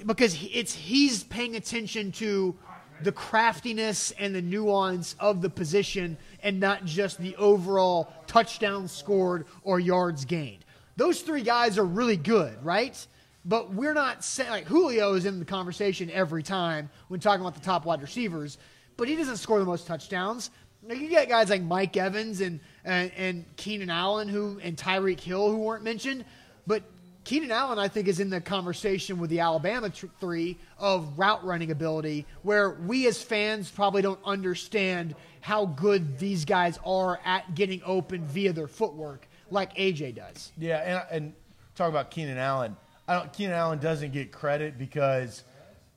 because 0.07 0.37
it's 0.53 0.75
he's 0.75 1.25
paying 1.25 1.57
attention 1.57 2.13
to 2.13 2.55
the 3.03 3.13
craftiness 3.13 4.13
and 4.13 4.35
the 4.35 4.43
nuance 4.43 5.17
of 5.19 5.41
the 5.41 5.51
position 5.51 6.17
and 6.45 6.61
not 6.61 6.85
just 6.85 7.19
the 7.19 7.35
overall 7.37 8.13
touchdown 8.29 8.87
scored 8.87 9.47
or 9.65 9.81
yards 9.81 10.25
gained. 10.25 10.65
Those 10.97 11.23
three 11.23 11.43
guys 11.43 11.79
are 11.79 11.85
really 11.85 12.17
good, 12.17 12.65
right? 12.65 13.05
But 13.45 13.75
we're 13.75 13.95
not 13.95 14.23
saying 14.25 14.51
like 14.51 14.67
Julio 14.67 15.15
is 15.15 15.25
in 15.25 15.41
the 15.41 15.45
conversation 15.45 16.11
every 16.11 16.45
time 16.45 16.91
when 17.09 17.19
talking 17.19 17.41
about 17.41 17.55
the 17.55 17.61
top 17.61 17.85
wide 17.85 18.01
receivers, 18.01 18.59
but 18.97 19.09
he 19.09 19.17
doesn't 19.17 19.39
score 19.39 19.59
the 19.59 19.65
most 19.65 19.87
touchdowns. 19.87 20.51
Now, 20.87 20.95
you 20.95 21.09
get 21.09 21.29
guys 21.29 21.49
like 21.49 21.63
Mike 21.63 21.97
Evans 21.97 22.41
and 22.41 22.61
and, 22.85 23.11
and 23.17 23.45
Keenan 23.57 23.91
Allen 23.91 24.29
who 24.29 24.61
and 24.63 24.77
Tyreek 24.77 25.21
Hill 25.21 25.51
who 25.51 25.59
weren't 25.59 25.83
mentioned, 25.83 26.25
but 26.67 26.83
Keenan 27.25 27.51
Allen, 27.51 27.79
I 27.79 27.89
think, 27.89 28.07
is 28.07 28.21
in 28.21 28.29
the 28.31 28.41
conversation 28.41 29.19
with 29.19 29.31
the 29.31 29.41
Alabama 29.41 29.89
tr- 29.91 30.07
three 30.21 30.59
of 30.79 31.19
route 31.19 31.45
running 31.45 31.71
ability, 31.71 32.27
where 32.43 32.71
we 32.71 33.07
as 33.07 33.23
fans 33.23 33.71
probably 33.71 34.03
don't 34.03 34.21
understand 34.25 35.15
how 35.41 35.67
good 35.67 36.19
these 36.19 36.45
guys 36.45 36.79
are 36.85 37.19
at 37.25 37.55
getting 37.55 37.81
open 37.85 38.27
via 38.27 38.53
their 38.53 38.69
footwork, 38.69 39.27
like 39.51 39.75
AJ 39.77 40.17
does. 40.17 40.53
Yeah, 40.59 40.79
and, 41.11 41.25
and 41.25 41.33
talk 41.75 41.89
about 41.89 42.11
Keenan 42.11 42.39
Allen. 42.39 42.77
I 43.09 43.15
don't, 43.15 43.33
Keenan 43.33 43.55
Allen 43.55 43.79
doesn't 43.79 44.13
get 44.13 44.31
credit 44.31 44.79
because 44.79 45.45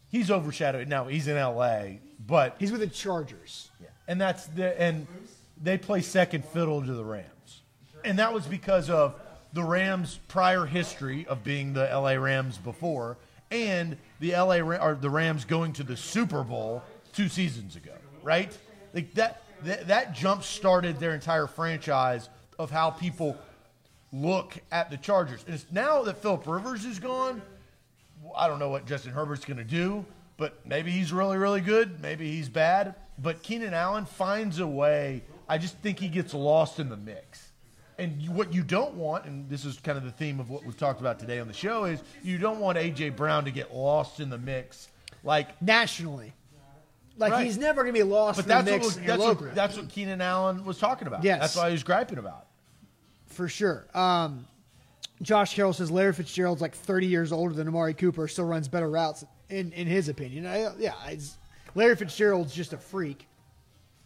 he's 0.10 0.32
overshadowed. 0.32 0.88
Now 0.88 1.06
he's 1.08 1.28
in 1.28 1.38
L.A., 1.38 2.00
but 2.26 2.56
He's 2.60 2.72
with 2.72 2.82
the 2.82 2.88
Chargers. 2.88 3.70
and 4.08 4.20
that's 4.20 4.48
the 4.48 4.80
and 4.82 5.08
they 5.62 5.78
play 5.78 6.02
second 6.02 6.44
fiddle 6.46 6.82
to 6.84 6.94
the 6.94 7.04
Rams, 7.04 7.62
and 8.04 8.18
that 8.20 8.34
was 8.34 8.46
because 8.46 8.90
of 8.90 9.16
the 9.54 9.64
Rams' 9.64 10.20
prior 10.28 10.66
history 10.66 11.26
of 11.28 11.44
being 11.44 11.74
the 11.74 11.90
L.A. 11.90 12.20
Rams 12.20 12.58
before, 12.58 13.18
and 13.52 13.98
the 14.20 14.34
L.A. 14.34 14.62
Or 14.62 14.98
the 15.00 15.10
Rams 15.10 15.46
going 15.46 15.74
to 15.74 15.84
the 15.84 15.98
Super 15.98 16.44
Bowl 16.44 16.84
two 17.14 17.30
seasons 17.30 17.76
ago, 17.76 17.94
right? 18.24 18.56
Like 18.94 19.14
that 19.14 19.44
that, 19.64 19.88
that 19.88 20.14
jump 20.14 20.44
started 20.44 21.00
their 21.00 21.14
entire 21.14 21.48
franchise 21.48 22.30
of 22.60 22.72
how 22.72 22.92
people 22.92 23.38
look 24.12 24.58
at 24.72 24.90
the 24.90 24.98
Chargers. 24.98 25.44
And 25.46 25.56
it's 25.56 25.66
now 25.72 26.04
that 26.04 26.22
Philip 26.22 26.46
Rivers 26.48 26.86
is 26.86 27.00
gone, 27.00 27.42
I 28.36 28.48
don't 28.48 28.60
know 28.60 28.70
what 28.70 28.86
Justin 28.86 29.14
Herbert's 29.14 29.46
going 29.46 29.58
to 29.58 29.64
do, 29.64 30.06
but 30.38 30.66
maybe 30.66 30.92
he's 30.92 31.12
really, 31.12 31.38
really 31.38 31.62
good. 31.62 32.02
Maybe 32.02 32.32
he's 32.32 32.50
bad. 32.50 32.96
But 33.18 33.42
Keenan 33.42 33.74
Allen 33.74 34.06
finds 34.06 34.60
a 34.60 34.68
way. 34.68 35.24
I 35.50 35.58
just 35.58 35.78
think 35.78 36.00
he 36.00 36.08
gets 36.08 36.34
lost 36.34 36.80
in 36.80 36.90
the 36.90 36.98
mix. 36.98 37.47
And 38.00 38.22
you, 38.22 38.32
what 38.32 38.54
you 38.54 38.62
don't 38.64 38.94
want, 38.94 39.26
and 39.26 39.50
this 39.50 39.66
is 39.66 39.80
kind 39.80 39.98
of 39.98 40.04
the 40.04 40.12
theme 40.12 40.40
of 40.40 40.50
what 40.52 40.64
we've 40.64 40.78
talked 40.78 41.00
about 41.02 41.20
today 41.20 41.40
on 41.40 41.48
the 41.48 41.54
show, 41.54 41.86
is 41.86 42.02
you 42.24 42.38
don't 42.38 42.60
want 42.60 42.78
A.J. 42.78 43.10
Brown 43.10 43.46
to 43.46 43.52
get 43.52 43.74
lost 43.74 44.20
in 44.20 44.30
the 44.30 44.38
mix. 44.38 44.90
Like, 45.24 45.60
Nationally. 45.62 46.34
Like, 47.18 47.32
Right. 47.32 47.46
he's 47.46 47.58
never 47.58 47.82
going 47.82 47.96
to 47.96 48.00
be 48.00 48.04
lost 48.04 48.38
but 48.38 48.46
in 48.46 48.66
the 48.66 48.72
that's 48.72 48.86
mix 48.86 48.96
what, 48.98 49.06
that's, 49.08 49.42
what, 49.42 49.56
that's 49.56 49.78
what 49.78 49.90
Keenan 49.90 50.22
Allen 50.22 50.64
was 50.64 50.78
talking 50.78 51.08
about. 51.08 51.24
Yes. 51.24 51.40
That's 51.40 51.56
why 51.56 51.70
he 51.70 51.72
was 51.72 51.82
griping 51.84 52.20
about. 52.20 52.46
For 53.26 53.48
sure. 53.48 53.88
Um, 53.96 54.46
Josh 55.24 55.56
Carroll 55.56 55.74
says 55.74 55.90
Larry 55.90 56.14
Fitzgerald's 56.14 56.62
like 56.62 56.76
30 56.76 57.08
years 57.08 57.32
older 57.32 57.56
than 57.56 57.68
Amari 57.68 57.96
Cooper, 57.96 58.28
still 58.28 58.46
runs 58.46 58.68
better 58.68 58.90
routes, 58.90 59.26
in, 59.50 59.72
in 59.72 59.88
his 59.88 60.10
opinion. 60.10 60.46
I, 60.46 60.70
yeah, 60.78 60.94
Larry 61.74 61.96
Fitzgerald's 61.96 62.54
just 62.54 62.74
a 62.74 62.78
freak 62.78 63.28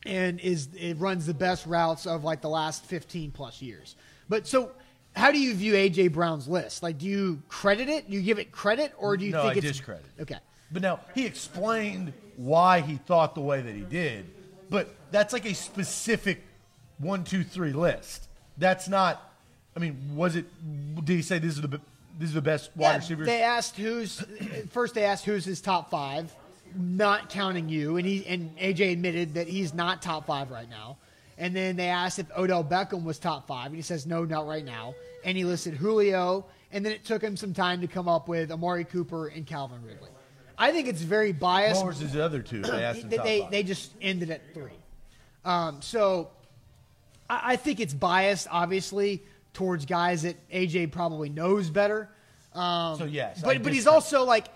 and 0.05 0.39
is 0.39 0.69
it 0.77 0.97
runs 0.97 1.25
the 1.25 1.33
best 1.33 1.65
routes 1.65 2.05
of 2.07 2.23
like 2.23 2.41
the 2.41 2.49
last 2.49 2.85
15 2.85 3.31
plus 3.31 3.61
years. 3.61 3.95
But 4.29 4.47
so, 4.47 4.71
how 5.15 5.31
do 5.31 5.39
you 5.39 5.53
view 5.53 5.73
AJ 5.73 6.13
Brown's 6.13 6.47
list? 6.47 6.83
Like, 6.83 6.97
do 6.97 7.05
you 7.05 7.41
credit 7.49 7.89
it? 7.89 8.09
Do 8.09 8.15
you 8.15 8.21
give 8.21 8.39
it 8.39 8.51
credit, 8.51 8.93
or 8.97 9.17
do 9.17 9.25
you 9.25 9.31
No, 9.31 9.43
think 9.43 9.55
I 9.55 9.57
it's 9.57 9.67
discredit 9.67 10.05
it. 10.17 10.21
Okay. 10.23 10.37
But 10.71 10.81
now 10.81 11.01
he 11.13 11.25
explained 11.25 12.13
why 12.37 12.79
he 12.81 12.95
thought 12.95 13.35
the 13.35 13.41
way 13.41 13.61
that 13.61 13.75
he 13.75 13.81
did. 13.81 14.25
But 14.69 14.95
that's 15.11 15.33
like 15.33 15.45
a 15.45 15.53
specific 15.53 16.41
one, 16.97 17.23
two, 17.23 17.43
three 17.43 17.73
list. 17.73 18.29
That's 18.57 18.87
not. 18.87 19.33
I 19.75 19.79
mean, 19.79 20.15
was 20.15 20.35
it? 20.35 20.45
Did 21.03 21.13
he 21.13 21.21
say 21.21 21.39
this 21.39 21.55
is 21.55 21.61
the 21.61 21.79
this 22.17 22.29
is 22.29 22.33
the 22.33 22.41
best 22.41 22.71
wide 22.75 22.91
Yeah, 22.91 22.95
receivers? 22.97 23.25
They 23.27 23.41
asked 23.41 23.75
who's 23.75 24.23
first. 24.71 24.93
They 24.93 25.03
asked 25.03 25.25
who's 25.25 25.43
his 25.43 25.59
top 25.59 25.89
five, 25.89 26.33
not 26.75 27.29
counting 27.29 27.69
you, 27.69 27.97
and 27.97 28.05
he 28.05 28.25
and 28.27 28.55
AJ 28.57 28.93
admitted 28.93 29.33
that 29.35 29.47
he's 29.47 29.73
not 29.73 30.01
top 30.01 30.25
five 30.27 30.51
right 30.51 30.69
now. 30.69 30.97
And 31.37 31.55
then 31.55 31.75
they 31.75 31.87
asked 31.87 32.19
if 32.19 32.27
Odell 32.37 32.63
Beckham 32.63 33.03
was 33.03 33.17
top 33.17 33.47
five, 33.47 33.67
and 33.67 33.75
he 33.75 33.81
says 33.81 34.05
no, 34.05 34.25
not 34.25 34.47
right 34.47 34.63
now. 34.63 34.93
And 35.23 35.37
he 35.37 35.43
listed 35.43 35.73
Julio, 35.75 36.45
and 36.71 36.85
then 36.85 36.91
it 36.93 37.03
took 37.05 37.21
him 37.21 37.35
some 37.37 37.53
time 37.53 37.81
to 37.81 37.87
come 37.87 38.07
up 38.07 38.27
with 38.27 38.51
Amari 38.51 38.83
Cooper 38.85 39.27
and 39.27 39.45
Calvin 39.45 39.81
Ridley. 39.83 40.09
I 40.57 40.71
think 40.71 40.87
it's 40.87 41.01
very 41.01 41.31
biased. 41.31 41.77
what 41.77 41.87
was 41.87 41.99
his 41.99 42.15
other 42.15 42.41
two? 42.41 42.61
They 42.61 42.83
asked 42.83 43.09
they, 43.09 43.17
they, 43.17 43.47
they 43.49 43.63
just 43.63 43.91
ended 44.01 44.29
at 44.29 44.53
three. 44.53 44.71
Um, 45.43 45.81
so 45.81 46.29
I, 47.29 47.53
I 47.53 47.55
think 47.55 47.79
it's 47.79 47.93
biased, 47.95 48.47
obviously, 48.51 49.23
towards 49.53 49.85
guys 49.85 50.21
that 50.21 50.35
AJ 50.49 50.91
probably 50.91 51.29
knows 51.29 51.69
better. 51.71 52.09
Um, 52.53 52.97
So, 52.97 53.05
yes, 53.05 53.41
I 53.43 53.45
but 53.55 53.63
but 53.63 53.73
he's 53.73 53.87
also 53.87 54.23
like, 54.25 54.47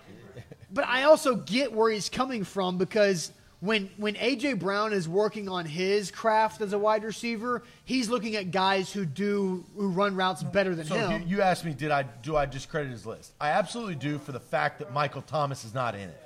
but 0.76 0.86
I 0.86 1.04
also 1.04 1.34
get 1.34 1.72
where 1.72 1.90
he's 1.90 2.10
coming 2.10 2.44
from 2.44 2.76
because 2.76 3.32
when 3.60 3.88
when 3.96 4.14
AJ 4.14 4.60
Brown 4.60 4.92
is 4.92 5.08
working 5.08 5.48
on 5.48 5.64
his 5.64 6.10
craft 6.10 6.60
as 6.60 6.74
a 6.74 6.78
wide 6.78 7.02
receiver, 7.02 7.62
he's 7.86 8.10
looking 8.10 8.36
at 8.36 8.50
guys 8.50 8.92
who 8.92 9.06
do 9.06 9.64
who 9.74 9.88
run 9.88 10.14
routes 10.14 10.42
better 10.42 10.74
than 10.74 10.86
so 10.86 10.94
him. 10.94 11.22
you, 11.22 11.36
you 11.38 11.42
asked 11.42 11.64
me, 11.64 11.72
did 11.72 11.90
I 11.90 12.02
do 12.02 12.36
I 12.36 12.44
discredit 12.44 12.92
his 12.92 13.06
list? 13.06 13.32
I 13.40 13.50
absolutely 13.52 13.94
do 13.94 14.18
for 14.18 14.32
the 14.32 14.40
fact 14.40 14.78
that 14.80 14.92
Michael 14.92 15.22
Thomas 15.22 15.64
is 15.64 15.72
not 15.72 15.94
in 15.94 16.10
it. 16.10 16.22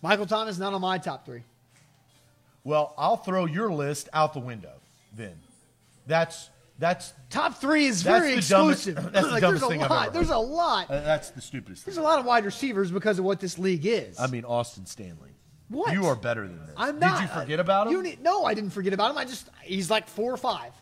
Michael 0.00 0.26
Thomas 0.26 0.56
not 0.56 0.72
on 0.72 0.80
my 0.80 0.98
top 0.98 1.26
three. 1.26 1.42
Well, 2.62 2.94
I'll 2.96 3.16
throw 3.16 3.46
your 3.46 3.72
list 3.72 4.08
out 4.12 4.32
the 4.32 4.38
window. 4.38 4.74
Then, 5.16 5.34
that's 6.06 6.50
that's 6.78 7.12
Top 7.30 7.56
three 7.60 7.86
is 7.86 8.02
That's 8.04 8.20
very 8.20 8.36
the 8.36 8.40
dumbest- 8.48 8.86
exclusive. 8.88 9.12
that's 9.12 9.26
the 9.26 9.32
like, 9.32 9.40
dumbest 9.42 9.60
there's 9.62 9.62
a 9.62 9.68
thing 9.74 9.82
I've 9.82 9.90
lot. 9.90 10.06
ever 10.06 10.14
There's 10.14 10.30
a 10.30 10.36
lot. 10.38 10.90
uh, 10.90 11.00
that's 11.00 11.30
the 11.30 11.40
stupidest. 11.40 11.84
There's 11.84 11.96
thing. 11.96 12.04
a 12.04 12.06
lot 12.08 12.18
of 12.20 12.24
wide 12.24 12.44
receivers 12.44 12.90
because 12.90 13.18
of 13.18 13.24
what 13.24 13.40
this 13.40 13.58
league 13.58 13.84
is. 13.84 14.18
I 14.18 14.28
mean, 14.28 14.44
Austin 14.44 14.86
Stanley. 14.86 15.30
What? 15.68 15.92
You 15.92 16.06
are 16.06 16.16
better 16.16 16.46
than 16.46 16.58
this. 16.66 16.74
I'm 16.76 16.98
not. 16.98 17.20
Did 17.20 17.28
you 17.28 17.40
forget 17.40 17.60
about 17.60 17.88
him? 17.88 17.92
You 17.94 18.02
need, 18.02 18.22
no, 18.22 18.44
I 18.44 18.54
didn't 18.54 18.70
forget 18.70 18.92
about 18.94 19.10
him. 19.10 19.18
I 19.18 19.24
just 19.24 19.48
he's 19.62 19.90
like 19.90 20.08
four 20.08 20.32
or 20.32 20.36
five. 20.38 20.72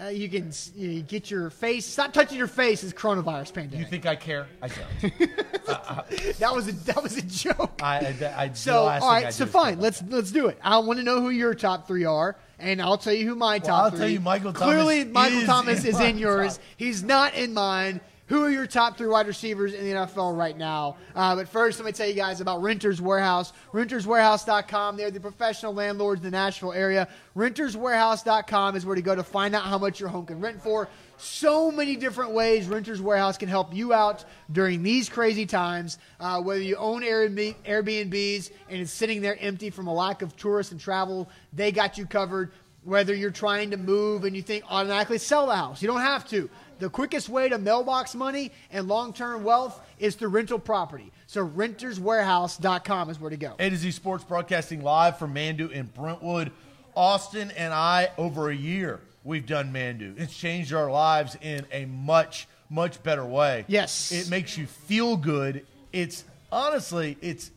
Uh, 0.00 0.08
you 0.08 0.28
can 0.28 0.48
s- 0.48 0.72
you 0.74 1.02
get 1.02 1.30
your 1.30 1.50
face. 1.50 1.86
Stop 1.86 2.12
touching 2.12 2.36
your 2.36 2.48
face. 2.48 2.82
Is 2.82 2.92
coronavirus 2.92 3.54
pandemic. 3.54 3.78
You 3.78 3.90
think 3.90 4.06
I 4.06 4.16
care? 4.16 4.48
I 4.60 4.68
don't. 4.68 5.18
that 6.38 6.52
was 6.54 6.66
a 6.68 6.72
that 6.72 7.00
was 7.02 7.16
a 7.16 7.22
joke. 7.22 7.80
I, 7.80 7.98
I, 7.98 8.34
I, 8.36 8.50
so 8.54 8.84
last 8.84 9.02
all 9.02 9.08
thing 9.10 9.16
I 9.18 9.22
right, 9.24 9.26
do 9.26 9.32
so 9.32 9.46
fine. 9.46 9.80
Let's 9.80 10.02
let's 10.08 10.32
do 10.32 10.48
it. 10.48 10.58
I 10.62 10.78
want 10.78 10.98
to 10.98 11.04
know 11.04 11.20
who 11.20 11.30
your 11.30 11.54
top 11.54 11.86
three 11.86 12.04
are, 12.04 12.36
and 12.58 12.80
I'll 12.80 12.98
tell 12.98 13.12
you 13.12 13.26
who 13.28 13.34
my 13.34 13.58
top 13.58 13.84
I'll 13.84 13.90
three. 13.90 13.98
tell 13.98 14.08
you 14.08 14.20
Michael 14.20 14.52
Clearly, 14.52 15.04
Thomas 15.04 15.12
Michael 15.14 15.38
is 15.38 15.46
Thomas 15.46 15.84
in 15.84 15.90
is 15.90 16.00
in 16.00 16.18
yours. 16.18 16.56
top. 16.56 16.66
He's 16.76 17.02
not 17.02 17.34
in 17.34 17.54
mine. 17.54 18.00
Who 18.28 18.42
are 18.42 18.50
your 18.50 18.66
top 18.66 18.96
three 18.96 19.06
wide 19.06 19.26
receivers 19.26 19.74
in 19.74 19.84
the 19.84 19.92
NFL 19.92 20.34
right 20.36 20.56
now? 20.56 20.96
Uh, 21.14 21.36
but 21.36 21.46
first, 21.46 21.78
let 21.78 21.84
me 21.84 21.92
tell 21.92 22.08
you 22.08 22.14
guys 22.14 22.40
about 22.40 22.62
Renters 22.62 22.98
Warehouse. 22.98 23.52
RentersWarehouse.com. 23.74 24.96
They're 24.96 25.10
the 25.10 25.20
professional 25.20 25.74
landlords 25.74 26.20
in 26.20 26.24
the 26.24 26.30
Nashville 26.30 26.72
area. 26.72 27.06
RentersWarehouse.com 27.36 28.76
is 28.76 28.86
where 28.86 28.96
to 28.96 29.02
go 29.02 29.14
to 29.14 29.22
find 29.22 29.54
out 29.54 29.64
how 29.64 29.76
much 29.76 30.00
your 30.00 30.08
home 30.08 30.24
can 30.24 30.40
rent 30.40 30.62
for. 30.62 30.88
So 31.18 31.70
many 31.70 31.96
different 31.96 32.30
ways 32.30 32.66
Renters 32.66 33.00
Warehouse 33.02 33.36
can 33.36 33.48
help 33.50 33.74
you 33.74 33.92
out 33.92 34.24
during 34.50 34.82
these 34.82 35.10
crazy 35.10 35.44
times. 35.44 35.98
Uh, 36.18 36.40
whether 36.40 36.62
you 36.62 36.76
own 36.76 37.02
Airbnb, 37.02 37.56
Airbnbs 37.66 38.50
and 38.70 38.80
it's 38.80 38.90
sitting 38.90 39.20
there 39.20 39.36
empty 39.38 39.68
from 39.68 39.86
a 39.86 39.92
lack 39.94 40.22
of 40.22 40.34
tourists 40.36 40.72
and 40.72 40.80
travel, 40.80 41.28
they 41.52 41.70
got 41.70 41.98
you 41.98 42.06
covered 42.06 42.52
Whether 42.84 43.14
you're 43.14 43.30
trying 43.30 43.70
to 43.70 43.76
move 43.76 44.24
and 44.24 44.34
you 44.34 44.42
think 44.42 44.64
automatically 44.68 45.18
sell 45.18 45.46
the 45.46 45.56
house, 45.56 45.80
you 45.80 45.88
don't 45.88 46.00
have 46.00 46.28
to. 46.28 46.50
The 46.78 46.90
quickest 46.90 47.28
way 47.28 47.48
to 47.48 47.58
mailbox 47.58 48.14
money 48.14 48.52
and 48.70 48.88
long 48.88 49.12
term 49.12 49.44
wealth 49.44 49.80
is 49.98 50.14
through 50.14 50.30
rental 50.30 50.58
property. 50.58 51.12
So 51.26 51.46
renterswarehouse.com 51.46 53.10
is 53.10 53.20
where 53.20 53.30
to 53.30 53.36
go. 53.36 53.54
A 53.58 53.70
to 53.70 53.76
Z 53.76 53.90
Sports 53.92 54.24
broadcasting 54.24 54.82
live 54.82 55.18
from 55.18 55.34
Manduu 55.34 55.70
in 55.70 55.86
Brentwood. 55.86 56.50
Austin 56.96 57.50
and 57.52 57.72
I, 57.72 58.10
over 58.18 58.50
a 58.50 58.54
year, 58.54 59.00
we've 59.24 59.46
done 59.46 59.72
Manduu. 59.72 60.18
It's 60.18 60.36
changed 60.36 60.72
our 60.72 60.90
lives 60.90 61.36
in 61.40 61.66
a 61.72 61.86
much, 61.86 62.46
much 62.70 63.02
better 63.02 63.24
way. 63.24 63.64
Yes. 63.66 64.12
It 64.12 64.30
makes 64.30 64.56
you 64.56 64.66
feel 64.66 65.16
good. 65.16 65.66
It's 65.92 66.24
honestly, 66.52 67.16
it's 67.20 67.50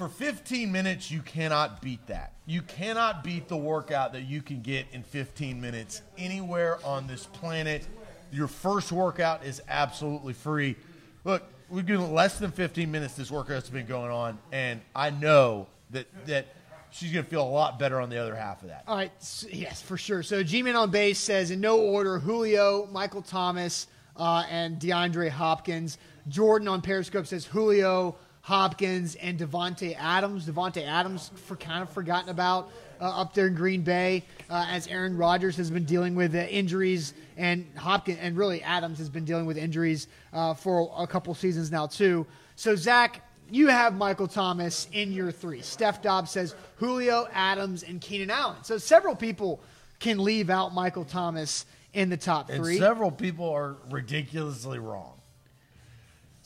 for 0.00 0.08
15 0.08 0.72
minutes, 0.72 1.10
you 1.10 1.20
cannot 1.20 1.82
beat 1.82 2.06
that. 2.06 2.32
You 2.46 2.62
cannot 2.62 3.22
beat 3.22 3.48
the 3.48 3.56
workout 3.58 4.14
that 4.14 4.22
you 4.22 4.40
can 4.40 4.62
get 4.62 4.86
in 4.92 5.02
15 5.02 5.60
minutes 5.60 6.00
anywhere 6.16 6.78
on 6.84 7.06
this 7.06 7.26
planet. 7.26 7.86
Your 8.32 8.48
first 8.48 8.92
workout 8.92 9.44
is 9.44 9.60
absolutely 9.68 10.32
free. 10.32 10.76
Look, 11.24 11.42
we've 11.68 11.86
given 11.86 12.12
less 12.12 12.38
than 12.38 12.50
15 12.50 12.90
minutes 12.90 13.14
this 13.14 13.30
workout's 13.30 13.70
been 13.70 13.86
going 13.86 14.10
on, 14.10 14.38
and 14.52 14.80
I 14.94 15.10
know 15.10 15.66
that 15.90 16.06
that 16.26 16.46
she's 16.90 17.12
going 17.12 17.24
to 17.24 17.30
feel 17.30 17.42
a 17.42 17.48
lot 17.48 17.78
better 17.78 18.00
on 18.00 18.10
the 18.10 18.18
other 18.18 18.34
half 18.34 18.62
of 18.62 18.68
that. 18.68 18.84
All 18.86 18.96
right, 18.96 19.12
yes, 19.50 19.80
for 19.82 19.96
sure. 19.96 20.22
So 20.22 20.42
G-Man 20.42 20.76
on 20.76 20.90
base 20.90 21.18
says 21.18 21.50
in 21.50 21.60
no 21.60 21.80
order: 21.80 22.18
Julio, 22.18 22.88
Michael 22.92 23.22
Thomas, 23.22 23.86
uh, 24.16 24.44
and 24.50 24.78
DeAndre 24.78 25.30
Hopkins. 25.30 25.98
Jordan 26.28 26.68
on 26.68 26.82
Periscope 26.82 27.26
says 27.26 27.44
Julio, 27.44 28.16
Hopkins, 28.50 29.14
and 29.14 29.38
Davante 29.38 29.96
Adams. 29.96 30.44
Davante 30.44 30.84
Adams 30.84 31.30
for 31.46 31.54
kind 31.54 31.82
of 31.82 31.90
forgotten 31.90 32.30
about 32.30 32.68
uh, 33.00 33.20
up 33.20 33.32
there 33.32 33.46
in 33.46 33.54
Green 33.54 33.82
Bay, 33.82 34.24
uh, 34.50 34.66
as 34.68 34.88
Aaron 34.88 35.16
Rodgers 35.16 35.56
has 35.56 35.70
been 35.70 35.84
dealing 35.84 36.16
with 36.16 36.34
uh, 36.34 36.38
injuries, 36.38 37.14
and 37.36 37.64
Hopkins 37.76 38.18
and 38.20 38.36
really 38.36 38.60
Adams 38.62 38.98
has 38.98 39.08
been 39.08 39.24
dealing 39.24 39.46
with 39.46 39.56
injuries 39.56 40.08
uh, 40.32 40.52
for 40.54 40.92
a 40.98 41.06
couple 41.06 41.32
seasons 41.34 41.70
now 41.70 41.86
too. 41.86 42.26
So 42.56 42.74
Zach. 42.76 43.22
You 43.52 43.66
have 43.66 43.96
Michael 43.96 44.28
Thomas 44.28 44.86
in 44.92 45.10
your 45.10 45.32
three. 45.32 45.60
Steph 45.60 46.00
Dobbs 46.02 46.30
says 46.30 46.54
Julio, 46.76 47.26
Adams, 47.32 47.82
and 47.82 48.00
Keenan 48.00 48.30
Allen. 48.30 48.62
So 48.62 48.78
several 48.78 49.16
people 49.16 49.58
can 49.98 50.20
leave 50.22 50.50
out 50.50 50.72
Michael 50.72 51.04
Thomas 51.04 51.66
in 51.92 52.10
the 52.10 52.16
top 52.16 52.48
And 52.48 52.62
three. 52.62 52.78
several 52.78 53.10
people 53.10 53.50
are 53.50 53.74
ridiculously 53.90 54.78
wrong. 54.78 55.19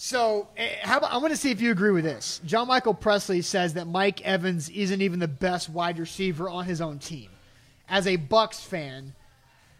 So, 0.05 0.48
eh, 0.59 0.68
how 0.82 0.98
about, 0.98 1.12
I 1.12 1.16
want 1.16 1.32
to 1.32 1.36
see 1.36 1.50
if 1.50 1.62
you 1.62 1.70
agree 1.70 1.90
with 1.90 2.05
this. 2.05 2.38
John 2.44 2.68
Michael 2.68 2.92
Presley 2.92 3.40
says 3.40 3.72
that 3.72 3.86
Mike 3.86 4.20
Evans 4.20 4.68
isn't 4.68 5.00
even 5.00 5.18
the 5.18 5.26
best 5.26 5.70
wide 5.70 5.98
receiver 5.98 6.46
on 6.46 6.66
his 6.66 6.82
own 6.82 6.98
team. 6.98 7.30
As 7.88 8.07
a 8.07 8.16
Bucks 8.16 8.61
fan, 8.61 9.14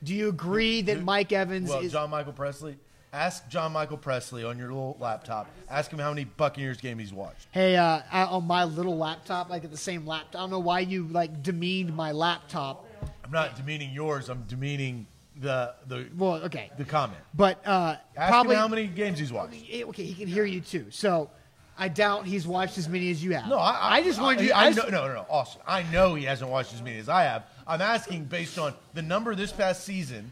do 0.03 0.15
you 0.15 0.31
agree 0.31 0.81
that 0.81 1.03
Mike 1.03 1.31
Evans 1.31 1.69
Well, 1.69 1.81
is? 1.81 1.93
John 1.93 2.09
Michael 2.09 2.33
Presley. 2.33 2.79
Ask 3.13 3.51
John 3.51 3.73
Michael 3.73 3.99
Presley 3.99 4.45
on 4.45 4.57
your 4.57 4.69
little 4.69 4.97
laptop. 4.99 5.47
Ask 5.69 5.91
him 5.93 5.99
how 5.99 6.09
many 6.09 6.25
Buccaneers 6.25 6.79
games 6.79 7.03
he's 7.03 7.13
watched. 7.13 7.47
hey, 7.51 7.77
uh, 7.77 8.01
I- 8.11 8.25
on 8.25 8.47
my 8.47 8.65
little 8.65 8.97
laptop, 8.97 9.51
like 9.51 9.63
at 9.65 9.71
the 9.73 9.77
same 9.77 10.07
laptop. 10.07 10.37
I 10.37 10.39
don't 10.45 10.51
know 10.51 10.59
why 10.59 10.81
you 10.81 11.07
like 11.09 11.43
demeaned 11.43 11.95
my 11.95 12.13
laptop. 12.13 12.87
I'm 13.23 13.31
not 13.31 13.57
demeaning 13.57 13.93
yours. 13.93 14.31
I'm 14.31 14.45
demeaning 14.45 15.07
the 15.41 15.75
the 15.87 16.09
Well, 16.17 16.35
okay, 16.45 16.71
the 16.79 16.85
comment. 16.85 17.19
but 17.35 17.61
uh, 17.67 17.97
Ask 18.17 18.31
probably 18.31 18.55
him 18.55 18.61
how 18.61 18.69
many 18.69 18.87
games 18.87 19.19
he's 19.19 19.33
watched. 19.33 19.55
Okay, 19.55 20.05
he 20.05 20.15
can 20.15 20.29
hear 20.29 20.45
you 20.45 20.61
too. 20.61 20.87
So, 20.91 21.31
I 21.79 21.89
doubt 21.89 22.27
he's 22.27 22.47
watched 22.47 22.79
as 22.79 22.89
many 22.89 23.11
as 23.11 23.23
you 23.23 23.35
have. 23.35 23.49
No, 23.49 23.59
I, 23.59 23.97
I, 23.97 24.03
just 24.03 24.21
wanted 24.21 24.45
you. 24.45 24.53
I, 24.53 24.67
I 24.67 24.69
know, 24.71 24.77
just- 24.77 24.91
no, 24.91 25.07
no, 25.09 25.15
no, 25.15 25.27
Austin. 25.29 25.63
I 25.67 25.83
know 25.85 26.15
he 26.15 26.25
hasn't 26.25 26.51
watched 26.51 26.73
as 26.73 26.83
many 26.83 26.99
as 26.99 27.09
I 27.09 27.23
have. 27.25 27.45
I'm 27.67 27.81
asking 27.81 28.25
based 28.25 28.59
on 28.59 28.75
the 28.95 29.03
number 29.03 29.35
this 29.35 29.53
past 29.53 29.85
season. 29.85 30.31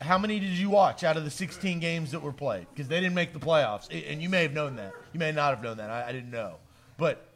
How 0.00 0.18
many 0.18 0.40
did 0.40 0.50
you 0.50 0.68
watch 0.70 1.02
out 1.04 1.16
of 1.16 1.24
the 1.24 1.30
16 1.30 1.80
games 1.80 2.10
that 2.10 2.20
were 2.20 2.32
played? 2.32 2.66
Because 2.74 2.88
they 2.88 3.00
didn't 3.00 3.14
make 3.14 3.32
the 3.32 3.38
playoffs, 3.38 3.88
and 3.90 4.20
you 4.20 4.28
may 4.28 4.42
have 4.42 4.52
known 4.52 4.76
that. 4.76 4.92
You 5.12 5.20
may 5.20 5.32
not 5.32 5.54
have 5.54 5.62
known 5.62 5.78
that. 5.78 5.88
I, 5.88 6.08
I 6.08 6.12
didn't 6.12 6.30
know, 6.30 6.56
but 6.98 7.26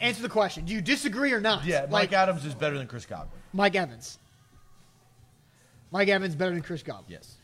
Answer 0.00 0.22
the 0.22 0.28
question. 0.30 0.64
Do 0.64 0.72
you 0.72 0.80
disagree 0.80 1.32
or 1.32 1.40
not? 1.40 1.64
yeah, 1.66 1.82
Mike 1.82 1.90
like 1.92 2.12
Adams 2.14 2.44
is 2.46 2.54
better 2.54 2.78
than 2.78 2.86
Chris 2.86 3.04
Godwin. 3.04 3.28
Mike 3.52 3.74
Evans. 3.76 4.18
Mike 5.90 6.08
Evans 6.08 6.34
better 6.34 6.52
than 6.52 6.62
Chris 6.62 6.82
Godwin. 6.82 7.06
Yes, 7.08 7.36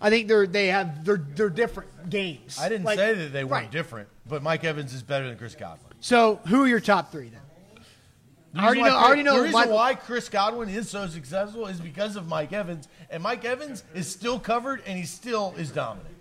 I 0.00 0.10
think 0.10 0.28
they're 0.28 0.46
they 0.46 0.68
have 0.68 1.04
they're 1.04 1.16
they're 1.34 1.50
different 1.50 2.10
games. 2.10 2.58
I 2.60 2.68
didn't 2.68 2.84
Like- 2.84 2.98
say 2.98 3.14
that 3.14 3.32
they 3.32 3.44
weren't 3.44 3.64
right. 3.64 3.70
different, 3.70 4.08
but 4.26 4.42
Mike 4.42 4.64
Evans 4.64 4.92
is 4.94 5.02
better 5.02 5.28
than 5.28 5.36
Chris 5.38 5.54
Godwin. 5.54 5.92
So 6.00 6.40
who 6.48 6.62
are 6.64 6.68
your 6.68 6.80
top 6.80 7.12
three 7.12 7.28
then? 7.28 7.38
The 8.54 8.60
I 8.60 8.64
already 8.64 8.82
know- 8.82 8.88
I 8.96 9.04
already 9.04 9.22
know 9.22 9.36
The 9.36 9.42
reason 9.44 9.52
Michael- 9.60 9.74
why 9.76 9.94
Chris 9.94 10.28
Godwin 10.28 10.68
is 10.68 10.90
so 10.90 11.06
successful 11.06 11.66
is 11.68 11.80
because 11.80 12.16
of 12.16 12.26
Mike 12.28 12.52
Evans, 12.52 12.86
and 13.08 13.22
Mike 13.22 13.44
Evans 13.46 13.82
is 13.94 14.10
still 14.10 14.38
covered, 14.38 14.82
and 14.86 14.98
he 14.98 15.06
still 15.06 15.54
is 15.56 15.70
dominant. 15.70 16.14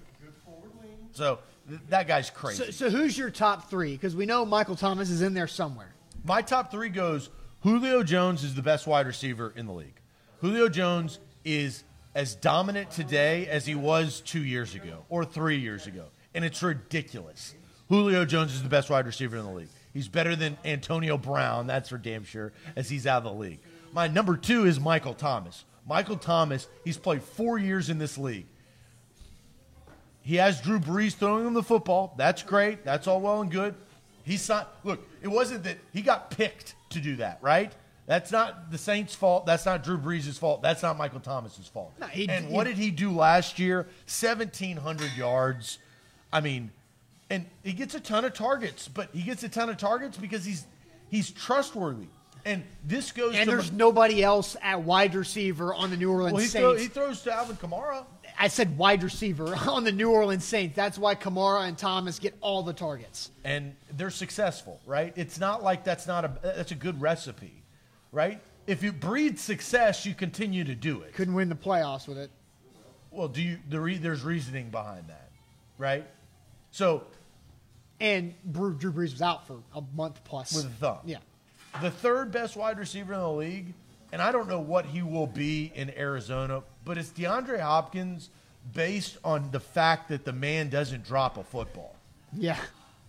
So 1.13 1.39
th- 1.67 1.81
that 1.89 2.07
guy's 2.07 2.29
crazy. 2.29 2.63
So, 2.65 2.71
so 2.71 2.89
who's 2.89 3.17
your 3.17 3.29
top 3.31 3.69
three? 3.69 3.91
Because 3.93 4.15
we 4.15 4.25
know 4.25 4.45
Michael 4.45 4.77
Thomas 4.77 5.09
is 5.09 5.21
in 5.21 5.33
there 5.33 5.47
somewhere. 5.47 5.93
My 6.23 6.41
top 6.41 6.71
three 6.71 6.87
goes 6.89 7.29
Julio 7.63 8.01
Jones 8.01 8.43
is 8.45 8.55
the 8.55 8.61
best 8.61 8.87
wide 8.87 9.07
receiver 9.07 9.51
in 9.55 9.65
the 9.65 9.73
league. 9.73 9.99
Julio 10.39 10.69
Jones 10.69 11.19
is 11.43 11.83
as 12.13 12.35
dominant 12.35 12.91
today 12.91 13.47
as 13.47 13.65
he 13.65 13.75
was 13.75 14.21
two 14.21 14.43
years 14.43 14.75
ago 14.75 15.05
or 15.09 15.25
three 15.25 15.57
years 15.57 15.87
ago. 15.87 16.05
And 16.33 16.45
it's 16.45 16.61
ridiculous. 16.61 17.55
Julio 17.89 18.25
Jones 18.25 18.53
is 18.53 18.63
the 18.63 18.69
best 18.69 18.89
wide 18.89 19.05
receiver 19.05 19.37
in 19.37 19.43
the 19.43 19.51
league. 19.51 19.67
He's 19.93 20.07
better 20.07 20.35
than 20.35 20.57
Antonio 20.63 21.17
Brown, 21.17 21.67
that's 21.67 21.89
for 21.89 21.97
damn 21.97 22.23
sure, 22.23 22.53
as 22.75 22.89
he's 22.89 23.05
out 23.05 23.19
of 23.19 23.23
the 23.25 23.33
league. 23.33 23.59
My 23.91 24.07
number 24.07 24.37
two 24.37 24.65
is 24.65 24.79
Michael 24.79 25.13
Thomas. 25.13 25.65
Michael 25.85 26.15
Thomas, 26.15 26.67
he's 26.85 26.97
played 26.97 27.21
four 27.21 27.57
years 27.57 27.89
in 27.89 27.97
this 27.97 28.17
league. 28.17 28.45
He 30.21 30.35
has 30.35 30.61
Drew 30.61 30.79
Brees 30.79 31.13
throwing 31.13 31.45
him 31.45 31.53
the 31.53 31.63
football. 31.63 32.13
That's 32.17 32.43
great. 32.43 32.85
That's 32.85 33.07
all 33.07 33.19
well 33.19 33.41
and 33.41 33.51
good. 33.51 33.75
He's 34.23 34.47
not. 34.47 34.73
Look, 34.83 35.05
it 35.21 35.27
wasn't 35.27 35.63
that 35.63 35.77
he 35.91 36.01
got 36.01 36.31
picked 36.31 36.75
to 36.91 36.99
do 36.99 37.17
that, 37.17 37.39
right? 37.41 37.73
That's 38.11 38.29
not 38.29 38.71
the 38.71 38.77
Saints' 38.77 39.15
fault. 39.15 39.45
That's 39.45 39.65
not 39.65 39.85
Drew 39.85 39.97
Brees' 39.97 40.37
fault. 40.37 40.61
That's 40.61 40.83
not 40.83 40.97
Michael 40.97 41.21
Thomas's 41.21 41.69
fault. 41.69 41.93
No, 41.97 42.07
he- 42.07 42.27
and 42.27 42.47
he- 42.47 42.53
what 42.53 42.65
did 42.65 42.75
he 42.75 42.91
do 42.91 43.09
last 43.09 43.57
year? 43.57 43.87
Seventeen 44.05 44.75
hundred 44.75 45.13
yards. 45.13 45.79
I 46.33 46.41
mean, 46.41 46.71
and 47.29 47.45
he 47.63 47.71
gets 47.71 47.95
a 47.95 48.01
ton 48.01 48.25
of 48.25 48.33
targets, 48.33 48.89
but 48.89 49.07
he 49.13 49.21
gets 49.21 49.43
a 49.43 49.47
ton 49.49 49.69
of 49.69 49.77
targets 49.77 50.17
because 50.17 50.43
he's 50.43 50.65
he's 51.09 51.31
trustworthy. 51.31 52.07
And 52.43 52.65
this 52.83 53.13
goes 53.13 53.33
And 53.33 53.49
there's 53.49 53.71
nobody 53.71 54.21
else 54.21 54.57
at 54.61 54.81
wide 54.81 55.15
receiver 55.15 55.73
on 55.73 55.89
the 55.89 55.95
New 55.95 56.11
Orleans 56.11 56.33
well, 56.33 56.41
he, 56.41 56.47
Saints. 56.49 56.61
throw, 56.61 56.75
he 56.75 56.87
throws 56.89 57.21
to 57.21 57.33
Alvin 57.33 57.55
Kamara. 57.55 58.03
I 58.37 58.49
said 58.49 58.77
wide 58.77 59.03
receiver 59.03 59.55
on 59.69 59.85
the 59.85 59.91
New 59.93 60.11
Orleans 60.11 60.43
Saints. 60.43 60.75
That's 60.75 60.97
why 60.97 61.15
Kamara 61.15 61.65
and 61.65 61.77
Thomas 61.77 62.19
get 62.19 62.35
all 62.41 62.61
the 62.61 62.73
targets. 62.73 63.31
and 63.45 63.73
they're 63.95 64.09
successful, 64.09 64.81
right? 64.85 65.13
It's 65.15 65.39
not 65.39 65.63
like 65.63 65.85
that's 65.85 66.07
not 66.07 66.25
a 66.25 66.31
that's 66.43 66.73
a 66.73 66.75
good 66.75 66.99
recipe, 66.99 67.60
right? 68.11 68.39
If 68.67 68.83
you 68.83 68.91
breed 68.91 69.39
success, 69.39 70.05
you 70.05 70.13
continue 70.13 70.63
to 70.63 70.75
do 70.75 71.01
it. 71.01 71.13
Couldn't 71.13 71.33
win 71.33 71.49
the 71.49 71.55
playoffs 71.55 72.07
with 72.07 72.17
it. 72.17 72.29
Well, 73.09 73.27
do 73.27 73.41
you? 73.41 73.57
The 73.69 73.79
re, 73.79 73.97
there's 73.97 74.23
reasoning 74.23 74.69
behind 74.69 75.07
that, 75.07 75.29
right? 75.77 76.05
So 76.71 77.03
And 77.99 78.33
Drew, 78.51 78.73
Drew 78.73 78.91
Brees 78.93 79.11
was 79.11 79.21
out 79.21 79.45
for 79.47 79.57
a 79.75 79.81
month 79.95 80.23
plus. 80.23 80.55
with 80.55 80.65
a 80.65 80.69
thumb, 80.69 80.99
Yeah. 81.05 81.17
the 81.81 81.91
third 81.91 82.31
best 82.31 82.55
wide 82.55 82.79
receiver 82.79 83.13
in 83.13 83.19
the 83.19 83.29
league, 83.31 83.73
and 84.13 84.21
I 84.21 84.31
don't 84.31 84.47
know 84.47 84.59
what 84.61 84.85
he 84.85 85.01
will 85.01 85.27
be 85.27 85.71
in 85.75 85.89
Arizona, 85.97 86.63
but 86.85 86.97
it's 86.97 87.09
DeAndre 87.09 87.59
Hopkins 87.59 88.29
based 88.73 89.17
on 89.23 89.51
the 89.51 89.59
fact 89.59 90.07
that 90.09 90.23
the 90.23 90.33
man 90.33 90.69
doesn't 90.69 91.03
drop 91.03 91.37
a 91.37 91.43
football. 91.43 91.95
Yeah. 92.33 92.57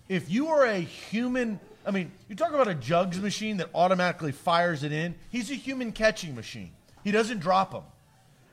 if 0.08 0.28
you 0.30 0.48
are 0.48 0.66
a 0.66 0.78
human, 0.80 1.60
I 1.84 1.90
mean, 1.90 2.12
you 2.28 2.36
talk 2.36 2.52
about 2.52 2.68
a 2.68 2.74
jugs 2.74 3.18
machine 3.18 3.56
that 3.58 3.68
automatically 3.74 4.32
fires 4.32 4.82
it 4.82 4.92
in. 4.92 5.14
He's 5.30 5.50
a 5.50 5.54
human 5.54 5.92
catching 5.92 6.34
machine. 6.34 6.70
He 7.04 7.10
doesn't 7.10 7.40
drop 7.40 7.72
them. 7.72 7.82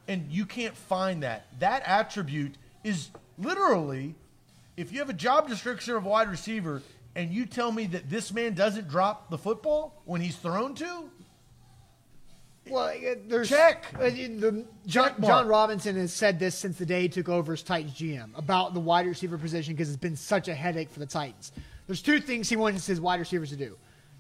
And 0.08 0.32
you 0.32 0.46
can't 0.46 0.76
find 0.76 1.22
that. 1.24 1.46
That 1.60 1.84
attribute 1.86 2.56
is 2.84 3.10
literally, 3.38 4.16
if 4.78 4.92
you 4.92 5.00
have 5.00 5.10
a 5.10 5.14
job 5.14 5.48
description 5.48 5.96
of 5.96 6.06
wide 6.06 6.30
receiver 6.30 6.82
and 7.16 7.32
you 7.32 7.46
tell 7.46 7.72
me 7.72 7.86
that 7.88 8.10
this 8.10 8.34
man 8.34 8.54
doesn't 8.56 8.88
drop 8.88 9.30
the 9.30 9.38
football 9.38 10.02
when 10.06 10.22
he's 10.22 10.36
thrown 10.36 10.74
to, 10.76 11.10
Well, 12.68 12.88
uh, 12.88 13.16
there's 13.28 13.50
Check. 13.50 13.86
Uh, 13.96 14.10
the, 14.10 14.66
John, 14.88 15.10
Check. 15.10 15.20
Jon 15.22 15.48
Robinson 15.48 15.96
has 15.96 16.14
said 16.14 16.40
this 16.40 16.56
since 16.56 16.78
the 16.78 16.86
day 16.86 17.04
he 17.04 17.10
took 17.10 17.30
over 17.30 17.54
as 17.54 17.62
Titans 17.62 17.94
GM 17.94 18.30
about 18.36 18.74
the 18.74 18.80
wide 18.80 19.06
receiver 19.06 19.38
position 19.38 19.74
because 19.76 19.90
it's 19.90 19.98
been 19.98 20.16
such 20.16 20.48
a 20.48 20.56
headache 20.56 20.90
for 20.90 21.00
the 21.00 21.06
Titans. 21.06 21.52
There's 21.90 22.04
two 22.04 22.20
things 22.20 22.48
he 22.48 22.56
wants 22.56 22.86
his 22.86 23.02
wide 23.02 23.20
receivers 23.20 23.50
to 23.50 23.56
do: 23.56 23.76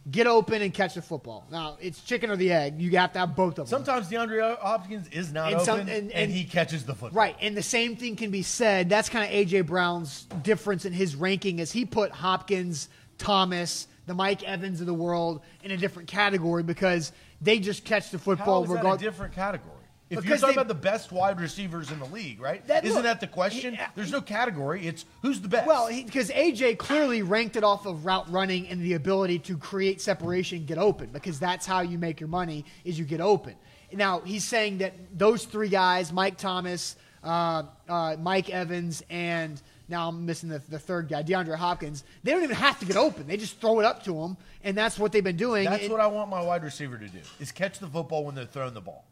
get 0.09 0.25
open 0.25 0.63
and 0.63 0.73
catch 0.73 0.95
the 0.95 1.03
football. 1.03 1.45
Now 1.51 1.77
it's 1.79 2.01
chicken 2.01 2.31
or 2.31 2.35
the 2.35 2.51
egg. 2.51 2.81
You 2.81 2.89
have 2.97 3.13
to 3.13 3.19
have 3.19 3.35
both 3.35 3.59
of 3.59 3.69
them. 3.69 3.85
sometimes 3.85 4.09
DeAndre 4.09 4.57
Hopkins 4.57 5.07
is 5.09 5.31
not 5.31 5.53
And 5.53 5.61
open 5.61 5.79
and, 5.81 5.89
and- 5.89 6.11
and- 6.11 6.31
he 6.31 6.45
catches 6.45 6.83
the 6.83 6.95
football. 6.95 7.15
Right, 7.15 7.35
and 7.39 7.55
the 7.55 7.61
same 7.61 7.95
thing 7.95 8.15
can 8.15 8.31
be 8.31 8.41
said. 8.41 8.89
That's 8.89 9.07
kind 9.07 9.23
of 9.23 9.29
AJ 9.31 9.67
Brown's 9.67 10.23
difference 10.41 10.85
in 10.85 10.93
his 10.93 11.15
ranking, 11.15 11.59
as 11.61 11.71
he 11.71 11.85
put 11.85 12.11
Hopkins, 12.11 12.89
Thomas, 13.19 13.87
the 14.07 14.15
Mike 14.15 14.41
Evans 14.41 14.81
of 14.81 14.87
the 14.87 14.93
world 14.95 15.41
in 15.63 15.69
a 15.69 15.77
different 15.77 16.09
category 16.09 16.63
because 16.63 17.11
they 17.39 17.59
just 17.59 17.85
catch 17.85 18.09
the 18.09 18.17
How 18.17 18.23
football 18.23 18.63
is 18.63 18.71
that 18.71 18.83
a 18.83 18.97
different 18.97 19.35
category? 19.35 19.75
If 20.09 20.25
you're 20.25 20.37
talking 20.37 20.55
they- 20.55 20.61
about 20.61 20.67
the 20.67 20.73
best 20.73 21.11
wide 21.11 21.39
receivers 21.39 21.91
in 21.91 21.99
the 21.99 22.05
league, 22.05 22.39
right? 22.41 22.65
That- 22.67 22.83
Isn't 22.83 22.95
look, 22.95 23.03
that 23.03 23.19
the 23.19 23.27
question? 23.27 23.75
he- 23.75 23.81
There's 23.95 24.11
no 24.11 24.21
category. 24.21 24.87
It's 24.87 25.05
who's 25.21 25.39
the 25.39 25.47
best. 25.47 25.67
Well, 25.67 25.87
because 25.87 26.31
AJ 26.31 26.75
clearly 26.75 27.21
ranked 27.21 27.55
it 27.55 27.63
off 27.63 27.85
of 27.85 28.05
route 28.05 28.29
running 28.31 28.67
and 28.69 28.81
the 28.81 28.93
ability 28.93 29.39
to 29.39 29.57
create 29.57 30.01
separation, 30.01 30.65
get 30.65 30.77
open, 30.79 31.09
because 31.11 31.39
that's 31.39 31.65
how 31.65 31.81
you 31.81 31.97
make 31.99 32.19
your 32.19 32.29
money 32.29 32.65
is 32.83 32.97
you 32.97 33.05
get 33.05 33.21
open. 33.21 33.55
Now 33.91 34.19
he's 34.21 34.43
saying 34.43 34.79
that 34.79 34.93
those 35.17 35.45
three 35.45 35.69
guys, 35.69 36.11
Mike 36.11 36.37
Thomas, 36.37 36.95
uh, 37.23 37.63
uh, 37.87 38.15
Mike 38.19 38.49
Evans, 38.49 39.03
and 39.09 39.61
now 39.87 40.07
I'm 40.09 40.25
missing 40.25 40.49
the, 40.49 40.59
the 40.69 40.79
third 40.79 41.07
guy, 41.09 41.23
DeAndre 41.23 41.55
Hopkins. 41.55 42.03
They 42.23 42.31
don't 42.31 42.43
even 42.43 42.55
have 42.55 42.79
to 42.79 42.85
get 42.85 42.95
open; 42.97 43.27
they 43.27 43.37
just 43.37 43.59
throw 43.59 43.79
it 43.79 43.85
up 43.85 44.03
to 44.05 44.15
him, 44.23 44.37
and 44.63 44.77
that's 44.77 44.97
what 44.99 45.11
they've 45.11 45.23
been 45.23 45.37
doing. 45.37 45.65
That's 45.65 45.83
It- 45.85 45.91
what 45.91 45.99
I 45.99 46.07
want 46.07 46.29
my 46.29 46.41
wide 46.41 46.63
receiver 46.63 46.97
to 46.97 47.07
do: 47.07 47.19
is 47.39 47.51
catch 47.51 47.79
the 47.79 47.87
football 47.87 48.25
when 48.25 48.35
they're 48.35 48.45
throwing 48.45 48.73
the 48.75 48.81
ball. 48.81 49.05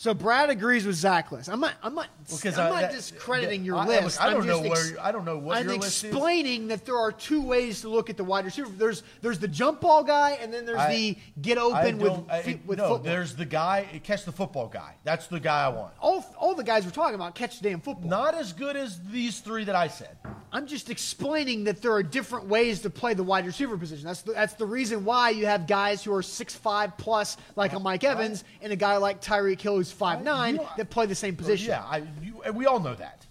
So 0.00 0.14
Brad 0.14 0.48
agrees 0.48 0.86
with 0.86 0.96
Zach 0.96 1.30
list. 1.30 1.50
I'm 1.50 1.60
not. 1.60 1.74
I'm 1.82 1.94
not. 1.94 2.08
Because 2.30 2.56
I'm 2.58 2.68
I- 2.72 2.80
not 2.80 2.80
that- 2.90 2.92
discrediting 2.92 3.66
your 3.66 3.76
I- 3.76 3.86
list. 3.86 4.18
I 4.18 4.30
don't 4.30 4.40
I'm 4.40 4.46
know 4.46 4.66
just 4.66 4.94
where 4.94 5.04
I 5.04 5.12
don't 5.12 5.26
know 5.26 5.36
what 5.36 5.58
I'm 5.58 5.66
your 5.68 5.76
list 5.76 5.98
is. 5.98 6.04
I'm 6.04 6.08
explaining 6.16 6.68
that 6.68 6.86
there 6.86 6.96
are 6.96 7.12
two 7.12 7.42
ways 7.42 7.82
to 7.82 7.90
look 7.90 8.08
at 8.08 8.16
the 8.16 8.24
wide 8.24 8.46
receiver. 8.46 8.70
There's 8.70 9.02
there's 9.20 9.38
the 9.38 9.46
jump 9.46 9.82
ball 9.82 10.02
guy, 10.02 10.38
and 10.40 10.54
then 10.54 10.64
there's 10.64 10.78
I- 10.78 10.94
the 10.94 11.18
get 11.42 11.58
open 11.58 11.98
with 11.98 12.18
I- 12.30 12.40
feet- 12.40 12.62
with 12.64 12.78
no, 12.78 12.88
football. 12.88 13.12
there's 13.12 13.36
the 13.36 13.44
guy 13.44 14.00
catch 14.02 14.24
the 14.24 14.32
football 14.32 14.68
guy. 14.68 14.94
That's 15.04 15.26
the 15.26 15.38
guy 15.38 15.66
I 15.66 15.68
want. 15.68 15.92
all 16.00 16.24
all 16.38 16.54
the 16.54 16.64
guys 16.64 16.86
we're 16.86 16.92
talking 16.92 17.14
about 17.14 17.34
catch 17.34 17.60
the 17.60 17.68
damn 17.68 17.80
football. 17.82 18.08
Not 18.08 18.34
as 18.34 18.54
good 18.54 18.76
as 18.76 18.98
these 19.10 19.40
three 19.40 19.64
that 19.64 19.76
I 19.76 19.88
said. 19.88 20.16
I'm 20.50 20.66
just 20.66 20.88
explaining 20.88 21.64
that 21.64 21.82
there 21.82 21.92
are 21.92 22.02
different 22.02 22.46
ways 22.46 22.80
to 22.80 22.90
play 22.90 23.12
the 23.12 23.22
wide 23.22 23.44
receiver 23.44 23.76
position. 23.76 24.06
That's 24.06 24.22
the, 24.22 24.32
that's 24.32 24.54
the 24.54 24.66
reason 24.66 25.04
why 25.04 25.28
you 25.30 25.44
have 25.44 25.66
guys 25.66 26.02
who 26.02 26.12
are 26.14 26.22
six 26.22 26.54
five 26.56 26.96
plus, 26.96 27.36
like 27.54 27.74
a 27.74 27.78
Mike 27.78 28.02
Evans, 28.02 28.44
and 28.62 28.72
a 28.72 28.76
guy 28.76 28.96
like 28.96 29.20
Tyreek 29.20 29.60
Hill 29.60 29.76
who's 29.90 29.98
five 29.98 30.20
oh, 30.20 30.24
nine 30.24 30.56
you- 30.56 30.66
that 30.76 30.90
play 30.90 31.06
the 31.06 31.14
same 31.14 31.34
oh, 31.34 31.42
position. 31.42 31.68
Yeah, 31.68 31.84
I, 31.84 32.02
you, 32.22 32.42
and 32.44 32.56
we 32.56 32.66
all 32.66 32.80
know 32.80 32.94
that. 32.94 33.26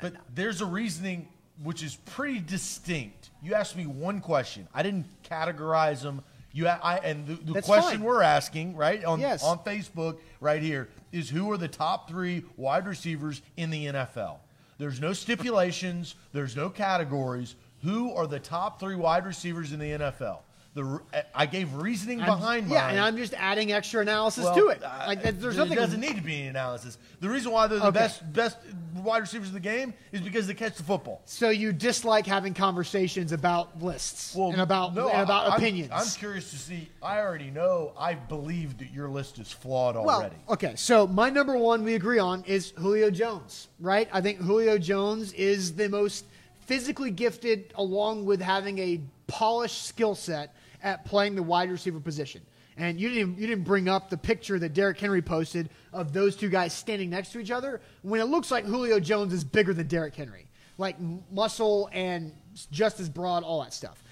But 0.00 0.14
there's 0.34 0.60
a 0.60 0.66
reasoning 0.66 1.28
which 1.62 1.82
is 1.82 1.96
pretty 1.96 2.40
distinct. 2.40 3.30
You 3.42 3.54
asked 3.54 3.76
me 3.76 3.86
one 3.86 4.20
question. 4.20 4.66
I 4.74 4.82
didn't 4.82 5.06
categorize 5.22 6.02
them. 6.02 6.22
You, 6.52 6.66
I, 6.68 6.96
and 7.04 7.26
the, 7.26 7.52
the 7.52 7.62
question 7.62 7.98
fine. 7.98 8.02
we're 8.02 8.22
asking, 8.22 8.76
right 8.76 9.04
on 9.04 9.20
Yes. 9.20 9.44
on 9.44 9.58
Facebook, 9.58 10.18
right 10.40 10.60
here, 10.60 10.88
is 11.12 11.28
who 11.30 11.50
are 11.52 11.56
the 11.56 11.68
top 11.68 12.08
three 12.08 12.44
wide 12.56 12.86
receivers 12.86 13.42
in 13.56 13.70
the 13.70 13.86
NFL? 13.86 14.38
There's 14.78 15.00
no 15.00 15.12
stipulations. 15.12 16.14
There's 16.32 16.56
no 16.56 16.70
categories. 16.70 17.54
Who 17.82 18.12
are 18.14 18.26
the 18.26 18.40
top 18.40 18.80
three 18.80 18.96
wide 18.96 19.26
receivers 19.26 19.72
in 19.72 19.78
the 19.78 19.90
NFL? 19.90 20.38
The, 20.72 21.00
I 21.34 21.46
gave 21.46 21.74
reasoning 21.74 22.20
I'm- 22.20 22.38
behind 22.38 22.68
yeah, 22.68 22.82
mine. 22.82 22.90
and 22.90 23.00
I'm 23.00 23.16
just 23.16 23.34
adding 23.34 23.72
extra 23.72 24.02
analysis 24.02 24.44
Well, 24.44 24.54
to 24.54 24.68
it. 24.68 24.84
uh, 24.84 25.04
Like 25.08 25.20
that- 25.24 25.40
there's 25.40 25.56
there 25.56 25.64
nothing. 25.64 25.76
doesn't 25.76 25.98
need 26.00 26.14
to 26.14 26.22
be 26.22 26.36
any 26.38 26.46
analysis. 26.46 26.96
The 27.18 27.28
reason 27.28 27.50
why 27.50 27.66
they're 27.66 27.80
the 27.80 27.86
Okay. 27.86 27.98
best 27.98 28.32
best 28.32 28.56
wide 28.94 29.18
receivers 29.18 29.48
in 29.48 29.54
the 29.54 29.58
game 29.60 29.94
is 30.12 30.20
because 30.20 30.46
they 30.46 30.54
catch 30.54 30.76
the 30.76 30.84
football. 30.84 31.22
So 31.24 31.48
you 31.50 31.72
dislike 31.72 32.24
having 32.24 32.54
conversations 32.54 33.32
about 33.32 33.82
lists 33.82 34.36
and 34.36 34.60
about 34.60 34.94
no, 34.94 35.08
and 35.08 35.22
about 35.22 35.46
I- 35.46 35.50
I'm- 35.50 35.60
opinions. 35.60 35.90
I'm, 35.92 36.06
curious 36.06 36.50
to 36.50 36.58
see. 36.58 36.88
I 37.02 37.18
already 37.18 37.50
know. 37.50 37.92
I 37.98 38.14
believe 38.14 38.78
that 38.78 38.92
your 38.92 39.08
list 39.08 39.40
is 39.40 39.50
flawed 39.50 39.96
well, 39.96 40.08
already. 40.20 40.36
okay. 40.50 40.74
So 40.76 41.04
my 41.08 41.30
number 41.30 41.56
one 41.56 41.82
we 41.82 41.96
agree 41.96 42.20
on 42.20 42.44
is 42.44 42.70
Julio 42.78 43.10
Jones, 43.10 43.66
right? 43.80 44.08
I 44.12 44.20
think 44.20 44.38
Julio 44.38 44.78
Jones 44.78 45.32
is 45.32 45.74
the 45.74 45.88
most 45.88 46.26
physically 46.60 47.10
gifted, 47.10 47.72
along 47.74 48.24
with 48.24 48.40
having 48.40 48.78
a 48.78 49.00
polished 49.26 49.86
skill 49.86 50.14
set 50.14 50.54
at 50.82 51.04
playing 51.04 51.34
the 51.34 51.42
wide 51.42 51.70
receiver 51.70 52.00
position. 52.00 52.42
And 52.76 53.00
you 53.00 53.08
didn't 53.10 53.38
you 53.38 53.46
didn't 53.46 53.64
bring 53.64 53.88
up 53.88 54.08
the 54.08 54.16
picture 54.16 54.58
that 54.58 54.72
Derrick 54.72 54.98
Henry 54.98 55.20
posted 55.20 55.68
of 55.92 56.12
those 56.12 56.36
two 56.36 56.48
guys 56.48 56.72
standing 56.72 57.10
next 57.10 57.32
to 57.32 57.40
each 57.40 57.50
other 57.50 57.80
when 58.02 58.20
it 58.20 58.24
looks 58.24 58.50
like 58.50 58.64
Julio 58.64 59.00
Jones 59.00 59.32
is 59.32 59.44
bigger 59.44 59.74
than 59.74 59.86
Derrick 59.86 60.14
Henry, 60.14 60.46
like 60.78 60.96
muscle 61.30 61.90
and 61.92 62.32
just 62.70 63.00
as 63.00 63.08
broad, 63.08 63.42
all 63.42 63.62
that 63.62 63.74
stuff. 63.74 64.02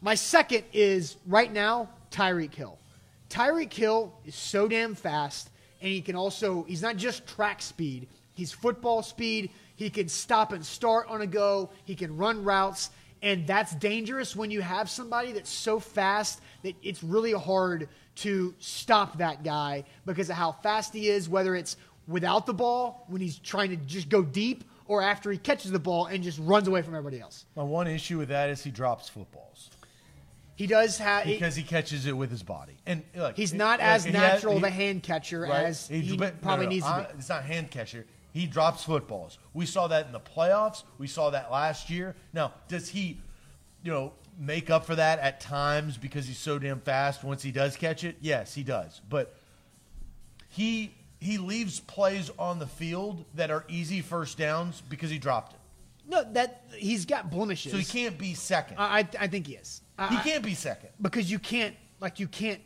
My 0.00 0.14
second 0.14 0.64
is 0.72 1.16
right 1.26 1.52
now 1.52 1.88
Tyreek 2.10 2.54
Hill. 2.54 2.78
Tyreek 3.28 3.72
Hill 3.72 4.12
is 4.24 4.34
so 4.34 4.68
damn 4.68 4.94
fast, 4.94 5.50
and 5.80 5.90
he 5.90 6.00
can 6.00 6.16
also, 6.16 6.64
he's 6.64 6.82
not 6.82 6.96
just 6.96 7.26
track 7.26 7.60
speed, 7.60 8.08
he's 8.32 8.52
football 8.52 9.02
speed. 9.02 9.50
He 9.76 9.90
can 9.90 10.08
stop 10.08 10.52
and 10.52 10.64
start 10.64 11.06
on 11.08 11.20
a 11.20 11.26
go, 11.26 11.70
he 11.84 11.94
can 11.94 12.16
run 12.16 12.42
routes, 12.42 12.90
and 13.26 13.44
that's 13.44 13.74
dangerous 13.74 14.36
when 14.36 14.52
you 14.52 14.60
have 14.62 14.88
somebody 14.88 15.32
that's 15.32 15.50
so 15.50 15.80
fast 15.80 16.40
that 16.62 16.74
it's 16.80 17.02
really 17.02 17.32
hard 17.32 17.88
to 18.14 18.54
stop 18.60 19.18
that 19.18 19.42
guy 19.42 19.82
because 20.06 20.30
of 20.30 20.36
how 20.36 20.52
fast 20.52 20.94
he 20.94 21.08
is, 21.08 21.28
whether 21.28 21.56
it's 21.56 21.76
without 22.06 22.46
the 22.46 22.54
ball, 22.54 23.04
when 23.08 23.20
he's 23.20 23.38
trying 23.40 23.70
to 23.70 23.76
just 23.76 24.08
go 24.08 24.22
deep, 24.22 24.62
or 24.86 25.02
after 25.02 25.32
he 25.32 25.38
catches 25.38 25.72
the 25.72 25.78
ball 25.80 26.06
and 26.06 26.22
just 26.22 26.38
runs 26.38 26.68
away 26.68 26.82
from 26.82 26.94
everybody 26.94 27.20
else. 27.20 27.46
My 27.56 27.64
one 27.64 27.88
issue 27.88 28.16
with 28.18 28.28
that 28.28 28.48
is 28.48 28.62
he 28.62 28.70
drops 28.70 29.08
footballs 29.08 29.70
He 30.54 30.68
does 30.68 30.96
have. 30.98 31.24
because 31.24 31.56
he 31.56 31.64
catches 31.64 32.06
it 32.06 32.16
with 32.16 32.30
his 32.30 32.44
body, 32.44 32.76
and 32.86 33.02
look, 33.16 33.34
He's 33.36 33.52
it- 33.52 33.56
not 33.56 33.80
like, 33.80 33.88
as 33.88 34.04
he 34.04 34.12
has- 34.12 34.34
natural 34.34 34.54
of 34.54 34.60
he- 34.62 34.68
a 34.68 34.70
hand 34.70 35.02
catcher 35.02 35.40
right? 35.40 35.64
as 35.66 35.88
he, 35.88 36.16
no, 36.16 36.30
probably 36.40 36.66
no, 36.66 36.70
needs 36.70 36.84
I- 36.86 37.02
to 37.02 37.12
be. 37.12 37.18
It's 37.18 37.28
not 37.28 37.42
hand 37.42 37.72
catcher. 37.72 38.06
He 38.36 38.46
drops 38.46 38.84
footballs. 38.84 39.38
We 39.54 39.64
saw 39.64 39.86
that 39.86 40.04
in 40.04 40.12
the 40.12 40.20
playoffs. 40.20 40.82
We 40.98 41.06
saw 41.06 41.30
that 41.30 41.50
last 41.50 41.88
year. 41.88 42.14
Now, 42.34 42.52
does 42.68 42.90
he, 42.90 43.16
you 43.82 43.90
know, 43.90 44.12
make 44.38 44.68
up 44.68 44.84
for 44.84 44.94
that 44.94 45.20
at 45.20 45.40
times 45.40 45.96
because 45.96 46.26
he's 46.26 46.36
so 46.36 46.58
damn 46.58 46.80
fast 46.80 47.24
once 47.24 47.42
he 47.42 47.50
does 47.50 47.76
catch 47.76 48.04
it? 48.04 48.16
Yes, 48.20 48.52
he 48.52 48.62
does. 48.62 49.00
But 49.08 49.34
he 50.50 50.94
he 51.18 51.38
leaves 51.38 51.80
plays 51.80 52.30
on 52.38 52.58
the 52.58 52.66
field 52.66 53.24
that 53.36 53.50
are 53.50 53.64
easy 53.68 54.02
first 54.02 54.36
downs 54.36 54.82
because 54.86 55.08
he 55.08 55.18
dropped 55.18 55.54
it. 55.54 55.60
No, 56.06 56.22
that 56.34 56.64
he's 56.76 57.06
got 57.06 57.30
blemishes. 57.30 57.72
So 57.72 57.78
he 57.78 57.84
can't 57.84 58.18
be 58.18 58.34
second. 58.34 58.76
I, 58.78 58.98
I, 58.98 59.08
I 59.20 59.26
think 59.28 59.46
he 59.46 59.54
is. 59.54 59.80
I, 59.98 60.08
he 60.08 60.30
can't 60.30 60.44
be 60.44 60.52
second. 60.52 60.90
because 61.00 61.30
you 61.30 61.38
can't 61.38 61.74
like 62.00 62.20
you 62.20 62.28
can't. 62.28 62.60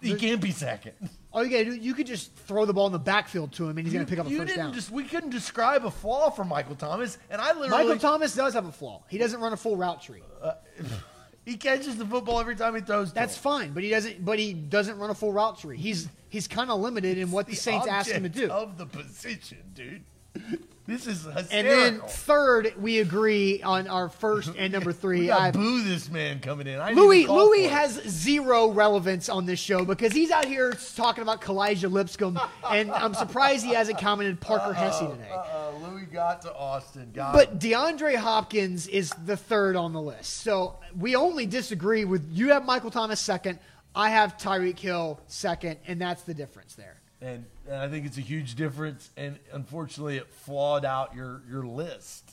He 0.00 0.14
can't 0.14 0.40
be 0.40 0.50
second. 0.50 0.94
All 1.34 1.44
you 1.44 1.50
gotta 1.50 1.64
do, 1.64 1.74
you 1.74 1.94
could 1.94 2.06
just 2.06 2.32
throw 2.32 2.64
the 2.64 2.72
ball 2.72 2.86
in 2.86 2.92
the 2.92 2.98
backfield 2.98 3.52
to 3.54 3.68
him, 3.68 3.76
and 3.76 3.84
he's 3.84 3.92
gonna 3.92 4.06
pick 4.06 4.20
up 4.20 4.26
a 4.28 4.30
You 4.30 4.38
first 4.38 4.54
didn't 4.54 4.66
down. 4.66 4.72
Just, 4.72 4.92
we 4.92 5.02
couldn't 5.02 5.30
describe 5.30 5.84
a 5.84 5.90
flaw 5.90 6.30
for 6.30 6.44
Michael 6.44 6.76
Thomas, 6.76 7.18
and 7.28 7.40
I 7.40 7.48
literally 7.48 7.70
Michael 7.70 7.98
Thomas 7.98 8.36
does 8.36 8.54
have 8.54 8.66
a 8.66 8.72
flaw. 8.72 9.02
He 9.08 9.18
doesn't 9.18 9.40
run 9.40 9.52
a 9.52 9.56
full 9.56 9.76
route 9.76 10.00
tree. 10.00 10.22
Uh, 10.40 10.52
he 11.44 11.56
catches 11.56 11.96
the 11.96 12.06
football 12.06 12.38
every 12.38 12.54
time 12.54 12.76
he 12.76 12.82
throws. 12.82 13.12
That's 13.12 13.36
him. 13.36 13.42
fine, 13.42 13.72
but 13.72 13.82
he 13.82 13.90
doesn't. 13.90 14.24
But 14.24 14.38
he 14.38 14.52
doesn't 14.52 14.96
run 14.96 15.10
a 15.10 15.14
full 15.14 15.32
route 15.32 15.58
tree. 15.58 15.76
He's 15.76 16.08
he's 16.28 16.46
kind 16.46 16.70
of 16.70 16.80
limited 16.80 17.18
in 17.18 17.32
what 17.32 17.48
the, 17.48 17.56
Saints 17.56 17.88
ask 17.88 18.12
him 18.12 18.22
to 18.22 18.28
do. 18.28 18.48
of 18.48 18.78
the 18.78 18.86
position, 18.86 19.58
dude. 19.74 20.04
This 20.86 21.06
is 21.06 21.24
hysterical. 21.24 21.50
And 21.50 21.66
then 21.66 22.00
third, 22.00 22.74
we 22.78 22.98
agree 22.98 23.62
on 23.62 23.88
our 23.88 24.10
first 24.10 24.50
and 24.58 24.70
number 24.70 24.92
three. 24.92 25.30
I've, 25.30 25.54
boo 25.54 25.82
this 25.82 26.10
man 26.10 26.40
coming 26.40 26.66
in. 26.66 26.78
I 26.78 26.92
Louis 26.92 27.26
Louis 27.26 27.64
has 27.64 27.94
zero 28.06 28.68
relevance 28.68 29.30
on 29.30 29.46
this 29.46 29.58
show 29.58 29.86
because 29.86 30.12
he's 30.12 30.30
out 30.30 30.44
here 30.44 30.74
talking 30.94 31.22
about 31.22 31.40
Kalija 31.40 31.90
Lipscomb, 31.90 32.38
and 32.70 32.90
I'm 32.90 33.14
surprised 33.14 33.64
he 33.64 33.72
hasn't 33.72 33.98
commented 33.98 34.40
Parker 34.40 34.74
Hesse 34.74 34.98
today. 34.98 35.30
Uh, 35.32 35.70
Louis 35.88 36.04
got 36.04 36.42
to 36.42 36.54
Austin. 36.54 37.10
Got 37.14 37.32
But 37.32 37.58
DeAndre 37.58 38.16
Hopkins 38.16 38.86
is 38.86 39.10
the 39.24 39.38
third 39.38 39.76
on 39.76 39.94
the 39.94 40.02
list. 40.02 40.42
So 40.42 40.76
we 40.98 41.16
only 41.16 41.46
disagree 41.46 42.04
with 42.04 42.28
you 42.30 42.50
have 42.50 42.66
Michael 42.66 42.90
Thomas 42.90 43.20
second, 43.20 43.58
I 43.94 44.10
have 44.10 44.36
Tyreek 44.36 44.78
Hill 44.78 45.18
second, 45.28 45.78
and 45.86 45.98
that's 45.98 46.22
the 46.22 46.34
difference 46.34 46.74
there. 46.74 47.00
And, 47.24 47.44
and 47.66 47.76
I 47.76 47.88
think 47.88 48.06
it's 48.06 48.18
a 48.18 48.22
huge 48.22 48.54
difference. 48.54 49.10
And 49.16 49.38
unfortunately, 49.52 50.16
it 50.18 50.28
flawed 50.28 50.84
out 50.84 51.14
your 51.14 51.42
your 51.48 51.64
list. 51.64 52.30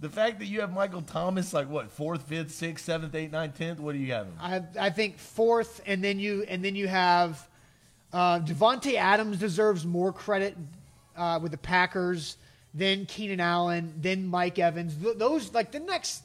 The 0.00 0.08
fact 0.08 0.40
that 0.40 0.46
you 0.46 0.60
have 0.62 0.72
Michael 0.72 1.02
Thomas 1.02 1.52
like 1.52 1.68
what 1.68 1.90
fourth, 1.90 2.22
fifth, 2.22 2.50
sixth, 2.50 2.84
seventh, 2.84 3.14
eighth, 3.14 3.32
ninth, 3.32 3.56
tenth. 3.56 3.78
What 3.78 3.92
do 3.92 3.98
you 3.98 4.12
have 4.12 4.26
him? 4.26 4.34
I 4.40 4.48
have, 4.48 4.76
I 4.78 4.90
think 4.90 5.18
fourth, 5.18 5.80
and 5.86 6.02
then 6.02 6.18
you 6.18 6.44
and 6.48 6.64
then 6.64 6.74
you 6.74 6.88
have 6.88 7.48
uh, 8.12 8.40
Davante 8.40 8.94
Adams 8.94 9.38
deserves 9.38 9.86
more 9.86 10.12
credit 10.12 10.56
uh, 11.16 11.38
with 11.40 11.52
the 11.52 11.58
Packers, 11.58 12.36
than 12.74 13.06
Keenan 13.06 13.40
Allen, 13.40 13.94
then 14.00 14.26
Mike 14.26 14.58
Evans. 14.58 14.94
Th- 14.96 15.16
those 15.16 15.52
like 15.52 15.72
the 15.72 15.80
next 15.80 16.22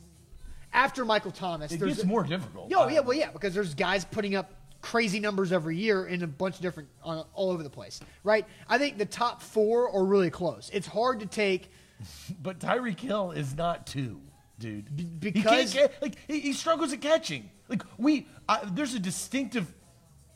after 0.74 1.06
Michael 1.06 1.32
Thomas. 1.32 1.72
It 1.72 1.80
there's 1.80 1.98
gets 1.98 2.08
more 2.08 2.24
difficult. 2.24 2.72
Oh 2.76 2.88
yeah, 2.88 3.02
well 3.02 3.18
yeah, 3.18 3.32
because 3.32 3.54
there's 3.54 3.74
guys 3.74 4.06
putting 4.06 4.36
up 4.36 4.52
crazy 4.88 5.20
numbers 5.20 5.52
every 5.52 5.76
year 5.76 6.06
in 6.06 6.24
a 6.24 6.28
bunch 6.28 6.56
of 6.56 6.62
different 6.62 6.88
on 7.04 7.26
all 7.34 7.52
over 7.52 7.62
the 7.62 7.70
place, 7.70 8.00
right? 8.24 8.46
I 8.70 8.78
think 8.78 8.98
the 8.98 9.06
top 9.06 9.42
four 9.42 9.92
are 9.94 10.06
really 10.06 10.30
close. 10.30 10.70
It's 10.74 10.88
hard 10.88 11.20
to 11.20 11.26
take. 11.26 11.70
But 12.42 12.60
Tyreek 12.60 13.00
Hill 13.00 13.32
is 13.32 13.56
not 13.56 13.88
two, 13.88 14.22
dude. 14.60 14.96
B- 14.96 15.04
he 15.22 15.32
because- 15.32 15.74
get, 15.74 16.00
like 16.02 16.16
he, 16.28 16.40
he 16.40 16.54
struggles 16.54 16.94
at 16.94 17.02
catching. 17.02 17.50
Like 17.68 17.82
we, 17.98 18.28
I, 18.48 18.62
there's 18.66 18.94
a 18.94 19.00
distinctive 19.00 19.74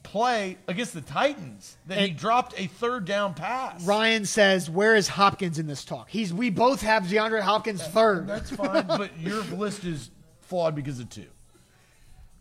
play 0.04 0.58
against 0.68 0.94
the 0.96 1.02
Titans 1.02 1.78
that 1.86 2.00
he 2.00 2.10
dropped 2.10 2.60
a 2.60 2.66
third 2.68 3.06
down 3.06 3.36
pass. 3.36 3.86
Ryan 3.86 4.26
says, 4.26 4.70
"Where 4.70 4.96
is 4.96 5.08
Hopkins 5.08 5.60
in 5.60 5.68
this 5.68 5.86
talk?" 5.86 6.10
He's 6.10 6.34
we 6.34 6.50
both 6.50 6.82
have 6.82 7.04
DeAndre 7.04 7.42
Hopkins 7.42 7.84
third. 7.84 8.28
That's 8.28 8.50
fine, 8.50 8.88
but 8.88 9.18
your 9.20 9.42
list 9.56 9.86
is 9.86 10.10
flawed 10.42 10.76
because 10.76 11.00
of 11.00 11.10
two. 11.10 11.28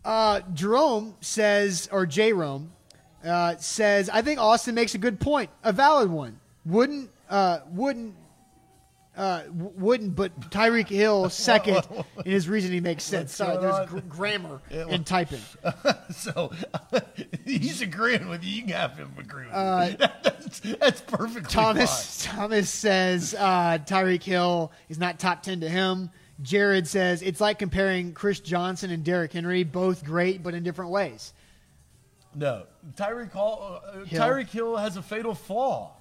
Uh, 0.03 0.41
Jerome 0.53 1.15
says, 1.21 1.87
or 1.91 2.05
Jerome 2.05 2.71
uh, 3.23 3.55
says, 3.57 4.09
I 4.09 4.21
think 4.21 4.39
Austin 4.39 4.73
makes 4.75 4.95
a 4.95 4.97
good 4.97 5.19
point, 5.19 5.49
a 5.63 5.71
valid 5.71 6.09
one. 6.09 6.39
Wouldn't 6.65 7.09
uh, 7.29 7.59
wouldn't 7.71 8.15
uh, 9.15 9.43
wouldn't, 9.51 10.15
but 10.15 10.39
Tyreek 10.51 10.87
Hill 10.87 11.29
second 11.31 11.83
in 12.25 12.31
his 12.31 12.47
reasoning 12.47 12.81
makes 12.83 13.03
sense. 13.03 13.35
Sorry, 13.35 13.57
there's 13.57 13.89
gr- 13.89 13.99
grammar 13.99 14.61
Yeah, 14.71 14.87
in 14.87 15.03
typing. 15.03 15.41
so 16.11 16.51
he's 17.45 17.81
agreeing 17.81 18.29
with 18.29 18.43
you. 18.43 18.51
You 18.53 18.61
can 18.61 18.69
have 18.71 18.97
him 18.97 19.11
agree 19.19 19.45
with 19.45 19.53
Uh, 19.53 19.87
you. 19.91 19.97
That's, 20.23 20.59
that's 20.59 21.01
perfectly 21.01 21.49
Thomas 21.51 22.23
Thomas 22.25 22.69
says 22.69 23.35
uh, 23.37 23.79
Tyreek 23.85 24.23
Hill 24.23 24.71
is 24.89 24.97
not 24.97 25.19
top 25.19 25.43
ten 25.43 25.59
to 25.61 25.69
him. 25.69 26.09
Jared 26.41 26.87
says 26.87 27.21
it's 27.21 27.41
like 27.41 27.59
comparing 27.59 28.13
Chris 28.13 28.39
Johnson 28.39 28.91
and 28.91 29.03
Derrick 29.03 29.33
Henry, 29.33 29.63
both 29.63 30.03
great 30.03 30.43
but 30.43 30.53
in 30.53 30.63
different 30.63 30.91
ways. 30.91 31.33
No, 32.33 32.63
Tyreek 32.95 33.35
uh, 33.35 34.05
Hill. 34.05 34.21
Tyreek 34.21 34.49
Hill 34.49 34.77
has 34.77 34.97
a 34.97 35.01
fatal 35.01 35.35
flaw. 35.35 35.91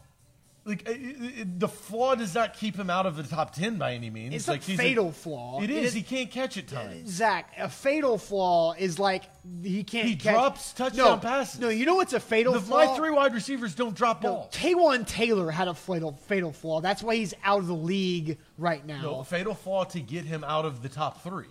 Like 0.67 0.87
it- 0.87 0.93
it- 1.41 1.59
the 1.59 1.69
flaw 1.69 2.15
does 2.15 2.35
not 2.35 2.53
keep 2.55 2.77
him 2.77 2.91
out 2.91 3.07
of 3.07 3.17
the 3.17 3.23
top 3.23 3.55
ten 3.55 3.79
by 3.79 3.95
any 3.95 4.11
means. 4.11 4.35
It's 4.35 4.47
like 4.47 4.61
a 4.69 4.77
fatal 4.77 5.11
flaw. 5.11 5.63
It 5.63 5.71
is. 5.71 5.95
He 5.95 6.03
can't 6.03 6.31
catch 6.31 6.59
at 6.59 6.69
times. 6.69 7.09
Zach, 7.11 7.53
a 7.59 7.69
fatal 7.69 8.19
flaw 8.19 8.75
is 8.79 8.99
like 8.99 9.25
he 9.63 9.83
can't. 9.83 10.07
He 10.07 10.17
catch- 10.17 10.35
drops 10.35 10.73
touchdown 10.75 11.07
no, 11.07 11.17
passes. 11.17 11.61
No, 11.61 11.71
you 11.71 11.87
know 11.87 11.95
what's 11.95 12.13
a 12.13 12.21
fatal 12.21 12.53
The- 12.53 12.61
flaw? 12.61 12.85
my 12.85 12.95
three 12.95 13.11
wide 13.11 13.33
receivers 13.33 13.75
don't 13.75 13.95
drop 13.97 14.23
No, 14.23 14.33
balls. 14.35 14.53
Taywan 14.55 15.07
Taylor 15.07 15.51
had 15.51 15.67
a 15.67 15.75
fatal 15.75 16.13
fatal 16.27 16.53
flaw. 16.53 16.83
That's 16.83 17.03
why 17.03 17.17
he's 17.17 17.33
out 17.43 17.61
of 17.61 17.67
the 17.67 17.75
league 17.75 18.37
right 18.59 18.85
now. 18.85 19.01
No, 19.01 19.21
a 19.21 19.25
fatal 19.25 19.55
flaw 19.55 19.85
to 19.85 20.01
get 20.01 20.27
him 20.27 20.45
out 20.45 20.67
of 20.67 20.83
the 20.83 20.91
top 20.91 21.23
three. 21.23 21.47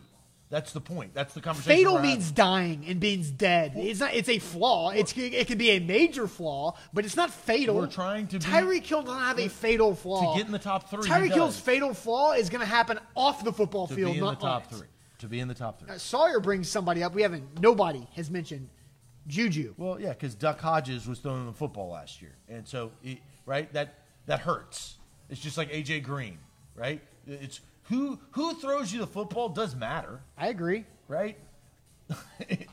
That's 0.49 0.71
the 0.73 0.81
point. 0.81 1.13
That's 1.13 1.35
the 1.35 1.41
conversation. 1.41 1.77
Fatal 1.77 1.99
means 1.99 2.31
dying 2.31 2.83
and 2.87 2.99
means 2.99 3.29
dead. 3.29 3.73
It's 3.75 3.99
not. 3.99 4.15
It's 4.15 4.29
a 4.29 4.39
flaw. 4.39 4.89
It's 4.89 5.15
it 5.15 5.45
can 5.45 5.59
be 5.59 5.71
a 5.71 5.79
major 5.79 6.27
flaw, 6.27 6.75
but 6.91 7.05
it's 7.05 7.15
not 7.15 7.29
fatal. 7.29 7.75
We're 7.75 7.85
trying 7.85 8.27
to 8.27 8.39
be- 8.39 8.45
Tyreek 8.45 8.83
Hill 8.83 9.03
doesn't 9.03 9.21
have 9.21 9.37
a 9.39 9.47
fatal 9.47 9.93
flaw. 9.93 10.33
To 10.33 10.39
get 10.39 10.47
in 10.47 10.51
the 10.51 10.57
top 10.57 10.89
three, 10.89 11.07
he 11.07 11.29
Kill's 11.29 11.59
fatal 11.59 11.93
flaw 11.93 12.33
is 12.33 12.49
going 12.49 12.61
to 12.61 12.65
happen 12.65 12.99
off 13.15 13.43
the 13.43 13.53
football 13.53 13.87
to 13.87 13.93
field, 13.93 14.13
be 14.13 14.19
in 14.19 14.25
the 14.25 14.35
top 14.35 14.71
three. 14.71 14.87
To 15.19 15.27
be 15.27 15.39
in 15.39 15.47
the 15.47 15.53
top 15.53 15.79
three. 15.79 15.91
Uh, 15.91 15.97
Sawyer 15.99 16.39
brings 16.39 16.67
somebody 16.67 17.03
up. 17.03 17.13
We 17.13 17.21
haven't. 17.21 17.61
Nobody 17.61 18.07
has 18.15 18.31
mentioned 18.31 18.69
Juju. 19.27 19.75
Well, 19.77 20.01
yeah, 20.01 20.09
because 20.09 20.33
Duck 20.33 20.59
Hodges 20.59 21.07
was 21.07 21.19
throwing 21.19 21.45
the 21.45 21.53
football 21.53 21.89
last 21.89 22.23
year, 22.23 22.35
and 22.47 22.67
so 22.67 22.91
it, 23.03 23.19
right 23.45 23.71
that 23.73 23.99
that 24.25 24.39
hurts. 24.39 24.95
It's 25.29 25.39
just 25.39 25.59
like 25.59 25.71
AJ 25.71 26.01
Green, 26.03 26.39
right? 26.75 27.01
It's 27.27 27.61
who 27.89 28.19
who 28.31 28.53
throws 28.55 28.93
you 28.93 28.99
the 28.99 29.07
football 29.07 29.49
does 29.49 29.75
matter, 29.75 30.21
I 30.37 30.47
agree. 30.47 30.85
right? 31.07 31.37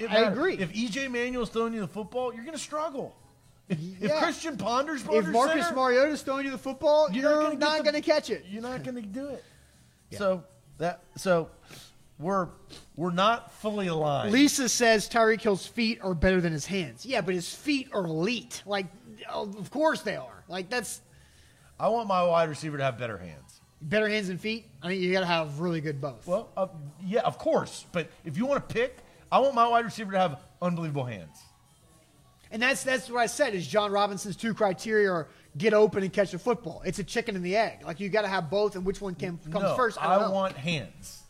I 0.08 0.18
agree. 0.20 0.54
If 0.54 0.72
EJ 0.72 1.10
Manuel's 1.10 1.50
throwing 1.50 1.74
you 1.74 1.80
the 1.80 1.88
football, 1.88 2.32
you're 2.32 2.44
going 2.44 2.56
to 2.56 2.62
struggle. 2.62 3.14
If, 3.68 3.78
if 4.00 4.12
Christian 4.18 4.56
Ponder's 4.56 5.02
If 5.10 5.26
Marcus 5.26 5.64
center, 5.64 5.76
Mariota's 5.76 6.22
throwing 6.22 6.46
you 6.46 6.52
the 6.52 6.58
football, 6.58 7.10
you're, 7.10 7.42
gonna 7.42 7.56
not 7.56 7.82
going 7.82 7.94
to 7.94 8.00
catch 8.00 8.30
it. 8.30 8.44
You're 8.48 8.62
not 8.62 8.82
going 8.84 8.94
to 8.94 9.02
do 9.02 9.28
it. 9.28 9.44
So 10.12 10.44
that 10.78 11.02
so 11.16 11.50
we're 12.20 12.46
we're 12.94 13.10
not 13.10 13.52
fully 13.54 13.88
aligned. 13.88 14.30
Lisa 14.30 14.68
says 14.68 15.08
Tyreek 15.08 15.40
Hill's 15.40 15.66
feet 15.66 15.98
are 16.00 16.14
better 16.14 16.40
than 16.40 16.52
his 16.52 16.64
hands. 16.64 17.04
Yeah, 17.04 17.22
but 17.22 17.34
his 17.34 17.52
feet 17.52 17.88
are 17.92 18.04
elite. 18.04 18.62
Like, 18.66 18.86
of 19.28 19.68
course 19.72 20.02
they 20.02 20.14
are. 20.14 20.44
Like 20.48 20.70
that's 20.70 21.00
I 21.80 21.88
want 21.88 22.06
my 22.06 22.22
wide 22.22 22.48
receiver 22.48 22.78
to 22.78 22.84
have 22.84 22.98
better 22.98 23.18
hands. 23.18 23.45
Better 23.82 24.08
hands 24.08 24.28
and 24.30 24.40
feet. 24.40 24.66
I 24.82 24.88
mean, 24.88 25.02
you 25.02 25.12
got 25.12 25.20
to 25.20 25.26
have 25.26 25.60
really 25.60 25.80
good 25.80 26.00
both. 26.00 26.26
Well, 26.26 26.48
uh, 26.56 26.68
yeah, 27.04 27.20
of 27.20 27.38
course. 27.38 27.84
But 27.92 28.10
if 28.24 28.36
you 28.36 28.46
want 28.46 28.66
to 28.66 28.74
pick, 28.74 28.96
I 29.30 29.38
want 29.38 29.54
my 29.54 29.68
wide 29.68 29.84
receiver 29.84 30.12
to 30.12 30.18
have 30.18 30.40
unbelievable 30.62 31.04
hands. 31.04 31.38
And 32.50 32.62
that's 32.62 32.84
that's 32.84 33.10
what 33.10 33.20
I 33.20 33.26
said. 33.26 33.54
Is 33.54 33.66
Jon 33.66 33.90
Robinson's 33.90 34.36
two 34.36 34.54
criteria 34.54 35.10
are 35.10 35.28
get 35.58 35.74
open 35.74 36.02
and 36.02 36.12
catch 36.12 36.30
the 36.30 36.38
football. 36.38 36.82
It's 36.84 36.98
a 36.98 37.04
chicken 37.04 37.36
and 37.36 37.44
the 37.44 37.56
egg. 37.56 37.80
Like 37.84 38.00
you 38.00 38.08
got 38.08 38.22
to 38.22 38.28
have 38.28 38.50
both, 38.50 38.76
and 38.76 38.84
which 38.84 39.00
one 39.00 39.14
can, 39.14 39.38
comes 39.38 39.64
no, 39.64 39.76
first? 39.76 40.00
I, 40.00 40.14
I, 40.14 40.28
want 40.28 40.56
hands. 40.56 41.22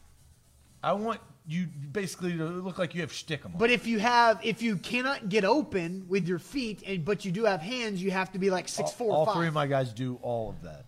I 0.83 0.93
want 0.93 1.21
you 1.49 1.67
basically 1.93 2.37
to 2.37 2.45
look 2.45 2.79
like 2.79 2.95
you 2.95 3.01
have 3.01 3.13
shtick 3.13 3.45
'em 3.45 3.53
them. 3.53 3.59
But 3.59 3.71
if 3.71 3.87
you 3.87 3.99
have, 3.99 4.41
if 4.45 4.63
you 4.63 4.77
cannot 4.77 5.29
get 5.29 5.45
open 5.45 6.05
with 6.09 6.27
your 6.27 6.39
feet, 6.39 6.83
and 6.87 7.05
but 7.05 7.25
you 7.25 7.33
do 7.33 7.45
have 7.45 7.61
hands, 7.61 8.03
you 8.03 8.11
have 8.11 8.33
to 8.33 8.39
be 8.39 8.51
like 8.51 8.69
six 8.69 8.91
all, 8.91 8.95
four, 8.95 9.13
all 9.13 9.27
five. 9.27 9.37
three 9.37 9.47
of 9.49 9.55
my 9.55 9.67
guys 9.67 9.93
do 9.93 10.19
all 10.23 10.51
of 10.51 10.63
that. 10.63 10.85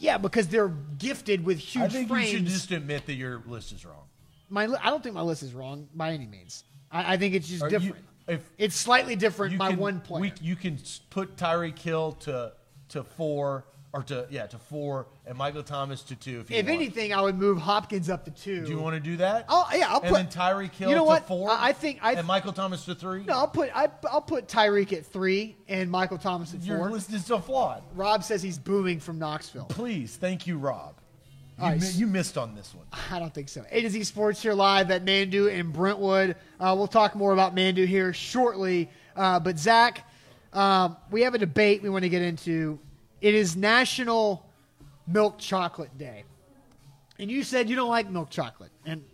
Yeah, 0.00 0.16
because 0.16 0.48
they're 0.48 0.72
gifted 0.98 1.44
with 1.44 1.58
huge 1.58 1.84
I 1.84 1.88
think 1.88 2.08
frames. 2.08 2.32
you 2.32 2.38
should 2.38 2.46
just 2.46 2.70
admit 2.70 3.04
that 3.06 3.14
your 3.14 3.42
list 3.46 3.70
is 3.72 3.84
wrong. 3.84 4.04
my, 4.48 4.64
li- 4.66 4.78
I 4.82 4.88
don't 4.88 5.02
think 5.02 5.14
my 5.14 5.20
list 5.20 5.42
is 5.42 5.52
wrong 5.52 5.88
by 5.94 6.12
any 6.12 6.26
means. 6.26 6.64
I, 6.90 7.14
I 7.14 7.16
think 7.18 7.34
it's 7.34 7.46
just 7.46 7.62
Are 7.62 7.68
you- 7.68 7.78
different. 7.78 8.04
if 8.26 8.50
it's 8.56 8.74
slightly 8.74 9.14
different 9.14 9.58
by 9.58 9.70
can, 9.70 9.78
one 9.78 10.00
player. 10.00 10.22
we- 10.22 10.32
you 10.40 10.56
can 10.56 10.74
s- 10.78 11.00
put 11.10 11.36
Tyreek 11.36 11.78
Hill 11.78 12.12
to 12.26 12.52
to 12.88 13.04
four 13.04 13.66
or 13.92 14.02
to 14.04 14.26
yeah 14.30 14.46
to 14.46 14.58
four 14.58 15.06
and 15.26 15.36
Michael 15.36 15.62
Thomas 15.62 16.02
to 16.04 16.14
two. 16.16 16.40
If, 16.40 16.50
you 16.50 16.56
if 16.58 16.66
want. 16.66 16.76
anything, 16.76 17.12
I 17.12 17.20
would 17.20 17.36
move 17.36 17.58
Hopkins 17.58 18.08
up 18.08 18.24
to 18.26 18.30
two. 18.30 18.64
do 18.64 18.70
you 18.70 18.78
want 18.78 18.94
to 18.94 19.00
do 19.00 19.16
that? 19.16 19.46
Oh 19.48 19.66
yeah, 19.74 19.88
I'll 19.88 20.00
and 20.00 20.08
put 20.08 20.16
then 20.16 20.26
Tyreek 20.28 20.72
Hill 20.72 20.90
You 20.90 20.94
know 20.94 21.02
to 21.02 21.06
what? 21.08 21.26
four. 21.26 21.50
I, 21.50 21.72
think 21.72 21.98
I 22.02 22.12
and 22.12 22.26
Michael 22.26 22.52
Thomas 22.52 22.84
to 22.84 22.94
three. 22.94 23.24
no, 23.24 23.34
I'll 23.34 23.48
put 23.48 23.70
I, 23.74 23.88
I'll 24.10 24.20
put 24.20 24.46
Tyreek 24.46 24.92
at 24.92 25.06
three 25.06 25.56
and 25.68 25.90
Michael 25.90 26.18
Thomas 26.18 26.54
at 26.54 26.62
your 26.62 26.78
four. 26.78 26.90
list 26.90 27.12
is 27.12 27.24
so 27.24 27.38
flawed. 27.40 27.82
Rob 27.94 28.22
says 28.22 28.42
he's 28.42 28.58
booming 28.58 29.00
from 29.00 29.18
Knoxville. 29.18 29.66
Please, 29.66 30.16
thank 30.16 30.46
you, 30.46 30.56
Rob. 30.58 30.94
You, 31.58 31.64
right. 31.64 31.80
mi- 31.80 31.90
you 31.90 32.06
missed 32.06 32.38
on 32.38 32.54
this 32.54 32.74
one. 32.74 32.86
I 33.10 33.18
don't 33.18 33.34
think 33.34 33.48
so. 33.48 33.64
A 33.70 33.82
to 33.82 33.90
Z 33.90 34.04
Sports 34.04 34.40
here 34.40 34.54
live 34.54 34.90
at 34.90 35.04
Manduu 35.04 35.52
in 35.52 35.72
Brentwood. 35.72 36.36
Uh, 36.58 36.74
we'll 36.78 36.86
talk 36.86 37.14
more 37.14 37.32
about 37.32 37.54
Manduu 37.54 37.86
here 37.86 38.12
shortly. 38.14 38.88
Uh, 39.14 39.38
but 39.40 39.58
Zach, 39.58 40.08
um, 40.54 40.96
we 41.10 41.22
have 41.22 41.34
a 41.34 41.38
debate 41.38 41.82
we 41.82 41.90
want 41.90 42.04
to 42.04 42.08
get 42.08 42.22
into. 42.22 42.78
It 43.20 43.34
is 43.34 43.56
National 43.56 44.46
Milk 45.06 45.38
Chocolate 45.38 45.96
Day, 45.98 46.24
and 47.18 47.30
you 47.30 47.42
said 47.42 47.68
you 47.68 47.76
don't 47.76 47.90
like 47.90 48.08
milk 48.08 48.30
chocolate, 48.30 48.70
and 48.86 49.04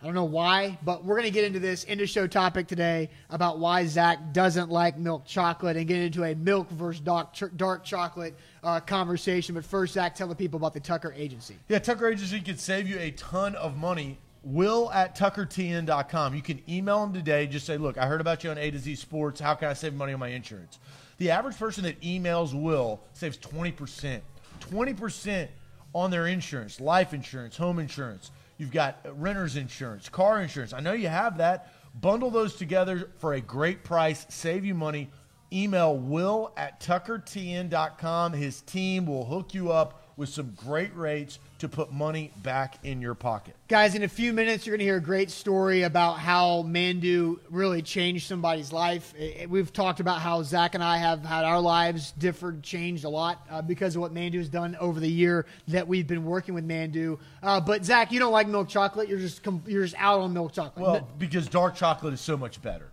I 0.00 0.06
don't 0.06 0.14
know 0.14 0.24
why, 0.24 0.78
but 0.82 1.04
we're 1.04 1.16
going 1.16 1.28
to 1.28 1.30
get 1.30 1.44
into 1.44 1.58
this 1.58 1.84
into 1.84 2.06
show 2.06 2.26
topic 2.26 2.66
today 2.66 3.10
about 3.28 3.58
why 3.58 3.84
Zach 3.84 4.32
doesn't 4.32 4.70
like 4.70 4.96
milk 4.96 5.26
chocolate 5.26 5.76
and 5.76 5.86
get 5.86 5.98
into 5.98 6.24
a 6.24 6.34
milk 6.34 6.70
versus 6.70 7.00
dark, 7.00 7.34
dark 7.56 7.84
chocolate 7.84 8.34
uh, 8.64 8.80
conversation. 8.80 9.54
But 9.54 9.66
first, 9.66 9.92
Zach, 9.92 10.14
tell 10.14 10.28
the 10.28 10.34
people 10.34 10.56
about 10.56 10.72
the 10.72 10.80
Tucker 10.80 11.12
Agency. 11.14 11.56
Yeah, 11.68 11.80
Tucker 11.80 12.08
Agency 12.08 12.40
can 12.40 12.56
save 12.56 12.88
you 12.88 12.98
a 12.98 13.10
ton 13.10 13.54
of 13.56 13.76
money. 13.76 14.18
Will 14.42 14.90
at 14.92 15.14
tuckertn.com. 15.14 16.34
You 16.34 16.40
can 16.40 16.62
email 16.66 17.02
them 17.02 17.12
today. 17.12 17.46
Just 17.46 17.66
say, 17.66 17.76
look, 17.76 17.98
I 17.98 18.06
heard 18.06 18.22
about 18.22 18.42
you 18.42 18.50
on 18.50 18.56
A 18.56 18.70
to 18.70 18.78
Z 18.78 18.94
Sports. 18.94 19.38
How 19.38 19.52
can 19.52 19.68
I 19.68 19.74
save 19.74 19.92
money 19.92 20.14
on 20.14 20.20
my 20.20 20.28
insurance? 20.28 20.78
The 21.20 21.30
average 21.30 21.58
person 21.58 21.84
that 21.84 22.00
emails 22.00 22.54
Will 22.54 22.98
saves 23.12 23.36
20%. 23.36 24.22
20% 24.60 25.48
on 25.94 26.10
their 26.10 26.26
insurance, 26.26 26.80
life 26.80 27.12
insurance, 27.12 27.58
home 27.58 27.78
insurance. 27.78 28.30
You've 28.56 28.70
got 28.70 29.04
renter's 29.20 29.56
insurance, 29.56 30.08
car 30.08 30.40
insurance. 30.40 30.72
I 30.72 30.80
know 30.80 30.94
you 30.94 31.08
have 31.08 31.36
that. 31.36 31.74
Bundle 32.00 32.30
those 32.30 32.54
together 32.56 33.10
for 33.18 33.34
a 33.34 33.40
great 33.40 33.84
price, 33.84 34.24
save 34.30 34.64
you 34.64 34.74
money. 34.74 35.10
Email 35.52 35.98
will 35.98 36.54
at 36.56 36.80
tuckertn.com. 36.80 38.32
His 38.32 38.62
team 38.62 39.04
will 39.04 39.26
hook 39.26 39.52
you 39.52 39.72
up 39.72 40.09
with 40.20 40.28
some 40.28 40.52
great 40.54 40.94
rates 40.94 41.38
to 41.58 41.68
put 41.68 41.90
money 41.92 42.30
back 42.42 42.78
in 42.84 43.00
your 43.00 43.14
pocket. 43.14 43.56
Guys, 43.68 43.94
in 43.94 44.02
a 44.02 44.08
few 44.08 44.34
minutes, 44.34 44.66
you're 44.66 44.76
going 44.76 44.80
to 44.80 44.84
hear 44.84 44.98
a 44.98 45.00
great 45.00 45.30
story 45.30 45.82
about 45.82 46.18
how 46.18 46.62
Manduu 46.62 47.38
really 47.48 47.80
changed 47.80 48.28
somebody's 48.28 48.70
life. 48.70 49.14
We've 49.48 49.72
talked 49.72 49.98
about 49.98 50.20
how 50.20 50.42
Zach 50.42 50.74
and 50.74 50.84
I 50.84 50.98
have 50.98 51.24
had 51.24 51.44
our 51.44 51.58
lives 51.58 52.12
differed, 52.12 52.62
changed 52.62 53.04
a 53.04 53.08
lot 53.08 53.46
uh, 53.50 53.62
because 53.62 53.96
of 53.96 54.02
what 54.02 54.12
Manduu 54.12 54.36
has 54.36 54.50
done 54.50 54.76
over 54.78 55.00
the 55.00 55.10
year 55.10 55.46
that 55.68 55.88
we've 55.88 56.06
been 56.06 56.24
working 56.24 56.54
with 56.54 56.68
Manduu. 56.68 57.18
Uh, 57.42 57.58
but 57.58 57.84
Zach, 57.84 58.12
you 58.12 58.18
don't 58.18 58.32
like 58.32 58.46
milk 58.46 58.68
chocolate. 58.68 59.08
You're 59.08 59.18
just 59.18 59.42
com- 59.42 59.62
you're 59.66 59.82
just 59.82 59.96
out 59.98 60.20
on 60.20 60.34
milk 60.34 60.52
chocolate. 60.52 60.84
Well, 60.84 61.08
because 61.18 61.48
dark 61.48 61.74
chocolate 61.74 62.12
is 62.12 62.20
so 62.20 62.36
much 62.36 62.60
better. 62.60 62.90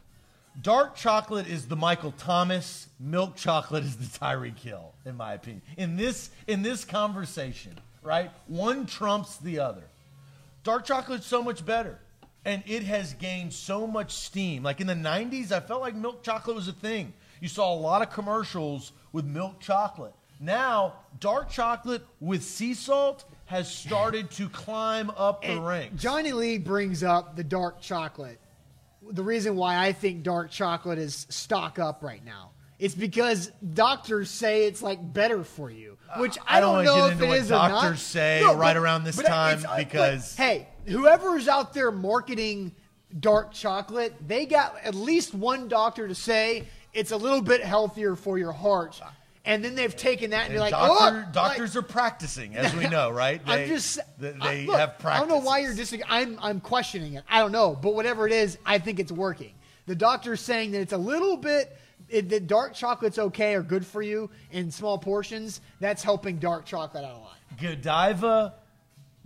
Dark 0.62 0.96
chocolate 0.96 1.48
is 1.48 1.68
the 1.68 1.76
Michael 1.76 2.14
Thomas. 2.18 2.88
Milk 3.00 3.36
chocolate 3.36 3.84
is 3.84 3.96
the 3.96 4.20
Tyreek 4.20 4.58
Hill, 4.58 4.94
in 5.06 5.16
my 5.16 5.34
opinion. 5.34 5.62
In 5.78 5.96
this 5.98 6.32
in 6.48 6.64
this 6.64 6.84
conversation, 6.84 7.78
right? 8.02 8.32
One 8.48 8.88
trumps 8.88 9.38
the 9.38 9.60
other. 9.60 9.84
Dark 10.64 10.86
chocolate 10.86 11.20
is 11.20 11.26
so 11.28 11.44
much 11.44 11.64
better, 11.64 12.00
and 12.44 12.64
it 12.66 12.84
has 12.84 13.14
gained 13.14 13.54
so 13.54 13.86
much 13.86 14.12
steam. 14.12 14.64
Like 14.64 14.82
in 14.82 14.88
the 14.88 14.96
'90s, 14.96 15.52
I 15.52 15.60
felt 15.60 15.82
like 15.82 15.94
milk 15.94 16.24
chocolate 16.24 16.56
was 16.56 16.68
a 16.68 16.74
thing. 16.74 17.14
You 17.40 17.50
saw 17.50 17.72
a 17.72 17.78
lot 17.78 18.02
of 18.02 18.10
commercials 18.10 18.94
with 19.12 19.26
milk 19.26 19.60
chocolate. 19.60 20.14
Now, 20.40 20.94
dark 21.20 21.52
chocolate 21.52 22.04
with 22.20 22.44
sea 22.44 22.74
salt 22.74 23.26
has 23.46 23.72
started 23.74 24.32
to 24.32 24.50
climb 24.50 25.12
up 25.12 25.44
the 25.44 25.62
ranks. 25.62 26.02
Johnny 26.02 26.32
Lee 26.32 26.58
brings 26.58 27.04
up 27.04 27.36
the 27.36 27.44
dark 27.44 27.80
chocolate. 27.80 28.40
The 29.12 29.24
reason 29.24 29.56
why 29.56 29.78
I 29.78 29.94
think 29.94 30.24
dark 30.24 30.52
chocolate 30.52 31.00
is 31.00 31.26
stock 31.30 31.80
up 31.80 32.04
right 32.04 32.24
now. 32.24 32.52
It's 32.80 32.94
because 32.94 33.52
doctors 33.74 34.30
say 34.30 34.66
it's 34.66 34.84
like 34.84 35.00
better 35.14 35.44
for 35.44 35.72
you, 35.72 35.98
which 36.18 36.38
I, 36.48 36.58
I 36.58 36.60
don't 36.60 36.86
don't 36.86 36.86
know 36.86 37.08
if 37.08 37.20
it 37.22 37.28
what 37.28 37.38
is 37.40 37.50
or 37.50 37.56
not. 37.56 37.70
doctors 37.70 38.02
say 38.02 38.40
No, 38.44 38.54
right 38.56 38.74
but- 38.76 38.78
around 38.78 39.04
this 39.04 39.18
time 39.18 39.60
uh, 39.60 39.62
but 39.68 39.78
because- 39.78 40.36
hey, 40.36 40.68
whoever's 40.86 41.48
out 41.48 41.74
there 41.74 41.92
marketing 41.92 42.74
dark 43.20 43.52
chocolate, 43.52 44.14
they 44.28 44.46
got 44.46 44.76
at 44.84 44.94
least 44.94 45.34
one 45.34 45.68
doctor 45.68 46.08
to 46.08 46.14
say 46.14 46.68
it's 46.94 47.12
a 47.12 47.18
little 47.18 47.42
bit 47.42 47.64
healthier 47.64 48.16
for 48.16 48.38
your 48.38 48.52
heart. 48.52 49.02
And 49.48 49.64
then 49.64 49.76
they've 49.76 49.96
taken 49.96 50.32
that 50.32 50.42
and, 50.42 50.46
And 50.48 50.54
you're 50.56 50.62
like, 50.62 50.72
doctor, 50.72 51.26
oh, 51.26 51.32
doctors 51.32 51.74
like, 51.74 51.84
are 51.84 51.88
practicing, 51.88 52.58
as 52.58 52.76
we 52.76 52.88
know, 52.90 53.10
right? 53.10 53.44
They, 53.46 53.64
I'm 53.64 53.70
just 53.70 54.00
they 54.20 54.66
look, 54.66 54.78
have 54.78 55.00
practice. 55.00 55.24
I 55.24 55.26
don't 55.26 55.30
know 55.30 55.44
why 55.44 55.60
you're 55.60 55.74
disagreeing. 55.74 56.06
I'm 56.10 56.38
I'm 56.42 56.60
questioning 56.60 57.14
it. 57.14 57.24
I 57.30 57.40
don't 57.40 57.54
know, 57.54 57.74
but 57.74 57.96
whatever 57.96 58.28
it 58.28 58.34
is, 58.34 58.58
I 58.66 58.78
think 58.78 59.00
it's 59.00 59.12
working. 59.12 59.54
The 59.86 59.96
doctor's 59.96 60.42
saying 60.42 60.72
that 60.72 60.82
it's 60.82 60.92
a 60.92 60.98
little 60.98 61.38
bit 61.38 61.78
it, 62.10 62.28
that 62.28 62.48
dark 62.48 62.74
chocolate's 62.74 63.18
okay 63.18 63.56
or 63.56 63.64
good 63.64 63.86
for 63.86 64.02
you 64.02 64.30
in 64.52 64.70
small 64.70 64.98
portions. 64.98 65.62
That's 65.80 66.04
helping 66.04 66.40
dark 66.40 66.66
chocolate 66.66 67.06
out 67.06 67.16
a 67.16 67.20
lot. 67.20 67.38
Godiva 67.60 68.56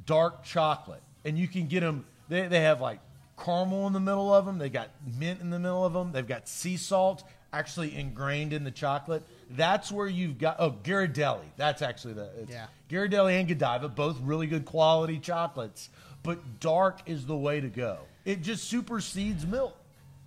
dark 0.06 0.44
chocolate, 0.44 1.02
and 1.26 1.36
you 1.36 1.48
can 1.48 1.68
get 1.68 1.80
them. 1.80 2.06
They, 2.30 2.48
they 2.48 2.62
have 2.62 2.80
like 2.80 3.00
caramel 3.44 3.88
in 3.88 3.94
the 3.94 4.00
middle 4.00 4.32
of 4.32 4.46
them. 4.46 4.60
They 4.60 4.70
got 4.70 4.90
mint 5.18 5.42
in 5.42 5.50
the 5.50 5.58
middle 5.58 5.84
of 5.84 5.94
them. 5.94 6.12
They've 6.12 6.28
got 6.28 6.48
sea 6.48 6.78
salt 6.78 7.24
actually 7.54 7.96
ingrained 7.98 8.54
in 8.54 8.64
the 8.64 8.72
chocolate. 8.72 9.24
That's 9.52 9.92
where 9.92 10.08
you've 10.08 10.38
got 10.38 10.58
oh 10.60 10.72
Ghirardelli. 10.84 11.46
That's 11.58 11.82
actually 11.82 12.14
the 12.14 12.30
it's 12.40 12.52
Yeah. 12.52 12.68
Ghirardelli 12.90 13.40
and 13.40 13.48
Godiva, 13.48 13.90
both 13.90 14.20
really 14.22 14.48
good 14.48 14.66
quality 14.66 15.20
chocolates. 15.20 15.90
But 16.24 16.60
dark 16.60 17.02
is 17.08 17.26
the 17.26 17.36
way 17.36 17.60
to 17.62 17.68
go. 17.68 18.00
It 18.26 18.42
just 18.42 18.66
supersedes 18.66 19.46
milk. 19.46 19.76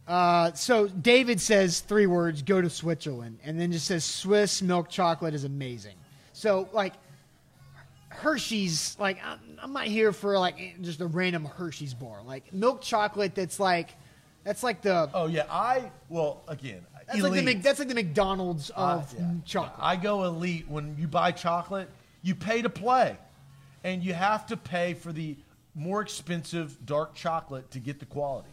Uh, 0.06 0.52
so 0.52 0.86
David 0.88 1.40
says 1.40 1.80
three 1.80 2.06
words: 2.06 2.42
go 2.42 2.60
to 2.60 2.68
Switzerland, 2.68 3.38
and 3.44 3.58
then 3.58 3.72
just 3.72 3.86
says 3.86 4.04
Swiss 4.04 4.60
milk 4.60 4.90
chocolate 4.90 5.34
is 5.34 5.44
amazing. 5.44 5.94
So 6.32 6.68
like 6.72 6.92
Hershey's, 8.10 8.96
like 8.98 9.18
I'm, 9.24 9.38
I'm 9.62 9.72
not 9.72 9.84
here 9.86 10.12
for 10.12 10.38
like 10.38 10.76
just 10.82 11.00
a 11.00 11.06
random 11.06 11.44
Hershey's 11.44 11.94
bar. 11.94 12.22
Like 12.22 12.52
milk 12.52 12.82
chocolate 12.82 13.34
that's 13.34 13.58
like 13.58 13.94
that's 14.44 14.62
like 14.62 14.82
the 14.82 15.08
Oh 15.14 15.26
yeah, 15.26 15.46
I 15.50 15.90
well 16.08 16.42
again. 16.48 16.84
That's 17.06 17.20
like 17.20 17.32
the. 17.32 17.42
Mc, 17.42 17.62
that's 17.62 17.78
like 17.78 17.88
the 17.88 17.94
McDonald's 17.94 18.70
of 18.70 19.12
yeah. 19.18 19.30
chocolate. 19.44 19.78
I 19.80 19.96
go 19.96 20.24
elite 20.24 20.66
when 20.68 20.96
you 20.98 21.06
buy 21.08 21.32
chocolate, 21.32 21.88
you 22.22 22.34
pay 22.34 22.62
to 22.62 22.68
play. 22.70 23.16
And 23.82 24.02
you 24.02 24.14
have 24.14 24.46
to 24.46 24.56
pay 24.56 24.94
for 24.94 25.12
the 25.12 25.36
more 25.74 26.00
expensive 26.00 26.86
dark 26.86 27.14
chocolate 27.14 27.70
to 27.72 27.78
get 27.78 28.00
the 28.00 28.06
quality. 28.06 28.48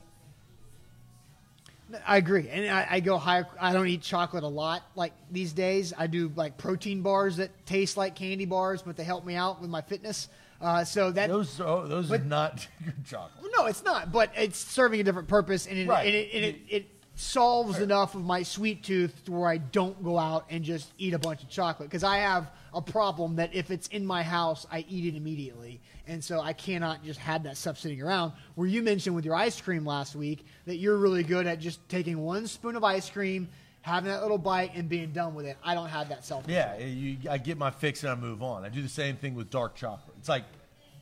I 2.05 2.17
agree, 2.17 2.47
and 2.49 2.69
I, 2.69 2.87
I 2.89 2.99
go 3.01 3.17
high. 3.17 3.43
I 3.59 3.73
don't 3.73 3.87
eat 3.87 4.01
chocolate 4.01 4.43
a 4.43 4.47
lot 4.47 4.83
like 4.95 5.11
these 5.29 5.51
days. 5.51 5.93
I 5.97 6.07
do 6.07 6.31
like 6.35 6.57
protein 6.57 7.01
bars 7.01 7.37
that 7.37 7.65
taste 7.65 7.97
like 7.97 8.15
candy 8.15 8.45
bars, 8.45 8.81
but 8.81 8.95
they 8.95 9.03
help 9.03 9.25
me 9.25 9.35
out 9.35 9.61
with 9.61 9.69
my 9.69 9.81
fitness. 9.81 10.29
Uh, 10.61 10.83
so 10.85 11.11
that 11.11 11.27
Those 11.29 11.59
oh, 11.59 11.87
those 11.87 12.07
But- 12.07 12.21
are 12.21 12.25
not 12.25 12.67
good 12.85 13.05
chocolate. 13.05 13.51
no, 13.57 13.65
it's 13.65 13.83
not, 13.83 14.11
but 14.11 14.31
it's 14.37 14.59
serving 14.59 15.01
a 15.01 15.03
different 15.03 15.27
purpose, 15.27 15.65
and 15.65 15.77
it, 15.77 15.87
Right. 15.87 16.05
and 16.05 16.15
it, 16.15 16.29
and 16.33 16.45
it, 16.45 16.55
it 16.69 16.85
solves 17.15 17.79
enough 17.79 18.15
of 18.15 18.23
my 18.23 18.43
sweet 18.43 18.83
tooth 18.83 19.25
to 19.25 19.31
where 19.31 19.49
I 19.49 19.57
don't 19.57 20.01
go 20.03 20.17
out 20.17 20.45
and 20.49 20.63
just 20.63 20.91
eat 20.97 21.13
a 21.13 21.19
bunch 21.19 21.43
of 21.43 21.49
chocolate 21.49 21.89
because 21.89 22.03
I 22.03 22.17
have 22.17 22.49
a 22.73 22.81
problem 22.81 23.35
that 23.35 23.53
if 23.53 23.69
it's 23.69 23.87
in 23.89 24.05
my 24.05 24.23
house, 24.23 24.65
I 24.71 24.85
eat 24.89 25.13
it 25.13 25.17
immediately, 25.17 25.81
and 26.07 26.23
so 26.23 26.39
I 26.39 26.53
cannot 26.53 27.03
just 27.03 27.19
have 27.19 27.43
that 27.43 27.57
stuff 27.57 27.77
sitting 27.77 28.01
around. 28.01 28.31
Where 28.55 28.67
you 28.67 28.81
mentioned 28.81 29.15
with 29.15 29.25
your 29.25 29.35
ice 29.35 29.59
cream 29.59 29.85
last 29.85 30.15
week 30.15 30.45
that 30.65 30.77
you're 30.77 30.97
really 30.97 31.23
good 31.23 31.47
at 31.47 31.59
just 31.59 31.87
taking 31.89 32.17
one 32.19 32.47
spoon 32.47 32.75
of 32.75 32.83
ice 32.83 33.09
cream, 33.09 33.49
having 33.81 34.09
that 34.09 34.21
little 34.21 34.37
bite, 34.37 34.73
and 34.73 34.87
being 34.87 35.11
done 35.11 35.35
with 35.35 35.45
it. 35.45 35.57
I 35.63 35.73
don't 35.73 35.89
have 35.89 36.09
that 36.09 36.23
self. 36.23 36.45
Yeah, 36.47 36.77
you, 36.77 37.17
I 37.29 37.37
get 37.37 37.57
my 37.57 37.71
fix 37.71 38.03
and 38.03 38.11
I 38.11 38.15
move 38.15 38.41
on. 38.41 38.63
I 38.63 38.69
do 38.69 38.81
the 38.81 38.89
same 38.89 39.17
thing 39.17 39.35
with 39.35 39.49
dark 39.49 39.75
chocolate. 39.75 40.15
It's 40.17 40.29
like 40.29 40.45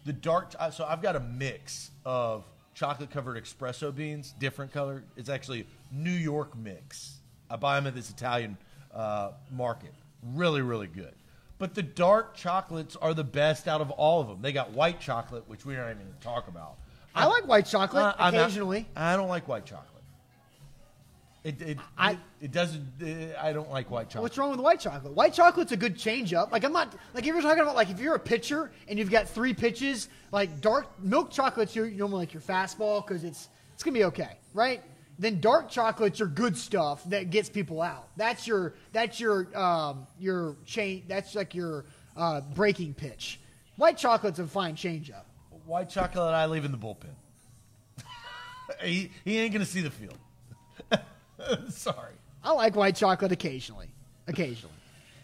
the 0.05 0.13
dark. 0.13 0.53
So 0.73 0.85
I've 0.85 1.01
got 1.01 1.15
a 1.15 1.19
mix 1.19 1.91
of 2.03 2.43
chocolate 2.79 3.11
covered 3.11 3.43
espresso 3.43 3.93
beans, 3.93 4.33
different 4.39 4.71
color. 4.71 5.03
It's 5.17 5.27
actually 5.27 5.67
New 5.91 6.11
York 6.11 6.55
mix. 6.57 7.17
I 7.49 7.57
buy 7.57 7.75
them 7.75 7.87
at 7.87 7.93
this 7.95 8.09
Italian 8.09 8.57
uh, 8.93 9.31
market. 9.51 9.93
Really, 10.33 10.61
really 10.61 10.87
good. 10.87 11.13
But 11.57 11.75
the 11.75 11.83
dark 11.83 12.35
chocolates 12.35 12.95
are 12.95 13.13
the 13.13 13.23
best 13.25 13.67
out 13.67 13.81
of 13.81 13.91
all 13.91 14.21
of 14.21 14.29
them. 14.29 14.41
They 14.41 14.53
got 14.53 14.71
white 14.71 15.01
chocolate, 15.01 15.43
which 15.47 15.65
we're 15.65 15.77
not 15.77 15.87
even 15.91 15.97
going 16.03 16.13
to 16.17 16.23
talk 16.25 16.47
about. 16.47 16.75
I 17.13 17.25
like 17.25 17.45
white 17.47 17.65
chocolate 17.65 18.01
Uh, 18.03 18.13
I'm 18.17 18.33
not- 18.33 18.43
occasionally. 18.43 18.87
I 18.95 19.17
don't 19.17 19.27
like 19.27 19.49
white 19.49 19.65
chocolate. 19.65 19.88
It 21.43 21.61
it, 21.61 21.77
I- 21.97 22.11
it, 22.11 22.17
it 22.41 22.51
doesn't. 22.51 22.85
uh, 23.01 23.39
I 23.41 23.53
don't 23.53 23.69
like 23.71 23.89
white 23.89 24.09
chocolate. 24.09 24.23
What's 24.23 24.37
wrong 24.37 24.51
with 24.51 24.59
white 24.59 24.79
chocolate? 24.79 25.13
White 25.13 25.33
chocolate's 25.33 25.71
a 25.71 25.77
good 25.77 25.97
change 25.97 26.33
up. 26.33 26.51
Like 26.51 26.63
I'm 26.65 26.73
not 26.73 26.93
like 27.13 27.23
if 27.23 27.27
you're 27.27 27.41
talking 27.41 27.61
about 27.63 27.75
like 27.75 27.89
if 27.89 27.99
you're 27.99 28.15
a 28.15 28.19
pitcher 28.19 28.71
and 28.87 28.99
you've 28.99 29.09
got 29.11 29.27
three 29.29 29.53
pitches, 29.53 30.09
like 30.31 30.59
dark 30.61 30.87
milk 31.01 31.31
chocolate's 31.31 31.75
your 31.75 31.89
normally 31.89 32.21
like 32.25 32.33
your 32.33 32.41
fastball 32.41 33.05
because 33.05 33.23
it's 33.23 33.47
it's 33.73 33.83
gonna 33.83 33.93
be 33.97 34.03
okay, 34.05 34.37
right? 34.53 34.83
Then 35.17 35.39
dark 35.41 35.69
chocolate's 35.69 36.19
your 36.19 36.29
good 36.29 36.57
stuff 36.57 37.03
that 37.09 37.29
gets 37.29 37.49
people 37.49 37.81
out. 37.81 38.09
That's 38.17 38.45
your 38.47 38.73
that's 38.91 39.19
your 39.19 39.47
um, 39.57 40.07
your 40.19 40.55
chain. 40.65 41.03
That's 41.07 41.35
like 41.35 41.55
your 41.55 41.85
uh, 42.17 42.41
breaking 42.41 42.93
pitch. 42.95 43.39
White 43.77 43.97
chocolate's 43.97 44.39
a 44.39 44.47
fine 44.47 44.75
change 44.75 45.09
up. 45.09 45.25
White 45.65 45.89
chocolate, 45.89 46.33
I 46.33 46.47
leave 46.47 46.65
in 46.65 46.71
the 46.73 46.77
bullpen. 46.77 47.13
he, 48.83 49.11
he 49.23 49.37
ain't 49.39 49.53
going 49.53 49.63
to 49.65 49.71
see 49.71 49.81
the 49.81 49.91
field. 49.91 50.17
Sorry. 51.69 52.13
I 52.43 52.51
like 52.53 52.75
white 52.75 52.95
chocolate 52.95 53.31
occasionally. 53.31 53.87
Occasionally. 54.27 54.75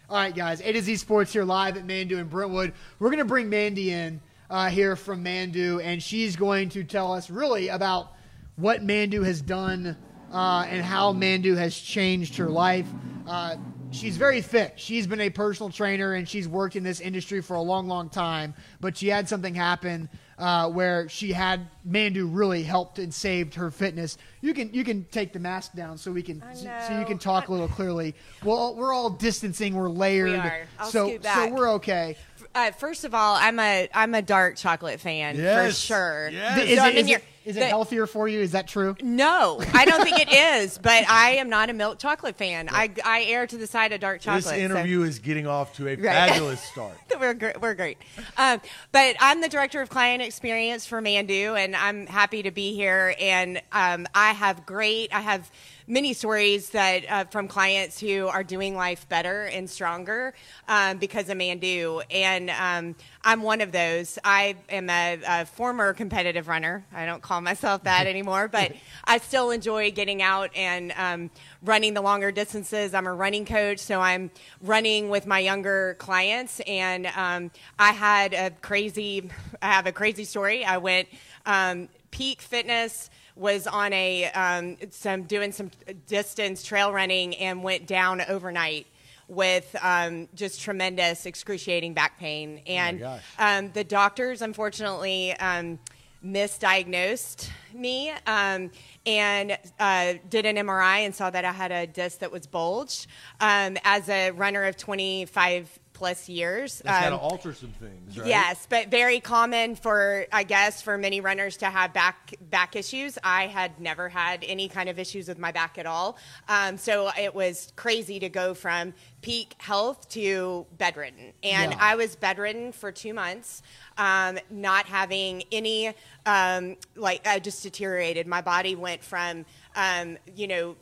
All 0.08 0.16
right, 0.16 0.34
guys. 0.34 0.60
A 0.60 0.72
to 0.72 0.82
Z 0.82 0.96
Sports 0.96 1.32
here 1.32 1.44
live 1.44 1.76
at 1.76 1.86
Manduu 1.86 2.18
in 2.18 2.28
Brentwood. 2.28 2.72
We're 2.98 3.10
going 3.10 3.18
to 3.18 3.24
bring 3.24 3.48
Mandy 3.48 3.90
in 3.90 4.20
uh, 4.50 4.68
here 4.68 4.94
from 4.96 5.24
Manduu, 5.24 5.82
and 5.82 6.02
she's 6.02 6.36
going 6.36 6.68
to 6.70 6.84
tell 6.84 7.12
us 7.12 7.30
really 7.30 7.68
about 7.68 8.12
what 8.56 8.82
Manduu 8.82 9.24
has 9.24 9.40
done 9.40 9.96
uh, 10.32 10.66
and 10.68 10.84
how 10.84 11.12
Manduu 11.12 11.56
has 11.56 11.76
changed 11.76 12.36
her 12.36 12.48
life. 12.48 12.86
Uh, 13.26 13.56
she's 13.90 14.16
very 14.16 14.40
fit. 14.40 14.74
She's 14.76 15.06
been 15.06 15.20
a 15.20 15.30
personal 15.30 15.70
trainer 15.70 16.14
and 16.14 16.28
she's 16.28 16.48
worked 16.48 16.76
in 16.76 16.82
this 16.82 17.00
industry 17.00 17.42
for 17.42 17.54
a 17.54 17.62
long, 17.62 17.88
long 17.88 18.08
time, 18.08 18.54
but 18.80 18.96
she 18.96 19.08
had 19.08 19.28
something 19.28 19.54
happen 19.54 20.08
uh, 20.38 20.68
where 20.68 21.08
she 21.08 21.32
had 21.32 21.68
Manduu 21.88 22.28
really 22.30 22.62
helped 22.62 22.98
and 22.98 23.12
saved 23.12 23.54
her 23.54 23.70
fitness. 23.70 24.18
You 24.40 24.52
can 24.54 24.72
you 24.74 24.84
can 24.84 25.04
take 25.04 25.32
the 25.32 25.38
mask 25.38 25.74
down 25.74 25.98
so 25.98 26.12
we 26.12 26.22
can 26.22 26.42
so 26.54 26.98
you 26.98 27.04
can 27.06 27.18
talk 27.18 27.48
a 27.48 27.52
little 27.52 27.68
clearly. 27.68 28.14
Well, 28.44 28.74
we're 28.74 28.92
all 28.92 29.10
distancing. 29.10 29.74
We're 29.74 29.88
layered. 29.88 30.30
We 30.30 30.36
are. 30.36 30.66
I'll 30.78 30.86
so 30.90 31.08
scoot 31.08 31.24
so 31.24 31.48
we're 31.48 31.70
okay. 31.74 32.16
Uh, 32.54 32.70
first 32.72 33.04
of 33.04 33.14
all, 33.14 33.36
I'm 33.36 33.58
a 33.58 33.88
I'm 33.94 34.14
a 34.14 34.22
dark 34.22 34.56
chocolate 34.56 35.00
fan 35.00 35.36
for 35.36 35.70
sure. 35.72 36.30
Yes. 36.32 36.58
Is, 36.68 36.78
So, 36.78 36.84
I 36.84 36.88
it, 36.88 36.94
mean, 36.94 37.02
is, 37.04 37.08
you're- 37.10 37.22
it, 37.22 37.28
is 37.46 37.56
it 37.56 37.60
the- 37.60 37.66
healthier 37.66 38.06
for 38.06 38.28
you? 38.28 38.40
Is 38.40 38.52
that 38.52 38.66
true? 38.68 38.96
No, 39.00 39.60
I 39.72 39.84
don't 39.86 40.02
think 40.02 40.18
it 40.18 40.32
is. 40.32 40.76
But 40.78 41.08
I 41.08 41.36
am 41.36 41.48
not 41.48 41.70
a 41.70 41.72
milk 41.72 41.98
chocolate 41.98 42.36
fan. 42.36 42.68
I 42.70 42.90
I 43.04 43.22
err 43.24 43.46
to 43.46 43.56
the 43.56 43.66
side 43.66 43.92
of 43.92 44.00
dark 44.00 44.20
chocolate. 44.20 44.44
This 44.44 44.50
so- 44.52 44.58
interview 44.58 45.02
is 45.02 45.18
getting 45.20 45.46
off 45.46 45.74
to 45.76 45.84
a 45.88 45.96
Right. 45.96 46.02
fabulous 46.02 46.60
start. 46.60 46.96
we're 47.20 47.34
great. 47.34 47.60
We're 47.60 47.74
great. 47.74 47.98
Um, 48.36 48.60
but 48.92 49.16
I'm 49.20 49.40
the 49.40 49.48
director 49.48 49.80
of 49.80 49.88
client 49.88 50.22
experience 50.22 50.86
for 50.86 51.00
Manduu, 51.00 51.58
and 51.58 51.74
I'm 51.74 52.06
happy 52.06 52.42
to 52.42 52.50
be 52.50 52.74
here. 52.74 53.14
And 53.20 53.62
um, 53.72 54.06
I 54.14 54.32
have 54.32 54.66
great. 54.66 55.14
I 55.14 55.20
have 55.20 55.50
many 55.86 56.12
stories 56.12 56.70
that 56.70 57.10
uh, 57.10 57.24
from 57.24 57.48
clients 57.48 58.00
who 58.00 58.26
are 58.26 58.42
doing 58.42 58.74
life 58.74 59.08
better 59.08 59.44
and 59.44 59.68
stronger 59.68 60.34
um, 60.68 60.98
because 60.98 61.28
of 61.28 61.38
Manduu, 61.38 62.02
and 62.10 62.50
um, 62.50 62.96
I'm 63.22 63.42
one 63.42 63.60
of 63.60 63.72
those. 63.72 64.18
I 64.24 64.56
am 64.68 64.90
a, 64.90 65.20
a 65.26 65.46
former 65.46 65.92
competitive 65.94 66.48
runner. 66.48 66.84
I 66.92 67.06
don't 67.06 67.22
call 67.22 67.40
myself 67.40 67.84
that 67.84 68.06
anymore, 68.06 68.48
but 68.48 68.72
I 69.04 69.18
still 69.18 69.50
enjoy 69.50 69.90
getting 69.90 70.22
out 70.22 70.50
and 70.54 70.92
um, 70.96 71.30
running 71.62 71.94
the 71.94 72.02
longer 72.02 72.32
distances. 72.32 72.94
I'm 72.94 73.06
a 73.06 73.14
running 73.14 73.44
coach, 73.44 73.78
so 73.78 74.00
I'm 74.00 74.30
running 74.60 75.08
with 75.08 75.26
my 75.26 75.38
younger 75.38 75.96
clients. 75.98 76.60
And 76.66 77.06
um, 77.16 77.50
I 77.78 77.92
had 77.92 78.34
a 78.34 78.50
crazy, 78.50 79.30
I 79.62 79.72
have 79.72 79.86
a 79.86 79.92
crazy 79.92 80.24
story. 80.24 80.64
I 80.64 80.78
went 80.78 81.08
um, 81.44 81.88
peak 82.10 82.40
fitness. 82.40 83.10
Was 83.36 83.66
on 83.66 83.92
a 83.92 84.30
um, 84.32 84.76
some 84.90 85.24
doing 85.24 85.52
some 85.52 85.70
distance 86.06 86.64
trail 86.64 86.92
running 86.92 87.36
and 87.36 87.62
went 87.62 87.86
down 87.86 88.22
overnight 88.22 88.86
with 89.28 89.76
um, 89.82 90.28
just 90.34 90.60
tremendous 90.60 91.26
excruciating 91.26 91.92
back 91.94 92.18
pain 92.18 92.62
and 92.66 93.00
gosh. 93.00 93.22
um, 93.38 93.70
the 93.72 93.84
doctors 93.84 94.40
unfortunately 94.40 95.32
um, 95.34 95.78
misdiagnosed 96.24 97.50
me 97.74 98.10
um, 98.26 98.70
and 99.04 99.58
uh, 99.78 100.14
did 100.28 100.46
an 100.46 100.56
MRI 100.56 101.00
and 101.00 101.14
saw 101.14 101.30
that 101.30 101.44
I 101.44 101.52
had 101.52 101.70
a 101.72 101.86
disc 101.86 102.18
that 102.20 102.32
was 102.32 102.46
bulged. 102.46 103.06
Um, 103.40 103.76
as 103.84 104.08
a 104.08 104.30
runner 104.32 104.64
of 104.64 104.76
25 104.76 105.78
plus 105.96 106.28
years. 106.28 106.82
That's 106.84 107.04
got 107.04 107.08
to 107.08 107.14
Um, 107.14 107.20
alter 107.20 107.54
some 107.54 107.70
things, 107.80 108.18
right? 108.18 108.28
Yes, 108.28 108.66
but 108.68 108.88
very 108.88 109.18
common 109.18 109.76
for 109.76 110.26
I 110.30 110.42
guess 110.42 110.82
for 110.82 110.98
many 110.98 111.22
runners 111.22 111.56
to 111.58 111.66
have 111.66 111.94
back 111.94 112.34
back 112.50 112.76
issues. 112.76 113.18
I 113.24 113.46
had 113.46 113.80
never 113.80 114.10
had 114.10 114.44
any 114.46 114.68
kind 114.68 114.90
of 114.90 114.98
issues 114.98 115.26
with 115.26 115.38
my 115.38 115.52
back 115.52 115.78
at 115.78 115.86
all, 115.86 116.18
um, 116.48 116.76
so 116.76 117.10
it 117.18 117.34
was 117.34 117.72
crazy 117.76 118.20
to 118.20 118.28
go 118.28 118.52
from 118.52 118.92
peak 119.22 119.54
health 119.58 120.06
to 120.10 120.66
bedridden, 120.76 121.32
and 121.42 121.72
Yeah. 121.72 121.78
I 121.80 121.96
was 121.96 122.14
bedridden 122.14 122.72
for 122.72 122.92
two 122.92 123.14
months, 123.14 123.62
um, 123.96 124.38
not 124.50 124.84
having 124.86 125.44
any 125.50 125.94
um, 126.26 126.76
like 126.94 127.26
I 127.26 127.38
just 127.38 127.62
deteriorated. 127.62 128.26
My 128.26 128.42
body 128.42 128.74
went 128.76 129.02
from 129.02 129.46
um, 129.76 130.16
you 130.34 130.48
know 130.48 130.76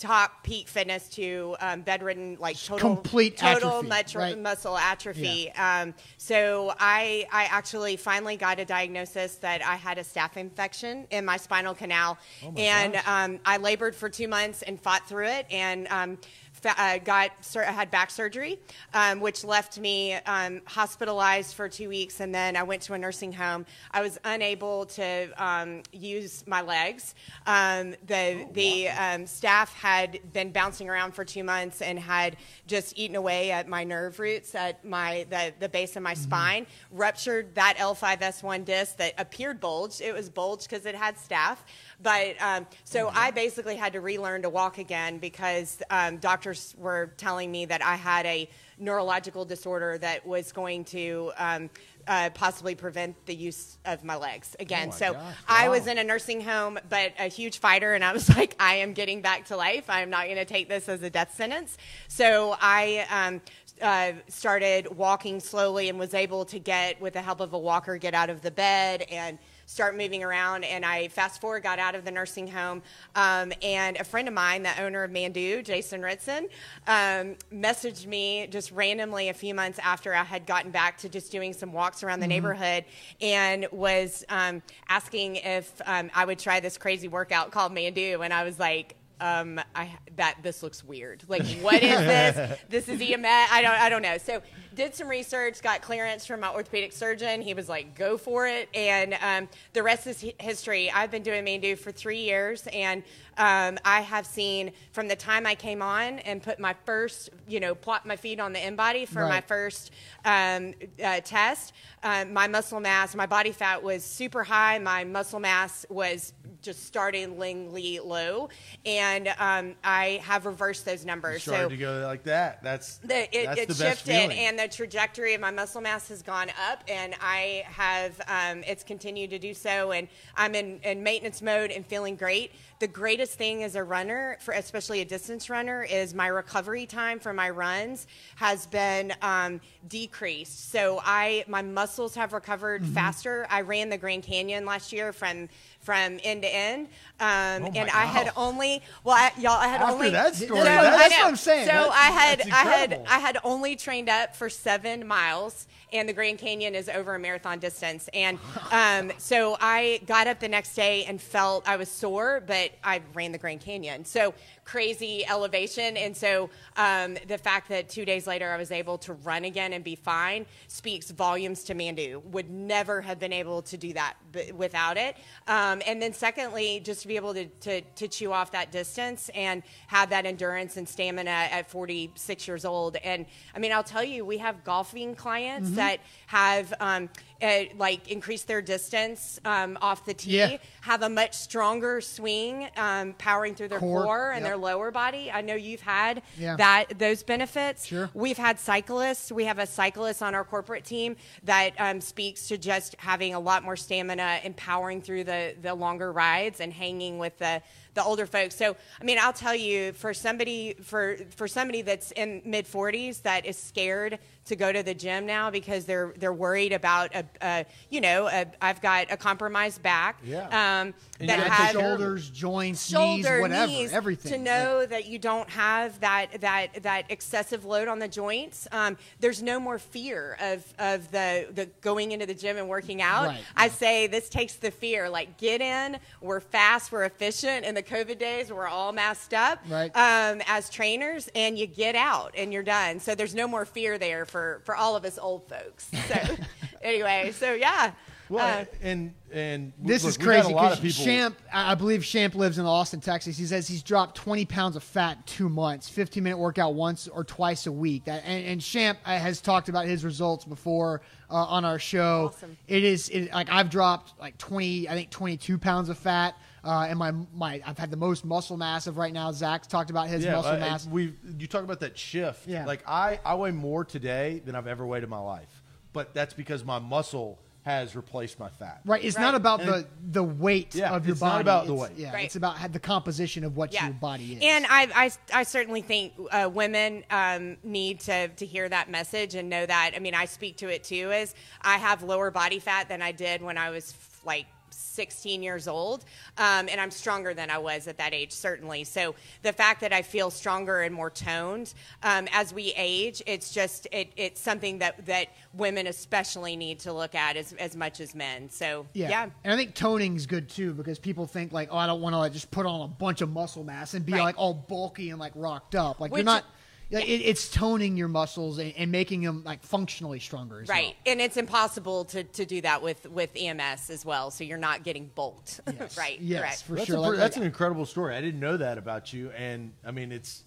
top 0.00 0.42
peak 0.42 0.66
fitness 0.66 1.08
to 1.10 1.56
um, 1.60 1.82
bedridden, 1.82 2.36
like 2.40 2.58
total 2.58 2.96
complete 2.96 3.36
total 3.36 3.80
atrophy, 3.92 4.16
right? 4.16 4.38
muscle 4.38 4.76
atrophy. 4.76 5.52
Um, 5.52 5.94
so 6.16 6.72
I, 6.78 7.26
I 7.30 7.44
actually 7.44 7.96
finally 7.96 8.36
got 8.36 8.58
a 8.58 8.64
diagnosis 8.64 9.36
that 9.36 9.64
I 9.64 9.76
had 9.76 9.98
a 9.98 10.02
staph 10.02 10.36
infection 10.36 11.06
in 11.10 11.24
my 11.24 11.36
spinal 11.36 11.74
canal, 11.74 12.18
and 12.56 12.96
um, 13.06 13.38
I 13.44 13.58
labored 13.58 13.94
for 13.94 14.08
two 14.08 14.26
months 14.26 14.62
and 14.62 14.80
fought 14.80 15.06
through 15.08 15.26
it, 15.26 15.46
and 15.50 15.86
um, 15.88 16.18
uh, 16.66 16.98
got 16.98 17.30
sur- 17.40 17.62
had 17.62 17.90
back 17.90 18.10
surgery, 18.10 18.58
um, 18.94 19.20
which 19.20 19.44
left 19.44 19.78
me 19.78 20.14
um, 20.14 20.60
hospitalized 20.66 21.54
for 21.54 21.68
two 21.68 21.88
weeks, 21.88 22.20
and 22.20 22.34
then 22.34 22.56
I 22.56 22.62
went 22.62 22.82
to 22.82 22.94
a 22.94 22.98
nursing 22.98 23.32
home. 23.32 23.66
I 23.90 24.02
was 24.02 24.18
unable 24.24 24.86
to 24.86 25.30
um, 25.36 25.82
use 25.92 26.44
my 26.46 26.62
legs. 26.62 27.14
Um, 27.46 27.94
the 28.06 28.46
the 28.52 28.88
um, 28.88 29.24
staph 29.24 29.72
had 29.74 30.20
been 30.32 30.50
bouncing 30.50 30.88
around 30.88 31.12
for 31.12 31.24
two 31.24 31.44
months 31.44 31.82
and 31.82 31.98
had 31.98 32.36
just 32.66 32.98
eaten 32.98 33.16
away 33.16 33.50
at 33.50 33.68
my 33.68 33.84
nerve 33.84 34.18
roots 34.18 34.54
at 34.54 34.84
my 34.84 35.26
the, 35.30 35.52
the 35.60 35.68
base 35.68 35.96
of 35.96 36.02
my 36.02 36.14
spine, 36.14 36.66
ruptured 36.90 37.54
that 37.54 37.76
L5S1 37.78 38.64
disc 38.64 38.96
that 38.96 39.14
appeared 39.18 39.60
bulged. 39.60 40.00
It 40.00 40.14
was 40.14 40.28
bulged 40.28 40.68
because 40.68 40.86
it 40.86 40.94
had 40.94 41.16
staph. 41.16 41.58
But 42.02 42.40
um, 42.40 42.66
so 42.84 43.10
I 43.12 43.30
basically 43.30 43.76
had 43.76 43.92
to 43.92 44.00
relearn 44.00 44.42
to 44.42 44.50
walk 44.50 44.78
again 44.78 45.18
because 45.18 45.82
um, 45.90 46.16
doctors 46.18 46.74
were 46.78 47.12
telling 47.16 47.50
me 47.50 47.66
that 47.66 47.82
I 47.84 47.96
had 47.96 48.26
a 48.26 48.48
neurological 48.78 49.44
disorder 49.44 49.98
that 49.98 50.26
was 50.26 50.52
going 50.52 50.84
to 50.86 51.32
um, 51.36 51.70
uh, 52.06 52.30
possibly 52.30 52.74
prevent 52.74 53.14
the 53.26 53.34
use 53.34 53.76
of 53.84 54.02
my 54.02 54.16
legs 54.16 54.56
again. 54.58 54.88
my 54.88 54.94
so 54.94 55.12
gosh, 55.12 55.34
I 55.46 55.68
wow. 55.68 55.74
was 55.74 55.86
in 55.86 55.98
a 55.98 56.04
nursing 56.04 56.40
home, 56.40 56.78
but 56.88 57.12
a 57.18 57.28
huge 57.28 57.58
fighter, 57.58 57.92
and 57.92 58.02
I 58.02 58.12
was 58.12 58.28
like, 58.36 58.56
I 58.58 58.76
am 58.76 58.94
getting 58.94 59.20
back 59.20 59.46
to 59.46 59.56
life. 59.56 59.90
I 59.90 60.00
am 60.00 60.10
not 60.10 60.24
going 60.24 60.36
to 60.36 60.44
take 60.46 60.68
this 60.68 60.88
as 60.88 61.02
a 61.02 61.10
death 61.10 61.34
sentence. 61.34 61.76
So 62.08 62.56
I. 62.60 63.06
Um, 63.10 63.40
uh, 63.80 64.12
started 64.28 64.94
walking 64.94 65.40
slowly 65.40 65.88
and 65.88 65.98
was 65.98 66.12
able 66.12 66.44
to 66.44 66.58
get, 66.58 67.00
with 67.00 67.14
the 67.14 67.22
help 67.22 67.40
of 67.40 67.54
a 67.54 67.58
walker, 67.58 67.96
get 67.96 68.12
out 68.12 68.28
of 68.28 68.42
the 68.42 68.50
bed 68.50 69.00
and 69.10 69.38
start 69.70 69.96
moving 69.96 70.24
around. 70.24 70.64
And 70.64 70.84
I 70.84 71.08
fast 71.08 71.40
forward 71.40 71.62
got 71.62 71.78
out 71.78 71.94
of 71.94 72.04
the 72.04 72.10
nursing 72.10 72.48
home, 72.48 72.82
um, 73.14 73.52
and 73.62 73.96
a 73.98 74.04
friend 74.04 74.26
of 74.26 74.34
mine, 74.34 74.64
the 74.64 74.82
owner 74.82 75.04
of 75.04 75.12
Manduu, 75.12 75.64
Jason 75.64 76.02
Ritson, 76.02 76.48
um, 76.88 77.36
messaged 77.52 78.06
me 78.06 78.48
just 78.48 78.72
randomly 78.72 79.28
a 79.28 79.34
few 79.34 79.54
months 79.54 79.78
after 79.78 80.12
I 80.12 80.24
had 80.24 80.44
gotten 80.44 80.72
back 80.72 80.98
to 80.98 81.08
just 81.08 81.30
doing 81.30 81.52
some 81.52 81.72
walks 81.72 82.02
around 82.02 82.18
the 82.18 82.26
neighborhood, 82.26 82.84
and 83.20 83.68
was 83.70 84.24
um, 84.28 84.60
asking 84.88 85.36
if 85.36 85.80
um, 85.86 86.10
I 86.14 86.24
would 86.24 86.40
try 86.40 86.58
this 86.58 86.76
crazy 86.76 87.06
workout 87.06 87.52
called 87.52 87.72
Manduu, 87.72 88.24
and 88.24 88.34
I 88.34 88.42
was 88.42 88.58
like 88.58 88.96
um, 89.20 89.60
I 89.74 89.90
that 90.16 90.36
this 90.42 90.62
looks 90.62 90.84
weird. 90.84 91.24
Like, 91.28 91.46
what 91.60 91.82
is 91.82 91.98
this? 91.98 92.58
this 92.68 92.88
is 92.88 93.00
EMS. 93.00 93.26
I 93.26 93.62
don't, 93.62 93.72
I 93.72 93.88
don't 93.88 94.02
know. 94.02 94.18
So, 94.18 94.42
did 94.74 94.94
some 94.94 95.08
research, 95.08 95.62
got 95.62 95.82
clearance 95.82 96.26
from 96.26 96.40
my 96.40 96.50
orthopedic 96.50 96.92
surgeon. 96.92 97.42
He 97.42 97.54
was 97.54 97.68
like, 97.68 97.94
"Go 97.96 98.16
for 98.16 98.46
it," 98.46 98.68
and 98.74 99.16
um, 99.22 99.48
the 99.72 99.82
rest 99.82 100.06
is 100.06 100.22
hi- 100.22 100.34
history. 100.38 100.90
I've 100.90 101.10
been 101.10 101.22
doing 101.22 101.44
Manduu 101.44 101.78
for 101.78 101.92
three 101.92 102.20
years, 102.20 102.66
and 102.72 103.02
um, 103.40 103.78
I 103.86 104.02
have 104.02 104.26
seen 104.26 104.72
from 104.92 105.08
the 105.08 105.16
time 105.16 105.46
I 105.46 105.54
came 105.54 105.80
on 105.80 106.18
and 106.20 106.42
put 106.42 106.60
my 106.60 106.74
first, 106.84 107.30
you 107.48 107.58
know, 107.58 107.74
plot 107.74 108.04
my 108.04 108.16
feet 108.16 108.38
on 108.38 108.52
the 108.52 108.58
InBody 108.58 109.08
for 109.08 109.26
my 109.26 109.40
first 109.40 109.92
um, 110.26 110.74
uh, 111.02 111.20
test. 111.20 111.72
Um, 112.02 112.34
my 112.34 112.48
muscle 112.48 112.80
mass, 112.80 113.14
my 113.14 113.24
body 113.24 113.52
fat 113.52 113.82
was 113.82 114.04
super 114.04 114.44
high. 114.44 114.78
My 114.78 115.04
muscle 115.04 115.40
mass 115.40 115.86
was 115.88 116.34
just 116.60 116.84
startlingly 116.84 117.98
low, 118.00 118.50
and 118.84 119.28
um, 119.38 119.74
I 119.82 120.20
have 120.24 120.44
reversed 120.44 120.84
those 120.84 121.06
numbers. 121.06 121.42
Started 121.42 121.62
so 121.62 121.68
to 121.70 121.76
go 121.78 122.04
like 122.06 122.24
that. 122.24 122.62
That's 122.62 122.98
the, 122.98 123.22
it, 123.34 123.46
that's 123.46 123.60
it 123.60 123.68
the 123.68 123.74
shifted, 123.74 124.32
and 124.32 124.58
the 124.58 124.68
trajectory 124.68 125.32
of 125.32 125.40
my 125.40 125.50
muscle 125.50 125.80
mass 125.80 126.08
has 126.08 126.20
gone 126.22 126.50
up, 126.70 126.84
and 126.88 127.14
I 127.22 127.64
have 127.66 128.20
um, 128.28 128.62
it's 128.66 128.84
continued 128.84 129.30
to 129.30 129.38
do 129.38 129.54
so, 129.54 129.92
and 129.92 130.08
I'm 130.36 130.54
in, 130.54 130.80
in 130.82 131.02
maintenance 131.02 131.40
mode 131.40 131.70
and 131.70 131.86
feeling 131.86 132.16
great. 132.16 132.52
The 132.80 132.88
greatest 132.88 133.34
thing 133.34 133.62
as 133.62 133.76
a 133.76 133.84
runner, 133.84 134.38
for 134.40 134.52
especially 134.52 135.02
a 135.02 135.04
distance 135.04 135.50
runner, 135.50 135.82
is 135.82 136.14
my 136.14 136.28
recovery 136.28 136.86
time 136.86 137.20
for 137.20 137.34
my 137.34 137.50
runs 137.50 138.06
has 138.36 138.66
been 138.66 139.12
um, 139.20 139.60
decreased. 139.86 140.70
So 140.72 140.98
I 141.04 141.44
my 141.46 141.60
muscles 141.60 142.14
have 142.14 142.32
recovered 142.32 142.80
Mm-hmm. 142.82 142.94
faster. 142.94 143.46
I 143.50 143.60
ran 143.60 143.90
the 143.90 143.98
Grand 143.98 144.22
Canyon 144.22 144.64
last 144.64 144.92
year 144.94 145.12
from 145.12 145.50
from 145.80 146.18
end 146.22 146.42
to 146.42 146.48
end, 146.54 146.86
um, 147.20 147.64
Oh 147.64 147.72
and 147.74 147.90
I 147.90 148.04
had 148.04 148.30
only 148.36 148.82
well, 149.04 149.16
I, 149.16 149.32
y'all, 149.38 149.52
I 149.52 149.66
had 149.68 149.80
After 149.80 149.94
only 149.94 150.10
that 150.10 150.34
story, 150.34 150.58
So, 150.60 150.64
that's- 150.64 150.98
that's 150.98 151.14
what 151.18 151.26
I'm 151.28 151.36
saying. 151.36 151.66
So 151.66 151.72
That's- 151.72 151.92
I 151.94 152.10
had 152.10 152.40
I 152.42 152.70
had. 152.70 153.06
I 153.08 153.18
had 153.18 153.38
only 153.44 153.76
trained 153.76 154.08
up 154.08 154.36
for 154.36 154.48
seven 154.48 155.06
miles, 155.06 155.66
and 155.92 156.08
the 156.08 156.12
Grand 156.12 156.38
Canyon 156.38 156.74
is 156.74 156.88
over 156.88 157.14
a 157.14 157.18
marathon 157.18 157.58
distance. 157.58 158.08
And 158.14 158.38
um, 158.72 159.12
so 159.18 159.56
I 159.60 160.00
got 160.06 160.26
up 160.26 160.38
the 160.40 160.48
next 160.48 160.74
day 160.74 161.04
and 161.06 161.20
felt 161.20 161.68
I 161.68 161.76
was 161.76 161.90
sore, 161.90 162.42
but 162.46 162.70
I 162.84 163.02
ran 163.14 163.32
the 163.32 163.38
Grand 163.38 163.60
Canyon. 163.60 164.04
So 164.04 164.34
crazy 164.64 165.26
elevation. 165.26 165.96
And 165.96 166.16
so 166.16 166.48
um, 166.76 167.16
the 167.26 167.38
fact 167.38 167.68
that 167.70 167.88
two 167.88 168.04
days 168.04 168.26
later 168.28 168.48
I 168.52 168.56
was 168.56 168.70
able 168.70 168.98
to 168.98 169.14
run 169.14 169.44
again 169.44 169.72
and 169.72 169.82
be 169.82 169.96
fine 169.96 170.46
speaks 170.68 171.10
volumes 171.10 171.64
to 171.64 171.74
Manduu. 171.74 172.22
Would 172.26 172.50
never 172.50 173.00
have 173.00 173.18
been 173.18 173.32
able 173.32 173.62
to 173.62 173.76
do 173.76 173.92
that 173.94 174.14
b- 174.30 174.52
without 174.52 174.96
it. 174.96 175.16
Um, 175.48 175.69
and 175.86 176.00
then 176.02 176.12
secondly, 176.12 176.80
just 176.80 177.02
to 177.02 177.08
be 177.08 177.16
able 177.16 177.34
to, 177.34 177.46
to, 177.46 177.80
to 177.80 178.08
chew 178.08 178.32
off 178.32 178.50
that 178.52 178.70
distance 178.72 179.30
and 179.34 179.62
have 179.86 180.10
that 180.10 180.26
endurance 180.26 180.76
and 180.76 180.88
stamina 180.88 181.30
at 181.30 181.70
46 181.70 182.48
years 182.48 182.64
old. 182.64 182.96
And 182.96 183.26
I 183.54 183.58
mean, 183.58 183.72
I'll 183.72 183.82
tell 183.84 184.04
you, 184.04 184.24
we 184.24 184.38
have 184.38 184.64
golfing 184.64 185.14
clients 185.14 185.68
Mm-hmm. 185.68 185.76
that 185.76 186.00
have 186.26 186.72
um, 186.80 187.08
uh, 187.42 187.64
like 187.76 188.08
increase 188.10 188.42
their 188.42 188.62
distance 188.62 189.40
um, 189.44 189.78
off 189.80 190.04
the 190.04 190.14
tee, 190.14 190.36
Yeah. 190.38 190.56
have 190.82 191.02
a 191.02 191.08
much 191.08 191.34
stronger 191.34 192.00
swing, 192.00 192.68
um, 192.76 193.14
powering 193.14 193.54
through 193.54 193.68
their 193.68 193.78
Core, 193.78 194.04
core, 194.04 194.30
and 194.32 194.42
yep. 194.42 194.50
their 194.50 194.56
lower 194.56 194.90
body. 194.90 195.30
I 195.30 195.40
know 195.40 195.54
you've 195.54 195.80
had 195.80 196.22
Yeah. 196.36 196.56
that 196.56 196.98
those 196.98 197.22
benefits. 197.22 197.86
Sure. 197.86 198.10
We've 198.14 198.38
had 198.38 198.58
cyclists. 198.60 199.32
We 199.32 199.44
have 199.44 199.58
a 199.58 199.66
cyclist 199.66 200.22
on 200.22 200.34
our 200.34 200.44
corporate 200.44 200.84
team 200.84 201.16
that 201.44 201.72
um, 201.78 202.00
speaks 202.00 202.48
to 202.48 202.58
just 202.58 202.94
having 202.98 203.34
a 203.34 203.40
lot 203.40 203.62
more 203.64 203.76
stamina 203.76 204.40
and 204.44 204.56
powering 204.56 205.00
through 205.02 205.24
the 205.24 205.54
the 205.62 205.74
longer 205.74 206.12
rides 206.12 206.60
and 206.60 206.72
hanging 206.72 207.18
with 207.18 207.38
the 207.38 207.62
the 207.94 208.02
older 208.04 208.26
folks. 208.26 208.54
So, 208.56 208.76
I 209.00 209.04
mean, 209.04 209.18
I'll 209.20 209.32
tell 209.32 209.54
you, 209.54 209.92
for 209.92 210.14
somebody 210.14 210.74
for 210.82 211.16
for 211.36 211.48
somebody 211.48 211.82
that's 211.82 212.12
in 212.12 212.42
mid 212.44 212.66
40s 212.66 213.22
that 213.22 213.46
is 213.46 213.56
scared 213.58 214.18
to 214.46 214.56
go 214.56 214.72
to 214.72 214.82
the 214.82 214.94
gym 214.94 215.26
now 215.26 215.50
because 215.50 215.84
they're 215.86 216.14
they're 216.18 216.32
worried 216.32 216.72
about 216.72 217.14
a, 217.14 217.24
a 217.42 217.66
you 217.88 218.00
know 218.00 218.28
I've 218.60 218.80
got 218.80 219.10
a 219.10 219.16
compromised 219.16 219.82
back 219.82 220.18
Yeah. 220.24 220.80
um, 220.80 220.94
that 221.28 221.38
has 221.38 221.72
take 221.72 221.76
care 221.80 221.94
of 221.94 222.00
it. 222.00 222.02
shoulders, 222.02 222.30
joints, 222.30 222.86
shoulder, 222.86 223.30
knees, 223.32 223.40
whatever, 223.40 223.66
knees, 223.66 223.92
everything. 223.92 224.32
to 224.32 224.38
know 224.38 224.86
that 224.86 225.06
you 225.06 225.18
don't 225.18 225.48
have 225.50 226.00
that 226.00 226.40
that 226.40 226.82
that 226.82 227.04
excessive 227.10 227.64
load 227.64 227.88
on 227.88 227.98
the 227.98 228.08
joints. 228.08 228.66
Um, 228.72 228.96
there's 229.20 229.42
no 229.42 229.60
more 229.60 229.78
fear 229.78 230.36
of 230.40 230.64
of 230.78 231.10
the 231.10 231.46
the 231.52 231.66
going 231.80 232.12
into 232.12 232.26
the 232.26 232.34
gym 232.34 232.56
and 232.56 232.68
working 232.68 233.02
out. 233.02 233.26
Right. 233.28 233.40
I 233.56 233.68
say 233.68 234.06
this 234.06 234.28
takes 234.28 234.54
the 234.54 234.70
fear. 234.70 235.08
Like 235.10 235.36
get 235.38 235.60
in, 235.60 235.98
we're 236.20 236.40
fast, 236.40 236.92
we're 236.92 237.04
efficient. 237.04 237.64
In 237.64 237.74
the 237.74 237.82
COVID 237.82 238.18
days, 238.18 238.52
we're 238.52 238.68
all 238.68 238.92
masked 238.92 239.34
up 239.34 239.60
Right. 239.68 239.90
um, 239.96 240.40
as 240.46 240.70
trainers, 240.70 241.28
and 241.34 241.58
you 241.58 241.66
get 241.66 241.94
out 241.96 242.34
and 242.36 242.52
you're 242.52 242.62
done. 242.62 243.00
So 243.00 243.14
there's 243.14 243.34
no 243.34 243.46
more 243.46 243.64
fear 243.64 243.98
there 243.98 244.24
for 244.24 244.62
for 244.64 244.74
all 244.76 244.96
of 244.96 245.04
us 245.04 245.18
old 245.18 245.48
folks. 245.48 245.88
So 246.08 246.36
anyway, 246.82 247.32
so 247.32 247.52
yeah. 247.52 247.92
Well, 248.30 248.60
Uh, 248.60 248.64
and 248.82 249.14
and 249.32 249.72
This 249.78 250.02
look, 250.02 250.10
is 250.10 250.16
crazy 250.18 250.50
A 250.50 250.54
lot 250.56 250.72
of 250.72 250.80
because 250.80 250.96
people. 250.96 251.12
Champ, 251.12 251.38
I 251.52 251.72
I 251.72 251.74
believe 251.74 252.04
Champ 252.04 252.34
lives 252.34 252.58
in 252.58 252.64
Austin, 252.64 253.00
Texas. 253.00 253.36
He 253.36 253.44
says 253.44 253.68
he's 253.68 253.82
dropped 253.82 254.16
20 254.16 254.44
pounds 254.46 254.74
of 254.76 254.82
fat 254.82 255.18
in 255.18 255.22
two 255.24 255.48
months, 255.48 255.88
15 255.88 256.22
minute 256.22 256.38
workout 256.38 256.74
once 256.74 257.06
or 257.08 257.22
twice 257.24 257.66
a 257.66 257.72
week. 257.72 258.06
That, 258.06 258.22
and, 258.24 258.44
and 258.46 258.60
Champ 258.60 258.98
uh, 259.04 259.18
has 259.18 259.40
talked 259.40 259.68
about 259.68 259.84
his 259.86 260.04
results 260.04 260.44
before 260.44 261.02
uh, 261.30 261.34
on 261.34 261.64
our 261.64 261.78
show. 261.78 262.32
Awesome. 262.34 262.56
It 262.66 262.82
is 262.84 263.08
it, 263.10 263.30
like 263.32 263.50
I've 263.50 263.70
dropped 263.70 264.18
like 264.18 264.38
20, 264.38 264.88
I 264.88 264.94
think 264.94 265.10
22 265.10 265.58
pounds 265.58 265.88
of 265.90 265.98
fat 265.98 266.34
uh, 266.64 266.86
and 266.88 266.98
my 266.98 267.12
my 267.34 267.62
I've 267.66 267.78
had 267.78 267.90
the 267.90 267.96
most 267.96 268.24
muscle 268.24 268.56
mass 268.56 268.86
of 268.86 268.96
right 268.98 269.12
now. 269.12 269.32
Zach's 269.32 269.66
talked 269.66 269.90
about 269.90 270.08
his 270.08 270.26
muscle 270.26 270.52
I- 270.52 270.56
I- 270.56 270.58
mass. 270.58 270.86
we 270.86 271.14
you 271.38 271.46
talk 271.46 271.62
about 271.64 271.80
that 271.80 271.96
shift. 271.96 272.46
Yeah. 272.46 272.66
Like 272.66 272.82
I, 272.86 273.18
I 273.24 273.34
weigh 273.36 273.50
more 273.52 273.84
today 273.84 274.42
than 274.44 274.54
I've 274.54 274.66
ever 274.66 274.84
weighed 274.86 275.02
in 275.02 275.08
my 275.08 275.20
life, 275.20 275.62
but 275.92 276.12
that's 276.14 276.34
because 276.34 276.64
my 276.64 276.78
muscle 276.78 277.38
has 277.62 277.94
replaced 277.94 278.38
my 278.40 278.48
fat. 278.48 278.80
Right, 278.86 279.04
it's 279.04 279.16
Right. 279.16 279.22
not 279.22 279.34
about 279.34 279.60
And- 279.60 279.68
the 279.68 279.86
the 280.12 280.22
weight 280.24 280.74
Yeah, 280.74 280.92
of 280.94 281.04
your 281.06 281.12
it's 281.12 281.20
body. 281.20 281.32
not 281.34 281.40
about 281.42 281.66
the 281.66 281.74
It's- 281.74 281.88
weight. 281.90 281.98
Yeah, 281.98 282.12
Right. 282.12 282.24
it's 282.24 282.36
about 282.36 282.72
the 282.72 282.78
composition 282.80 283.44
of 283.44 283.56
what 283.56 283.72
yeah. 283.72 283.84
your 283.84 283.94
body 283.94 284.32
is. 284.34 284.42
And 284.42 284.66
I, 284.68 284.88
I, 284.94 285.10
I 285.40 285.42
certainly 285.42 285.82
think 285.82 286.14
uh, 286.30 286.48
women 286.52 287.04
um, 287.10 287.58
need 287.62 288.00
to, 288.00 288.28
to 288.28 288.46
hear 288.46 288.68
that 288.68 288.90
message 288.90 289.34
and 289.34 289.50
know 289.50 289.66
that. 289.66 289.92
I 289.94 289.98
mean, 289.98 290.14
I 290.14 290.24
speak 290.24 290.56
to 290.58 290.68
it 290.68 290.84
too. 290.84 291.10
Is 291.12 291.34
I 291.60 291.76
have 291.76 292.02
lower 292.02 292.30
body 292.30 292.60
fat 292.60 292.88
than 292.88 293.02
I 293.02 293.12
did 293.12 293.42
when 293.42 293.58
I 293.58 293.70
was 293.70 293.94
like 294.24 294.46
16 294.80 295.42
years 295.42 295.68
old, 295.68 296.04
um, 296.38 296.68
and 296.68 296.80
I'm 296.80 296.90
stronger 296.90 297.34
than 297.34 297.50
I 297.50 297.58
was 297.58 297.86
at 297.88 297.98
that 297.98 298.14
age, 298.14 298.32
certainly. 298.32 298.84
So 298.84 299.14
the 299.42 299.52
fact 299.52 299.80
that 299.82 299.92
I 299.92 300.02
feel 300.02 300.30
stronger 300.30 300.80
and 300.80 300.94
more 300.94 301.10
toned 301.10 301.72
um, 302.02 302.28
as 302.32 302.52
we 302.54 302.72
age, 302.76 303.22
it's 303.26 303.52
just 303.52 303.86
it, 303.92 304.10
it's 304.16 304.40
something 304.40 304.78
that 304.78 305.06
that 305.06 305.28
women 305.54 305.86
especially 305.86 306.56
need 306.56 306.78
to 306.80 306.92
look 306.92 307.14
at 307.14 307.36
as 307.36 307.52
as 307.54 307.76
much 307.76 308.00
as 308.00 308.14
men. 308.14 308.48
So 308.50 308.86
Yeah. 308.94 309.08
yeah. 309.10 309.26
And 309.44 309.52
I 309.52 309.56
think 309.56 309.74
toning's 309.74 310.26
good 310.26 310.48
too 310.48 310.72
because 310.74 310.98
people 310.98 311.26
think 311.26 311.52
like, 311.52 311.68
oh, 311.70 311.76
I 311.76 311.86
don't 311.86 312.00
want 312.00 312.14
to 312.14 312.18
like 312.18 312.32
just 312.32 312.50
put 312.50 312.66
on 312.66 312.80
a 312.82 312.88
bunch 312.88 313.20
of 313.20 313.30
muscle 313.30 313.64
mass 313.64 313.94
and 313.94 314.04
be 314.04 314.12
Right. 314.12 314.22
like 314.22 314.38
all 314.38 314.54
bulky 314.54 315.10
and 315.10 315.20
like 315.20 315.32
rocked 315.34 315.74
up. 315.74 316.00
Like 316.00 316.10
Which- 316.12 316.20
you're 316.20 316.24
not. 316.24 316.44
Like, 316.92 317.08
it, 317.08 317.22
it's 317.22 317.48
toning 317.50 317.96
your 317.96 318.08
muscles 318.08 318.58
and, 318.58 318.72
and 318.76 318.90
making 318.90 319.22
them 319.22 319.42
like 319.44 319.62
functionally 319.62 320.18
stronger. 320.18 320.60
As 320.62 320.68
Right, 320.68 320.86
well. 321.06 321.12
and 321.12 321.20
it's 321.20 321.36
impossible 321.36 322.04
to, 322.06 322.24
to 322.24 322.44
do 322.44 322.60
that 322.62 322.82
with, 322.82 323.08
with 323.08 323.30
EMS 323.36 323.90
as 323.90 324.04
well. 324.04 324.30
So 324.32 324.42
you're 324.44 324.58
not 324.58 324.82
getting 324.82 325.10
bulked. 325.14 325.60
Yes. 325.78 325.96
right. 325.96 326.20
Yes, 326.20 326.40
Correct. 326.40 326.62
for 326.62 326.74
that's 326.74 326.86
sure. 326.86 326.96
A, 326.96 327.00
Like- 327.00 327.16
that's 327.18 327.36
like- 327.36 327.42
an 327.42 327.46
incredible 327.46 327.86
story. 327.86 328.16
I 328.16 328.20
didn't 328.20 328.40
know 328.40 328.56
that 328.56 328.76
about 328.76 329.12
you, 329.12 329.30
and 329.30 329.72
I 329.86 329.92
mean 329.92 330.10
it's, 330.12 330.42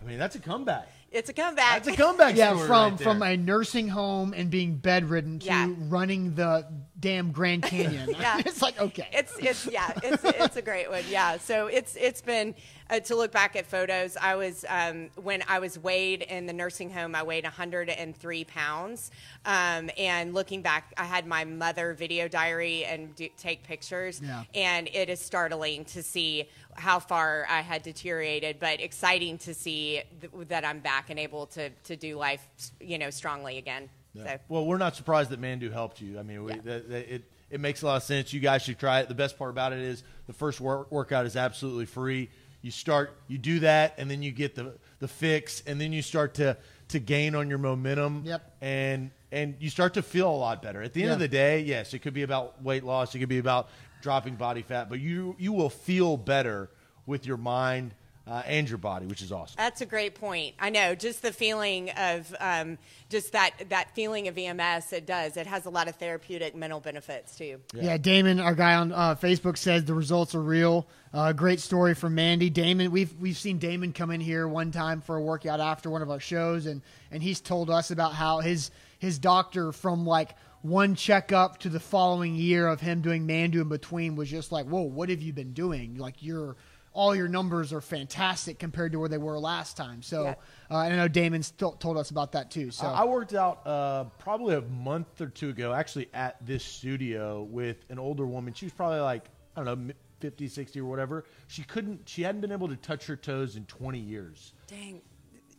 I 0.00 0.04
mean 0.08 0.18
that's 0.18 0.34
a 0.36 0.40
comeback. 0.40 0.88
It's 1.12 1.28
a 1.30 1.32
comeback. 1.32 1.84
That's 1.84 1.88
a 1.88 2.02
comeback 2.02 2.36
yeah, 2.36 2.52
story. 2.54 2.66
from 2.66 2.90
right 2.92 3.00
from 3.00 3.22
a 3.22 3.36
nursing 3.36 3.88
home 3.88 4.34
and 4.36 4.50
being 4.50 4.76
bedridden 4.76 5.38
to 5.40 5.46
Yeah. 5.46 5.72
running 5.88 6.34
the 6.34 6.66
damn 6.98 7.30
Grand 7.32 7.62
Canyon. 7.62 8.14
Yeah. 8.18 8.38
it's 8.44 8.62
like 8.62 8.80
okay. 8.80 9.08
It's 9.12 9.36
it's 9.38 9.66
yeah 9.66 9.92
it's 10.02 10.24
it's 10.24 10.56
a 10.56 10.62
great 10.62 10.88
one 10.90 11.02
yeah 11.10 11.36
so 11.38 11.66
it's 11.66 11.94
it's 11.96 12.22
been 12.22 12.54
uh, 12.88 13.00
to 13.00 13.16
look 13.16 13.32
back 13.32 13.56
at 13.56 13.66
photos 13.66 14.16
I 14.16 14.36
was 14.36 14.64
um, 14.68 15.10
when 15.16 15.42
I 15.48 15.58
was 15.58 15.78
weighed 15.78 16.22
in 16.22 16.46
the 16.46 16.52
nursing 16.52 16.90
home 16.90 17.14
I 17.14 17.22
weighed 17.22 17.44
103 17.44 18.44
pounds 18.44 19.10
um, 19.44 19.90
and 19.98 20.32
looking 20.34 20.62
back 20.62 20.94
I 20.96 21.04
had 21.04 21.26
my 21.26 21.44
mother 21.44 21.92
video 21.94 22.28
diary 22.28 22.84
and 22.84 23.14
do, 23.14 23.28
take 23.36 23.62
pictures 23.64 24.20
Yeah. 24.24 24.44
and 24.54 24.88
it 24.92 25.08
is 25.10 25.20
startling 25.20 25.84
to 25.86 26.02
see 26.02 26.48
how 26.74 26.98
far 27.00 27.46
I 27.48 27.60
had 27.60 27.82
deteriorated 27.82 28.58
but 28.58 28.80
exciting 28.80 29.38
to 29.38 29.52
see 29.54 30.02
th- 30.20 30.32
that 30.48 30.64
I'm 30.64 30.80
back 30.80 31.10
and 31.10 31.18
able 31.18 31.46
to 31.48 31.70
to 31.70 31.96
do 31.96 32.16
life 32.16 32.46
you 32.80 32.96
know 32.98 33.10
strongly 33.10 33.58
again 33.58 33.88
Yeah. 34.16 34.24
so 34.24 34.38
Well, 34.48 34.66
we're 34.66 34.78
not 34.78 34.96
surprised 34.96 35.30
that 35.30 35.40
Manduu 35.40 35.72
helped 35.72 36.00
you. 36.00 36.18
I 36.18 36.22
mean, 36.22 36.44
we, 36.44 36.52
Yeah. 36.52 36.60
that, 36.64 36.88
that, 36.90 37.14
it 37.14 37.22
it 37.50 37.60
makes 37.60 37.82
a 37.82 37.86
lot 37.86 37.96
of 37.96 38.02
sense. 38.02 38.32
You 38.32 38.40
guys 38.40 38.62
should 38.62 38.78
try 38.78 39.00
it. 39.00 39.08
The 39.08 39.14
best 39.14 39.38
part 39.38 39.50
about 39.50 39.72
it 39.72 39.78
is 39.78 40.02
the 40.26 40.32
first 40.32 40.60
work, 40.60 40.90
workout 40.90 41.26
is 41.26 41.36
absolutely 41.36 41.84
free. 41.86 42.28
You 42.60 42.72
start, 42.72 43.16
you 43.28 43.38
do 43.38 43.60
that, 43.60 43.94
and 43.98 44.10
then 44.10 44.22
you 44.22 44.32
get 44.32 44.54
the 44.56 44.74
the 44.98 45.06
fix, 45.06 45.62
and 45.66 45.80
then 45.80 45.92
you 45.92 46.02
start 46.02 46.34
to 46.34 46.56
to 46.88 46.98
gain 46.98 47.34
on 47.36 47.48
your 47.48 47.58
momentum. 47.58 48.22
Yep. 48.24 48.56
And 48.60 49.10
and 49.30 49.54
you 49.60 49.70
start 49.70 49.94
to 49.94 50.02
feel 50.02 50.28
a 50.28 50.34
lot 50.36 50.62
better. 50.62 50.82
At 50.82 50.92
the 50.92 51.02
end 51.02 51.12
of 51.12 51.18
the 51.18 51.28
day, 51.28 51.60
yes, 51.60 51.94
it 51.94 52.00
could 52.00 52.14
be 52.14 52.22
about 52.22 52.62
weight 52.62 52.82
loss. 52.84 53.14
It 53.14 53.18
could 53.20 53.28
be 53.28 53.38
about 53.38 53.68
dropping 54.02 54.34
body 54.36 54.62
fat, 54.62 54.88
but 54.88 54.98
you 54.98 55.36
you 55.38 55.52
will 55.52 55.70
feel 55.70 56.16
better 56.16 56.70
with 57.06 57.26
your 57.26 57.36
mind 57.36 57.94
uh, 58.26 58.42
and 58.46 58.68
your 58.68 58.78
body, 58.78 59.06
which 59.06 59.22
is 59.22 59.30
awesome. 59.30 59.54
That's 59.56 59.80
a 59.80 59.86
great 59.86 60.16
point. 60.16 60.56
I 60.58 60.70
know, 60.70 60.94
just 60.94 61.22
the 61.22 61.32
feeling 61.32 61.90
of 61.90 62.34
um, 62.40 62.76
just 63.08 63.32
that 63.32 63.52
that 63.68 63.94
feeling 63.94 64.26
of 64.28 64.36
EMS. 64.36 64.92
It 64.92 65.06
does. 65.06 65.36
It 65.36 65.46
has 65.46 65.66
a 65.66 65.70
lot 65.70 65.88
of 65.88 65.96
therapeutic 65.96 66.56
mental 66.56 66.80
benefits 66.80 67.36
too. 67.36 67.60
Yeah. 67.72 67.96
Damon, 67.98 68.40
our 68.40 68.54
guy 68.54 68.74
on 68.74 68.92
uh, 68.92 69.14
Facebook 69.14 69.56
says 69.56 69.84
the 69.84 69.94
results 69.94 70.34
are 70.34 70.42
real. 70.42 70.88
Uh, 71.14 71.32
great 71.32 71.60
story 71.60 71.94
from 71.94 72.14
Mandy. 72.14 72.50
Damon, 72.50 72.90
we've 72.90 73.14
we've 73.20 73.36
seen 73.36 73.58
Damon 73.58 73.92
come 73.92 74.10
in 74.10 74.20
here 74.20 74.48
one 74.48 74.72
time 74.72 75.00
for 75.00 75.16
a 75.16 75.22
workout 75.22 75.60
after 75.60 75.88
one 75.88 76.02
of 76.02 76.10
our 76.10 76.20
shows, 76.20 76.66
and 76.66 76.82
and 77.12 77.22
he's 77.22 77.40
told 77.40 77.70
us 77.70 77.92
about 77.92 78.12
how 78.12 78.40
his 78.40 78.70
his 78.98 79.18
doctor 79.18 79.70
from 79.70 80.04
like 80.04 80.34
one 80.62 80.96
checkup 80.96 81.58
to 81.58 81.68
the 81.68 81.78
following 81.78 82.34
year 82.34 82.66
of 82.66 82.80
him 82.80 83.00
doing 83.00 83.26
Manduu 83.26 83.60
in 83.60 83.68
between 83.68 84.16
was 84.16 84.28
just 84.28 84.50
like, 84.50 84.66
whoa, 84.66 84.82
what 84.82 85.10
have 85.10 85.22
you 85.22 85.32
been 85.32 85.52
doing? 85.52 85.96
Like 85.96 86.22
your 86.24 86.56
all 86.96 87.14
your 87.14 87.28
numbers 87.28 87.74
are 87.74 87.82
fantastic 87.82 88.58
compared 88.58 88.90
to 88.92 88.98
where 88.98 89.08
they 89.08 89.18
were 89.18 89.38
last 89.38 89.76
time. 89.76 90.00
So, 90.00 90.24
Yeah. 90.24 90.34
uh, 90.70 90.80
and 90.80 90.94
I 90.94 90.96
know 90.96 91.08
Damon's 91.08 91.50
t- 91.50 91.70
told 91.78 91.98
us 91.98 92.10
about 92.10 92.32
that 92.32 92.50
too. 92.50 92.70
So 92.70 92.86
I 92.86 93.02
I 93.02 93.04
worked 93.04 93.34
out 93.34 93.66
uh, 93.66 94.04
probably 94.18 94.54
a 94.54 94.62
month 94.62 95.20
or 95.20 95.26
two 95.28 95.50
ago, 95.50 95.74
actually 95.74 96.08
at 96.14 96.44
this 96.44 96.64
studio 96.64 97.42
with 97.42 97.84
an 97.90 97.98
older 97.98 98.24
woman. 98.26 98.54
She 98.54 98.64
was 98.64 98.72
probably 98.72 99.00
like, 99.00 99.26
I 99.54 99.62
don't 99.62 99.66
know, 99.66 99.76
mi- 99.76 99.94
50, 100.20 100.48
60 100.48 100.80
or 100.80 100.86
whatever. 100.86 101.26
She 101.48 101.62
couldn't, 101.64 102.08
she 102.08 102.22
hadn't 102.22 102.40
been 102.40 102.50
able 102.52 102.68
to 102.68 102.76
touch 102.76 103.04
her 103.06 103.16
toes 103.16 103.56
in 103.56 103.66
20 103.66 103.98
years. 103.98 104.54
Dang, 104.66 105.02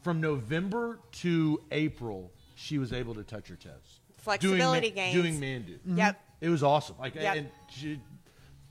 From 0.02 0.20
November 0.20 1.00
to 1.24 1.62
April, 1.72 2.32
she 2.56 2.80
was 2.80 2.92
able 2.94 3.14
to 3.14 3.24
touch 3.24 3.48
her 3.50 3.56
toes. 3.56 4.02
Flexibility 4.18 4.90
doing, 4.90 4.96
gains. 4.96 5.14
Doing 5.14 5.40
Manduu. 5.40 5.78
Yep. 5.98 6.20
It 6.42 6.50
was 6.50 6.64
awesome. 6.64 6.96
Like, 7.00 7.14
Yep. 7.14 7.36
and 7.38 7.50
she, 7.70 8.00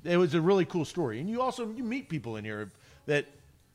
it 0.07 0.16
was 0.16 0.34
a 0.34 0.40
really 0.40 0.64
cool 0.64 0.84
story. 0.84 1.20
And 1.20 1.28
you 1.28 1.40
also 1.42 1.68
you 1.70 1.84
meet 1.84 2.09
people 2.09 2.36
in 2.36 2.44
here 2.44 2.70
that, 3.07 3.26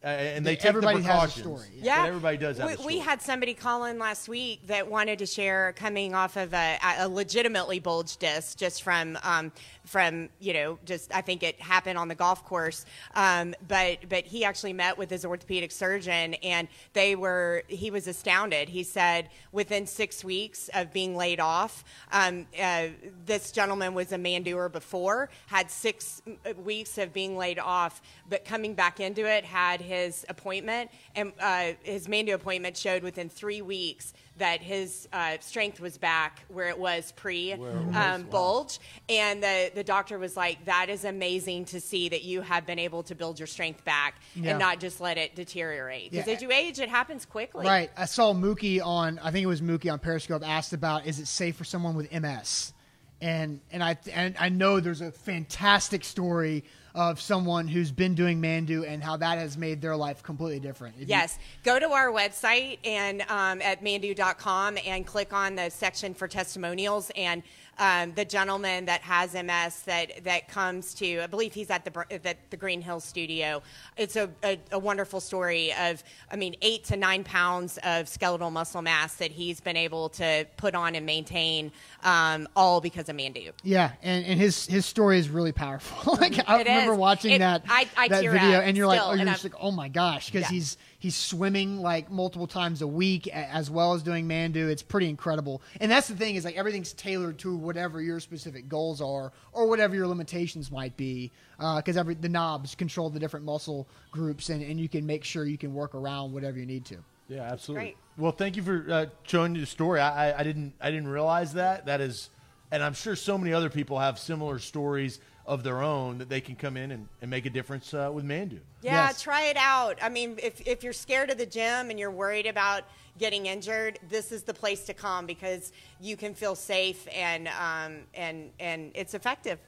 uh, 0.03 0.07
and 0.07 0.45
they 0.45 0.55
That 0.55 0.61
take 0.61 0.69
everybody 0.69 1.01
the 1.01 1.07
has 1.07 1.37
a 1.37 1.39
story, 1.39 1.67
yeah. 1.75 1.83
Yeah, 1.85 2.01
But 2.01 2.07
everybody 2.07 2.37
does 2.37 2.57
have 2.57 2.67
we, 2.67 2.73
a 2.73 2.77
story. 2.77 2.95
we 2.95 2.99
had 3.01 3.21
somebody 3.21 3.53
call 3.53 3.85
in 3.85 3.99
last 3.99 4.27
week 4.27 4.65
that 4.67 4.89
wanted 4.89 5.19
to 5.19 5.25
share 5.27 5.73
coming 5.73 6.15
off 6.15 6.37
of 6.37 6.53
a, 6.53 6.79
a 6.97 7.07
legitimately 7.07 7.79
bulged 7.79 8.19
disc, 8.19 8.57
just 8.57 8.81
from 8.81 9.17
um, 9.23 9.51
from 9.85 10.29
you 10.39 10.53
know, 10.53 10.79
just 10.85 11.13
I 11.13 11.21
think 11.21 11.43
it 11.43 11.59
happened 11.59 11.97
on 11.97 12.07
the 12.07 12.15
golf 12.15 12.45
course. 12.45 12.85
Um, 13.15 13.55
but 13.67 14.09
but 14.09 14.25
he 14.25 14.45
actually 14.45 14.73
met 14.73 14.97
with 14.97 15.09
his 15.09 15.25
orthopedic 15.25 15.71
surgeon, 15.71 16.35
and 16.35 16.67
they 16.93 17.15
were 17.15 17.63
he 17.67 17.91
was 17.91 18.07
astounded. 18.07 18.69
He 18.69 18.83
said 18.83 19.29
within 19.51 19.87
six 19.87 20.23
weeks 20.23 20.69
of 20.73 20.93
being 20.93 21.15
laid 21.15 21.39
off, 21.39 21.83
um, 22.11 22.45
uh, 22.59 22.87
this 23.25 23.51
gentleman 23.51 23.93
was 23.93 24.11
a 24.11 24.17
mandoer 24.17 24.69
before, 24.69 25.29
had 25.47 25.69
six 25.69 26.21
uh, 26.27 26.53
weeks 26.53 26.97
of 26.97 27.13
being 27.13 27.37
laid 27.37 27.59
off, 27.59 28.01
but 28.29 28.45
coming 28.45 28.73
back 28.73 28.99
into 28.99 29.25
it 29.25 29.43
had 29.43 29.81
his 29.81 30.25
appointment, 30.29 30.91
and 31.15 31.33
uh, 31.39 31.71
his 31.83 32.07
Manduu 32.07 32.33
appointment 32.33 32.77
showed 32.77 33.03
within 33.03 33.29
three 33.29 33.61
weeks 33.61 34.13
that 34.41 34.59
his 34.59 35.07
uh, 35.13 35.37
strength 35.39 35.79
was 35.79 35.99
back 35.99 36.43
where 36.47 36.67
it 36.67 36.77
was 36.79 37.11
pre 37.11 37.53
um, 37.53 38.23
bulge, 38.23 38.79
and 39.07 39.41
the 39.43 39.71
the 39.75 39.83
doctor 39.83 40.17
was 40.17 40.35
like, 40.35 40.65
"That 40.65 40.89
is 40.89 41.05
amazing 41.05 41.65
to 41.65 41.79
see 41.79 42.09
that 42.09 42.23
you 42.23 42.41
have 42.41 42.65
been 42.65 42.79
able 42.79 43.03
to 43.03 43.13
build 43.13 43.39
your 43.39 43.45
strength 43.45 43.85
back 43.85 44.15
Yeah. 44.33 44.51
and 44.51 44.59
not 44.59 44.79
just 44.79 44.99
let 44.99 45.19
it 45.19 45.35
deteriorate. 45.35 46.09
Because 46.09 46.25
Yeah. 46.27 46.33
as 46.33 46.41
you 46.41 46.51
age, 46.51 46.79
it 46.79 46.89
happens 46.89 47.23
quickly. 47.25 47.67
Right. 47.67 47.91
I 47.95 48.05
saw 48.05 48.33
Mookie 48.33 48.83
on. 48.83 49.19
I 49.19 49.29
think 49.29 49.43
it 49.43 49.47
was 49.47 49.61
Mookie 49.61 49.93
on 49.93 49.99
Periscope 49.99 50.41
asked 50.43 50.73
about 50.73 51.05
is 51.05 51.19
it 51.19 51.27
safe 51.27 51.55
for 51.55 51.63
someone 51.63 51.95
with 51.95 52.11
MS, 52.11 52.73
and 53.21 53.61
and 53.71 53.83
I 53.83 53.95
and 54.11 54.35
I 54.39 54.49
know 54.49 54.79
there's 54.79 55.01
a 55.01 55.11
fantastic 55.11 56.03
story 56.03 56.63
of 56.93 57.21
someone 57.21 57.67
who's 57.67 57.91
been 57.91 58.15
doing 58.15 58.41
Manduu 58.41 58.85
and 58.87 59.01
how 59.03 59.17
that 59.17 59.37
has 59.37 59.57
made 59.57 59.81
their 59.81 59.95
life 59.95 60.21
completely 60.23 60.59
different. 60.59 60.95
If 60.95 61.01
you- 61.01 61.07
Yes. 61.07 61.39
Go 61.63 61.79
to 61.79 61.89
our 61.91 62.09
website 62.11 62.79
and 62.83 63.21
um, 63.23 63.61
at 63.61 63.83
manduu.com 63.83 64.77
and 64.85 65.05
click 65.05 65.33
on 65.33 65.55
the 65.55 65.69
section 65.69 66.13
for 66.13 66.27
testimonials. 66.27 67.11
And 67.15 67.43
um, 67.81 68.13
the 68.13 68.23
gentleman 68.23 68.85
that 68.85 69.01
has 69.01 69.33
MS 69.33 69.81
that, 69.85 70.23
that 70.23 70.47
comes 70.47 70.93
to, 70.93 71.21
I 71.21 71.27
believe 71.27 71.51
he's 71.53 71.71
at 71.71 71.83
the, 71.83 72.05
at 72.25 72.37
the 72.51 72.55
Green 72.57 72.79
Hill 72.79 72.99
studio. 72.99 73.63
It's 73.97 74.15
a, 74.15 74.29
a, 74.43 74.59
a 74.71 74.77
wonderful 74.79 75.19
story 75.19 75.73
of, 75.73 76.03
I 76.31 76.35
mean, 76.35 76.55
eight 76.61 76.83
to 76.85 76.95
nine 76.95 77.23
pounds 77.23 77.79
of 77.83 78.07
skeletal 78.07 78.51
muscle 78.51 78.83
mass 78.83 79.15
that 79.15 79.31
he's 79.31 79.59
been 79.59 79.77
able 79.77 80.09
to 80.09 80.45
put 80.57 80.75
on 80.75 80.93
and 80.93 81.05
maintain 81.07 81.71
um, 82.03 82.47
all 82.55 82.81
because 82.81 83.09
of 83.09 83.15
Manduu. 83.15 83.51
Yeah, 83.63 83.93
and, 84.03 84.23
and 84.25 84.39
his 84.39 84.67
his 84.67 84.85
story 84.85 85.17
is 85.17 85.27
really 85.29 85.51
powerful. 85.51 86.13
like 86.21 86.37
I 86.47 86.61
It 86.61 86.67
remember 86.67 86.93
is. 86.93 86.99
watching 86.99 87.31
It- 87.31 87.39
that 87.39 87.63
I- 87.67 87.87
I 87.97 88.07
that 88.09 88.21
video, 88.21 88.57
up 88.59 88.63
and 88.63 88.77
you're 88.77 88.85
like, 88.87 89.01
oh, 89.03 89.13
you're 89.13 89.25
just 89.25 89.43
I'm- 89.43 89.51
like, 89.51 89.59
oh 89.61 89.71
my 89.71 89.87
gosh, 89.89 90.27
because 90.27 90.43
Yeah. 90.43 90.49
he's 90.55 90.77
he's 91.01 91.15
swimming 91.15 91.81
like 91.81 92.11
multiple 92.11 92.45
times 92.45 92.81
a 92.81 92.87
week 92.87 93.27
as 93.27 93.69
well 93.71 93.93
as 93.93 94.03
doing 94.03 94.27
Manduu. 94.27 94.69
It's 94.69 94.83
pretty 94.83 95.09
incredible, 95.09 95.61
and 95.81 95.91
that's 95.91 96.07
the 96.07 96.15
thing 96.15 96.35
is 96.35 96.45
like 96.45 96.55
everything's 96.55 96.93
tailored 96.93 97.39
to 97.39 97.55
whatever 97.57 98.01
your 98.01 98.19
specific 98.19 98.69
goals 98.69 99.01
are 99.01 99.33
or 99.51 99.67
whatever 99.67 99.95
your 99.95 100.07
limitations 100.07 100.71
might 100.71 100.95
be, 100.95 101.31
because 101.57 101.97
every 101.97 102.13
the 102.13 102.29
knobs 102.29 102.75
control 102.75 103.09
the 103.09 103.19
different 103.19 103.45
muscle 103.45 103.87
groups, 104.11 104.49
and, 104.49 104.61
and 104.63 104.79
you 104.79 104.87
can 104.87 105.05
make 105.05 105.23
sure 105.23 105.43
you 105.45 105.57
can 105.57 105.73
work 105.73 105.95
around 105.95 106.31
whatever 106.31 106.59
you 106.59 106.65
need 106.65 106.85
to. 106.85 106.97
Yeah, 107.27 107.41
absolutely. 107.43 107.85
great. 107.85 107.97
Well, 108.17 108.31
thank 108.31 108.55
you 108.55 108.61
for 108.61 108.85
uh, 108.89 109.05
showing 109.23 109.53
the 109.53 109.65
story. 109.65 109.99
I, 109.99 110.29
I, 110.29 110.39
I 110.39 110.43
didn't 110.43 110.73
I 110.79 110.91
didn't 110.91 111.07
realize 111.07 111.53
that. 111.53 111.87
That 111.87 111.99
is, 111.99 112.29
and 112.71 112.83
I'm 112.83 112.93
sure 112.93 113.15
so 113.15 113.37
many 113.37 113.53
other 113.53 113.69
people 113.69 113.97
have 113.97 114.19
similar 114.19 114.59
stories 114.59 115.19
of 115.45 115.63
their 115.63 115.81
own 115.81 116.17
that 116.19 116.29
they 116.29 116.41
can 116.41 116.55
come 116.55 116.77
in 116.77 116.91
and, 116.91 117.07
and 117.21 117.29
make 117.29 117.45
a 117.45 117.49
difference 117.49 117.93
uh, 117.93 118.09
with 118.13 118.25
Manduu. 118.25 118.59
Yeah, 118.81 119.07
Yes. 119.07 119.21
try 119.21 119.45
it 119.45 119.57
out. 119.57 119.97
I 120.01 120.09
mean, 120.09 120.37
if, 120.41 120.65
if 120.67 120.83
you're 120.83 120.93
scared 120.93 121.29
of 121.29 121.37
the 121.37 121.45
gym 121.45 121.89
and 121.89 121.99
you're 121.99 122.11
worried 122.11 122.45
about 122.45 122.83
getting 123.17 123.47
injured, 123.47 123.99
this 124.09 124.31
is 124.31 124.43
the 124.43 124.53
place 124.53 124.85
to 124.85 124.93
come 124.93 125.25
because 125.25 125.71
you 125.99 126.15
can 126.15 126.33
feel 126.33 126.55
safe 126.55 127.07
and 127.13 127.47
um, 127.49 127.99
and 128.13 128.51
and 128.59 128.91
it's 128.95 129.13
effective. 129.13 129.59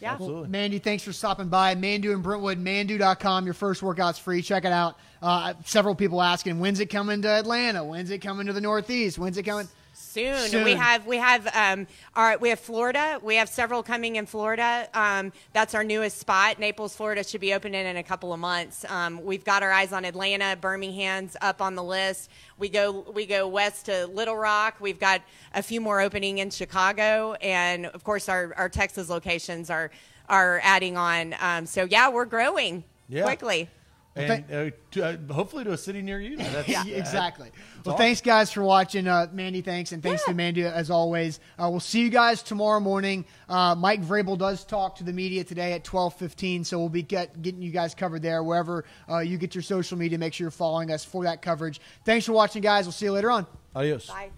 Yeah. 0.00 0.12
Absolutely. 0.12 0.48
Mandy, 0.48 0.78
thanks 0.78 1.02
for 1.02 1.12
stopping 1.12 1.48
by. 1.48 1.74
Manduu 1.74 2.14
and 2.14 2.22
Brentwood, 2.22 2.58
manduu.com. 2.58 3.44
Your 3.44 3.52
first 3.52 3.82
workout's 3.82 4.18
free. 4.18 4.40
Check 4.40 4.64
it 4.64 4.72
out. 4.72 4.96
Uh, 5.20 5.52
several 5.66 5.94
people 5.94 6.22
asking, 6.22 6.58
when's 6.58 6.80
it 6.80 6.86
coming 6.86 7.20
to 7.22 7.28
Atlanta? 7.28 7.84
When's 7.84 8.10
it 8.10 8.18
coming 8.18 8.46
to 8.46 8.54
the 8.54 8.62
Northeast? 8.62 9.18
When's 9.18 9.36
it 9.36 9.42
coming? 9.42 9.68
Soon. 10.10 10.48
Soon. 10.48 10.64
we 10.64 10.74
have 10.74 11.06
we 11.06 11.18
have 11.18 11.46
um, 11.54 11.86
our 12.16 12.36
we 12.38 12.48
have 12.48 12.58
Florida. 12.58 13.20
We 13.22 13.36
have 13.36 13.48
several 13.48 13.84
coming 13.84 14.16
in 14.16 14.26
Florida. 14.26 14.88
Um, 14.92 15.32
that's 15.52 15.72
our 15.74 15.84
newest 15.84 16.18
spot. 16.18 16.58
Naples, 16.58 16.96
Florida 16.96 17.22
should 17.22 17.40
be 17.40 17.54
opening 17.54 17.86
in 17.86 17.96
a 17.96 18.02
couple 18.02 18.32
of 18.32 18.40
months. 18.40 18.84
Um, 18.88 19.24
we've 19.24 19.44
got 19.44 19.62
our 19.62 19.70
eyes 19.70 19.92
on 19.92 20.04
Atlanta. 20.04 20.56
Birmingham's 20.60 21.36
up 21.40 21.62
on 21.62 21.76
the 21.76 21.84
list. 21.84 22.28
We 22.58 22.68
go 22.68 23.06
we 23.14 23.24
go 23.24 23.46
west 23.46 23.86
to 23.86 24.08
Little 24.08 24.36
Rock. 24.36 24.76
We've 24.80 24.98
got 24.98 25.22
a 25.54 25.62
few 25.62 25.80
more 25.80 26.00
opening 26.00 26.38
in 26.38 26.50
Chicago, 26.50 27.34
and 27.34 27.86
of 27.86 28.02
course 28.02 28.28
our 28.28 28.52
our 28.56 28.68
Texas 28.68 29.08
locations 29.08 29.70
are 29.70 29.92
are 30.28 30.60
adding 30.64 30.96
on. 30.96 31.36
Um, 31.40 31.66
so 31.66 31.84
yeah, 31.84 32.08
we're 32.08 32.24
growing 32.24 32.82
Yeah. 33.08 33.22
quickly. 33.22 33.68
And 34.16 34.44
uh, 34.52 34.70
to, 34.90 35.04
uh, 35.04 35.32
hopefully 35.32 35.62
to 35.64 35.72
a 35.72 35.78
city 35.78 36.02
near 36.02 36.20
you. 36.20 36.36
That's, 36.36 36.68
Yeah, 36.68 36.82
uh, 36.82 36.86
exactly. 36.86 37.50
Well, 37.84 37.94
awesome. 37.94 37.98
thanks, 37.98 38.20
guys, 38.20 38.50
for 38.50 38.62
watching. 38.62 39.06
Uh, 39.06 39.28
Mandy, 39.32 39.60
thanks. 39.60 39.92
And 39.92 40.02
thanks 40.02 40.22
Yeah. 40.26 40.32
to 40.32 40.36
Mandy, 40.36 40.64
as 40.64 40.90
always. 40.90 41.38
Uh, 41.56 41.68
we'll 41.70 41.78
see 41.78 42.00
you 42.00 42.10
guys 42.10 42.42
tomorrow 42.42 42.80
morning. 42.80 43.24
Uh, 43.48 43.76
Mike 43.76 44.02
Vrabel 44.02 44.36
does 44.36 44.64
talk 44.64 44.96
to 44.96 45.04
the 45.04 45.12
media 45.12 45.44
today 45.44 45.74
at 45.74 45.84
12.15, 45.84 46.64
so 46.66 46.78
we'll 46.78 46.88
be 46.88 47.02
get, 47.02 47.40
getting 47.40 47.62
you 47.62 47.70
guys 47.70 47.94
covered 47.94 48.22
there. 48.22 48.42
Wherever 48.42 48.84
uh, 49.08 49.18
you 49.18 49.38
get 49.38 49.54
your 49.54 49.62
social 49.62 49.96
media, 49.96 50.18
make 50.18 50.34
sure 50.34 50.44
you're 50.46 50.50
following 50.50 50.90
us 50.90 51.04
for 51.04 51.22
that 51.24 51.40
coverage. 51.40 51.80
Thanks 52.04 52.26
for 52.26 52.32
watching, 52.32 52.62
guys. 52.62 52.86
We'll 52.86 52.92
see 52.92 53.06
you 53.06 53.12
later 53.12 53.30
on. 53.30 53.46
Adios. 53.76 54.06
Bye. 54.06 54.30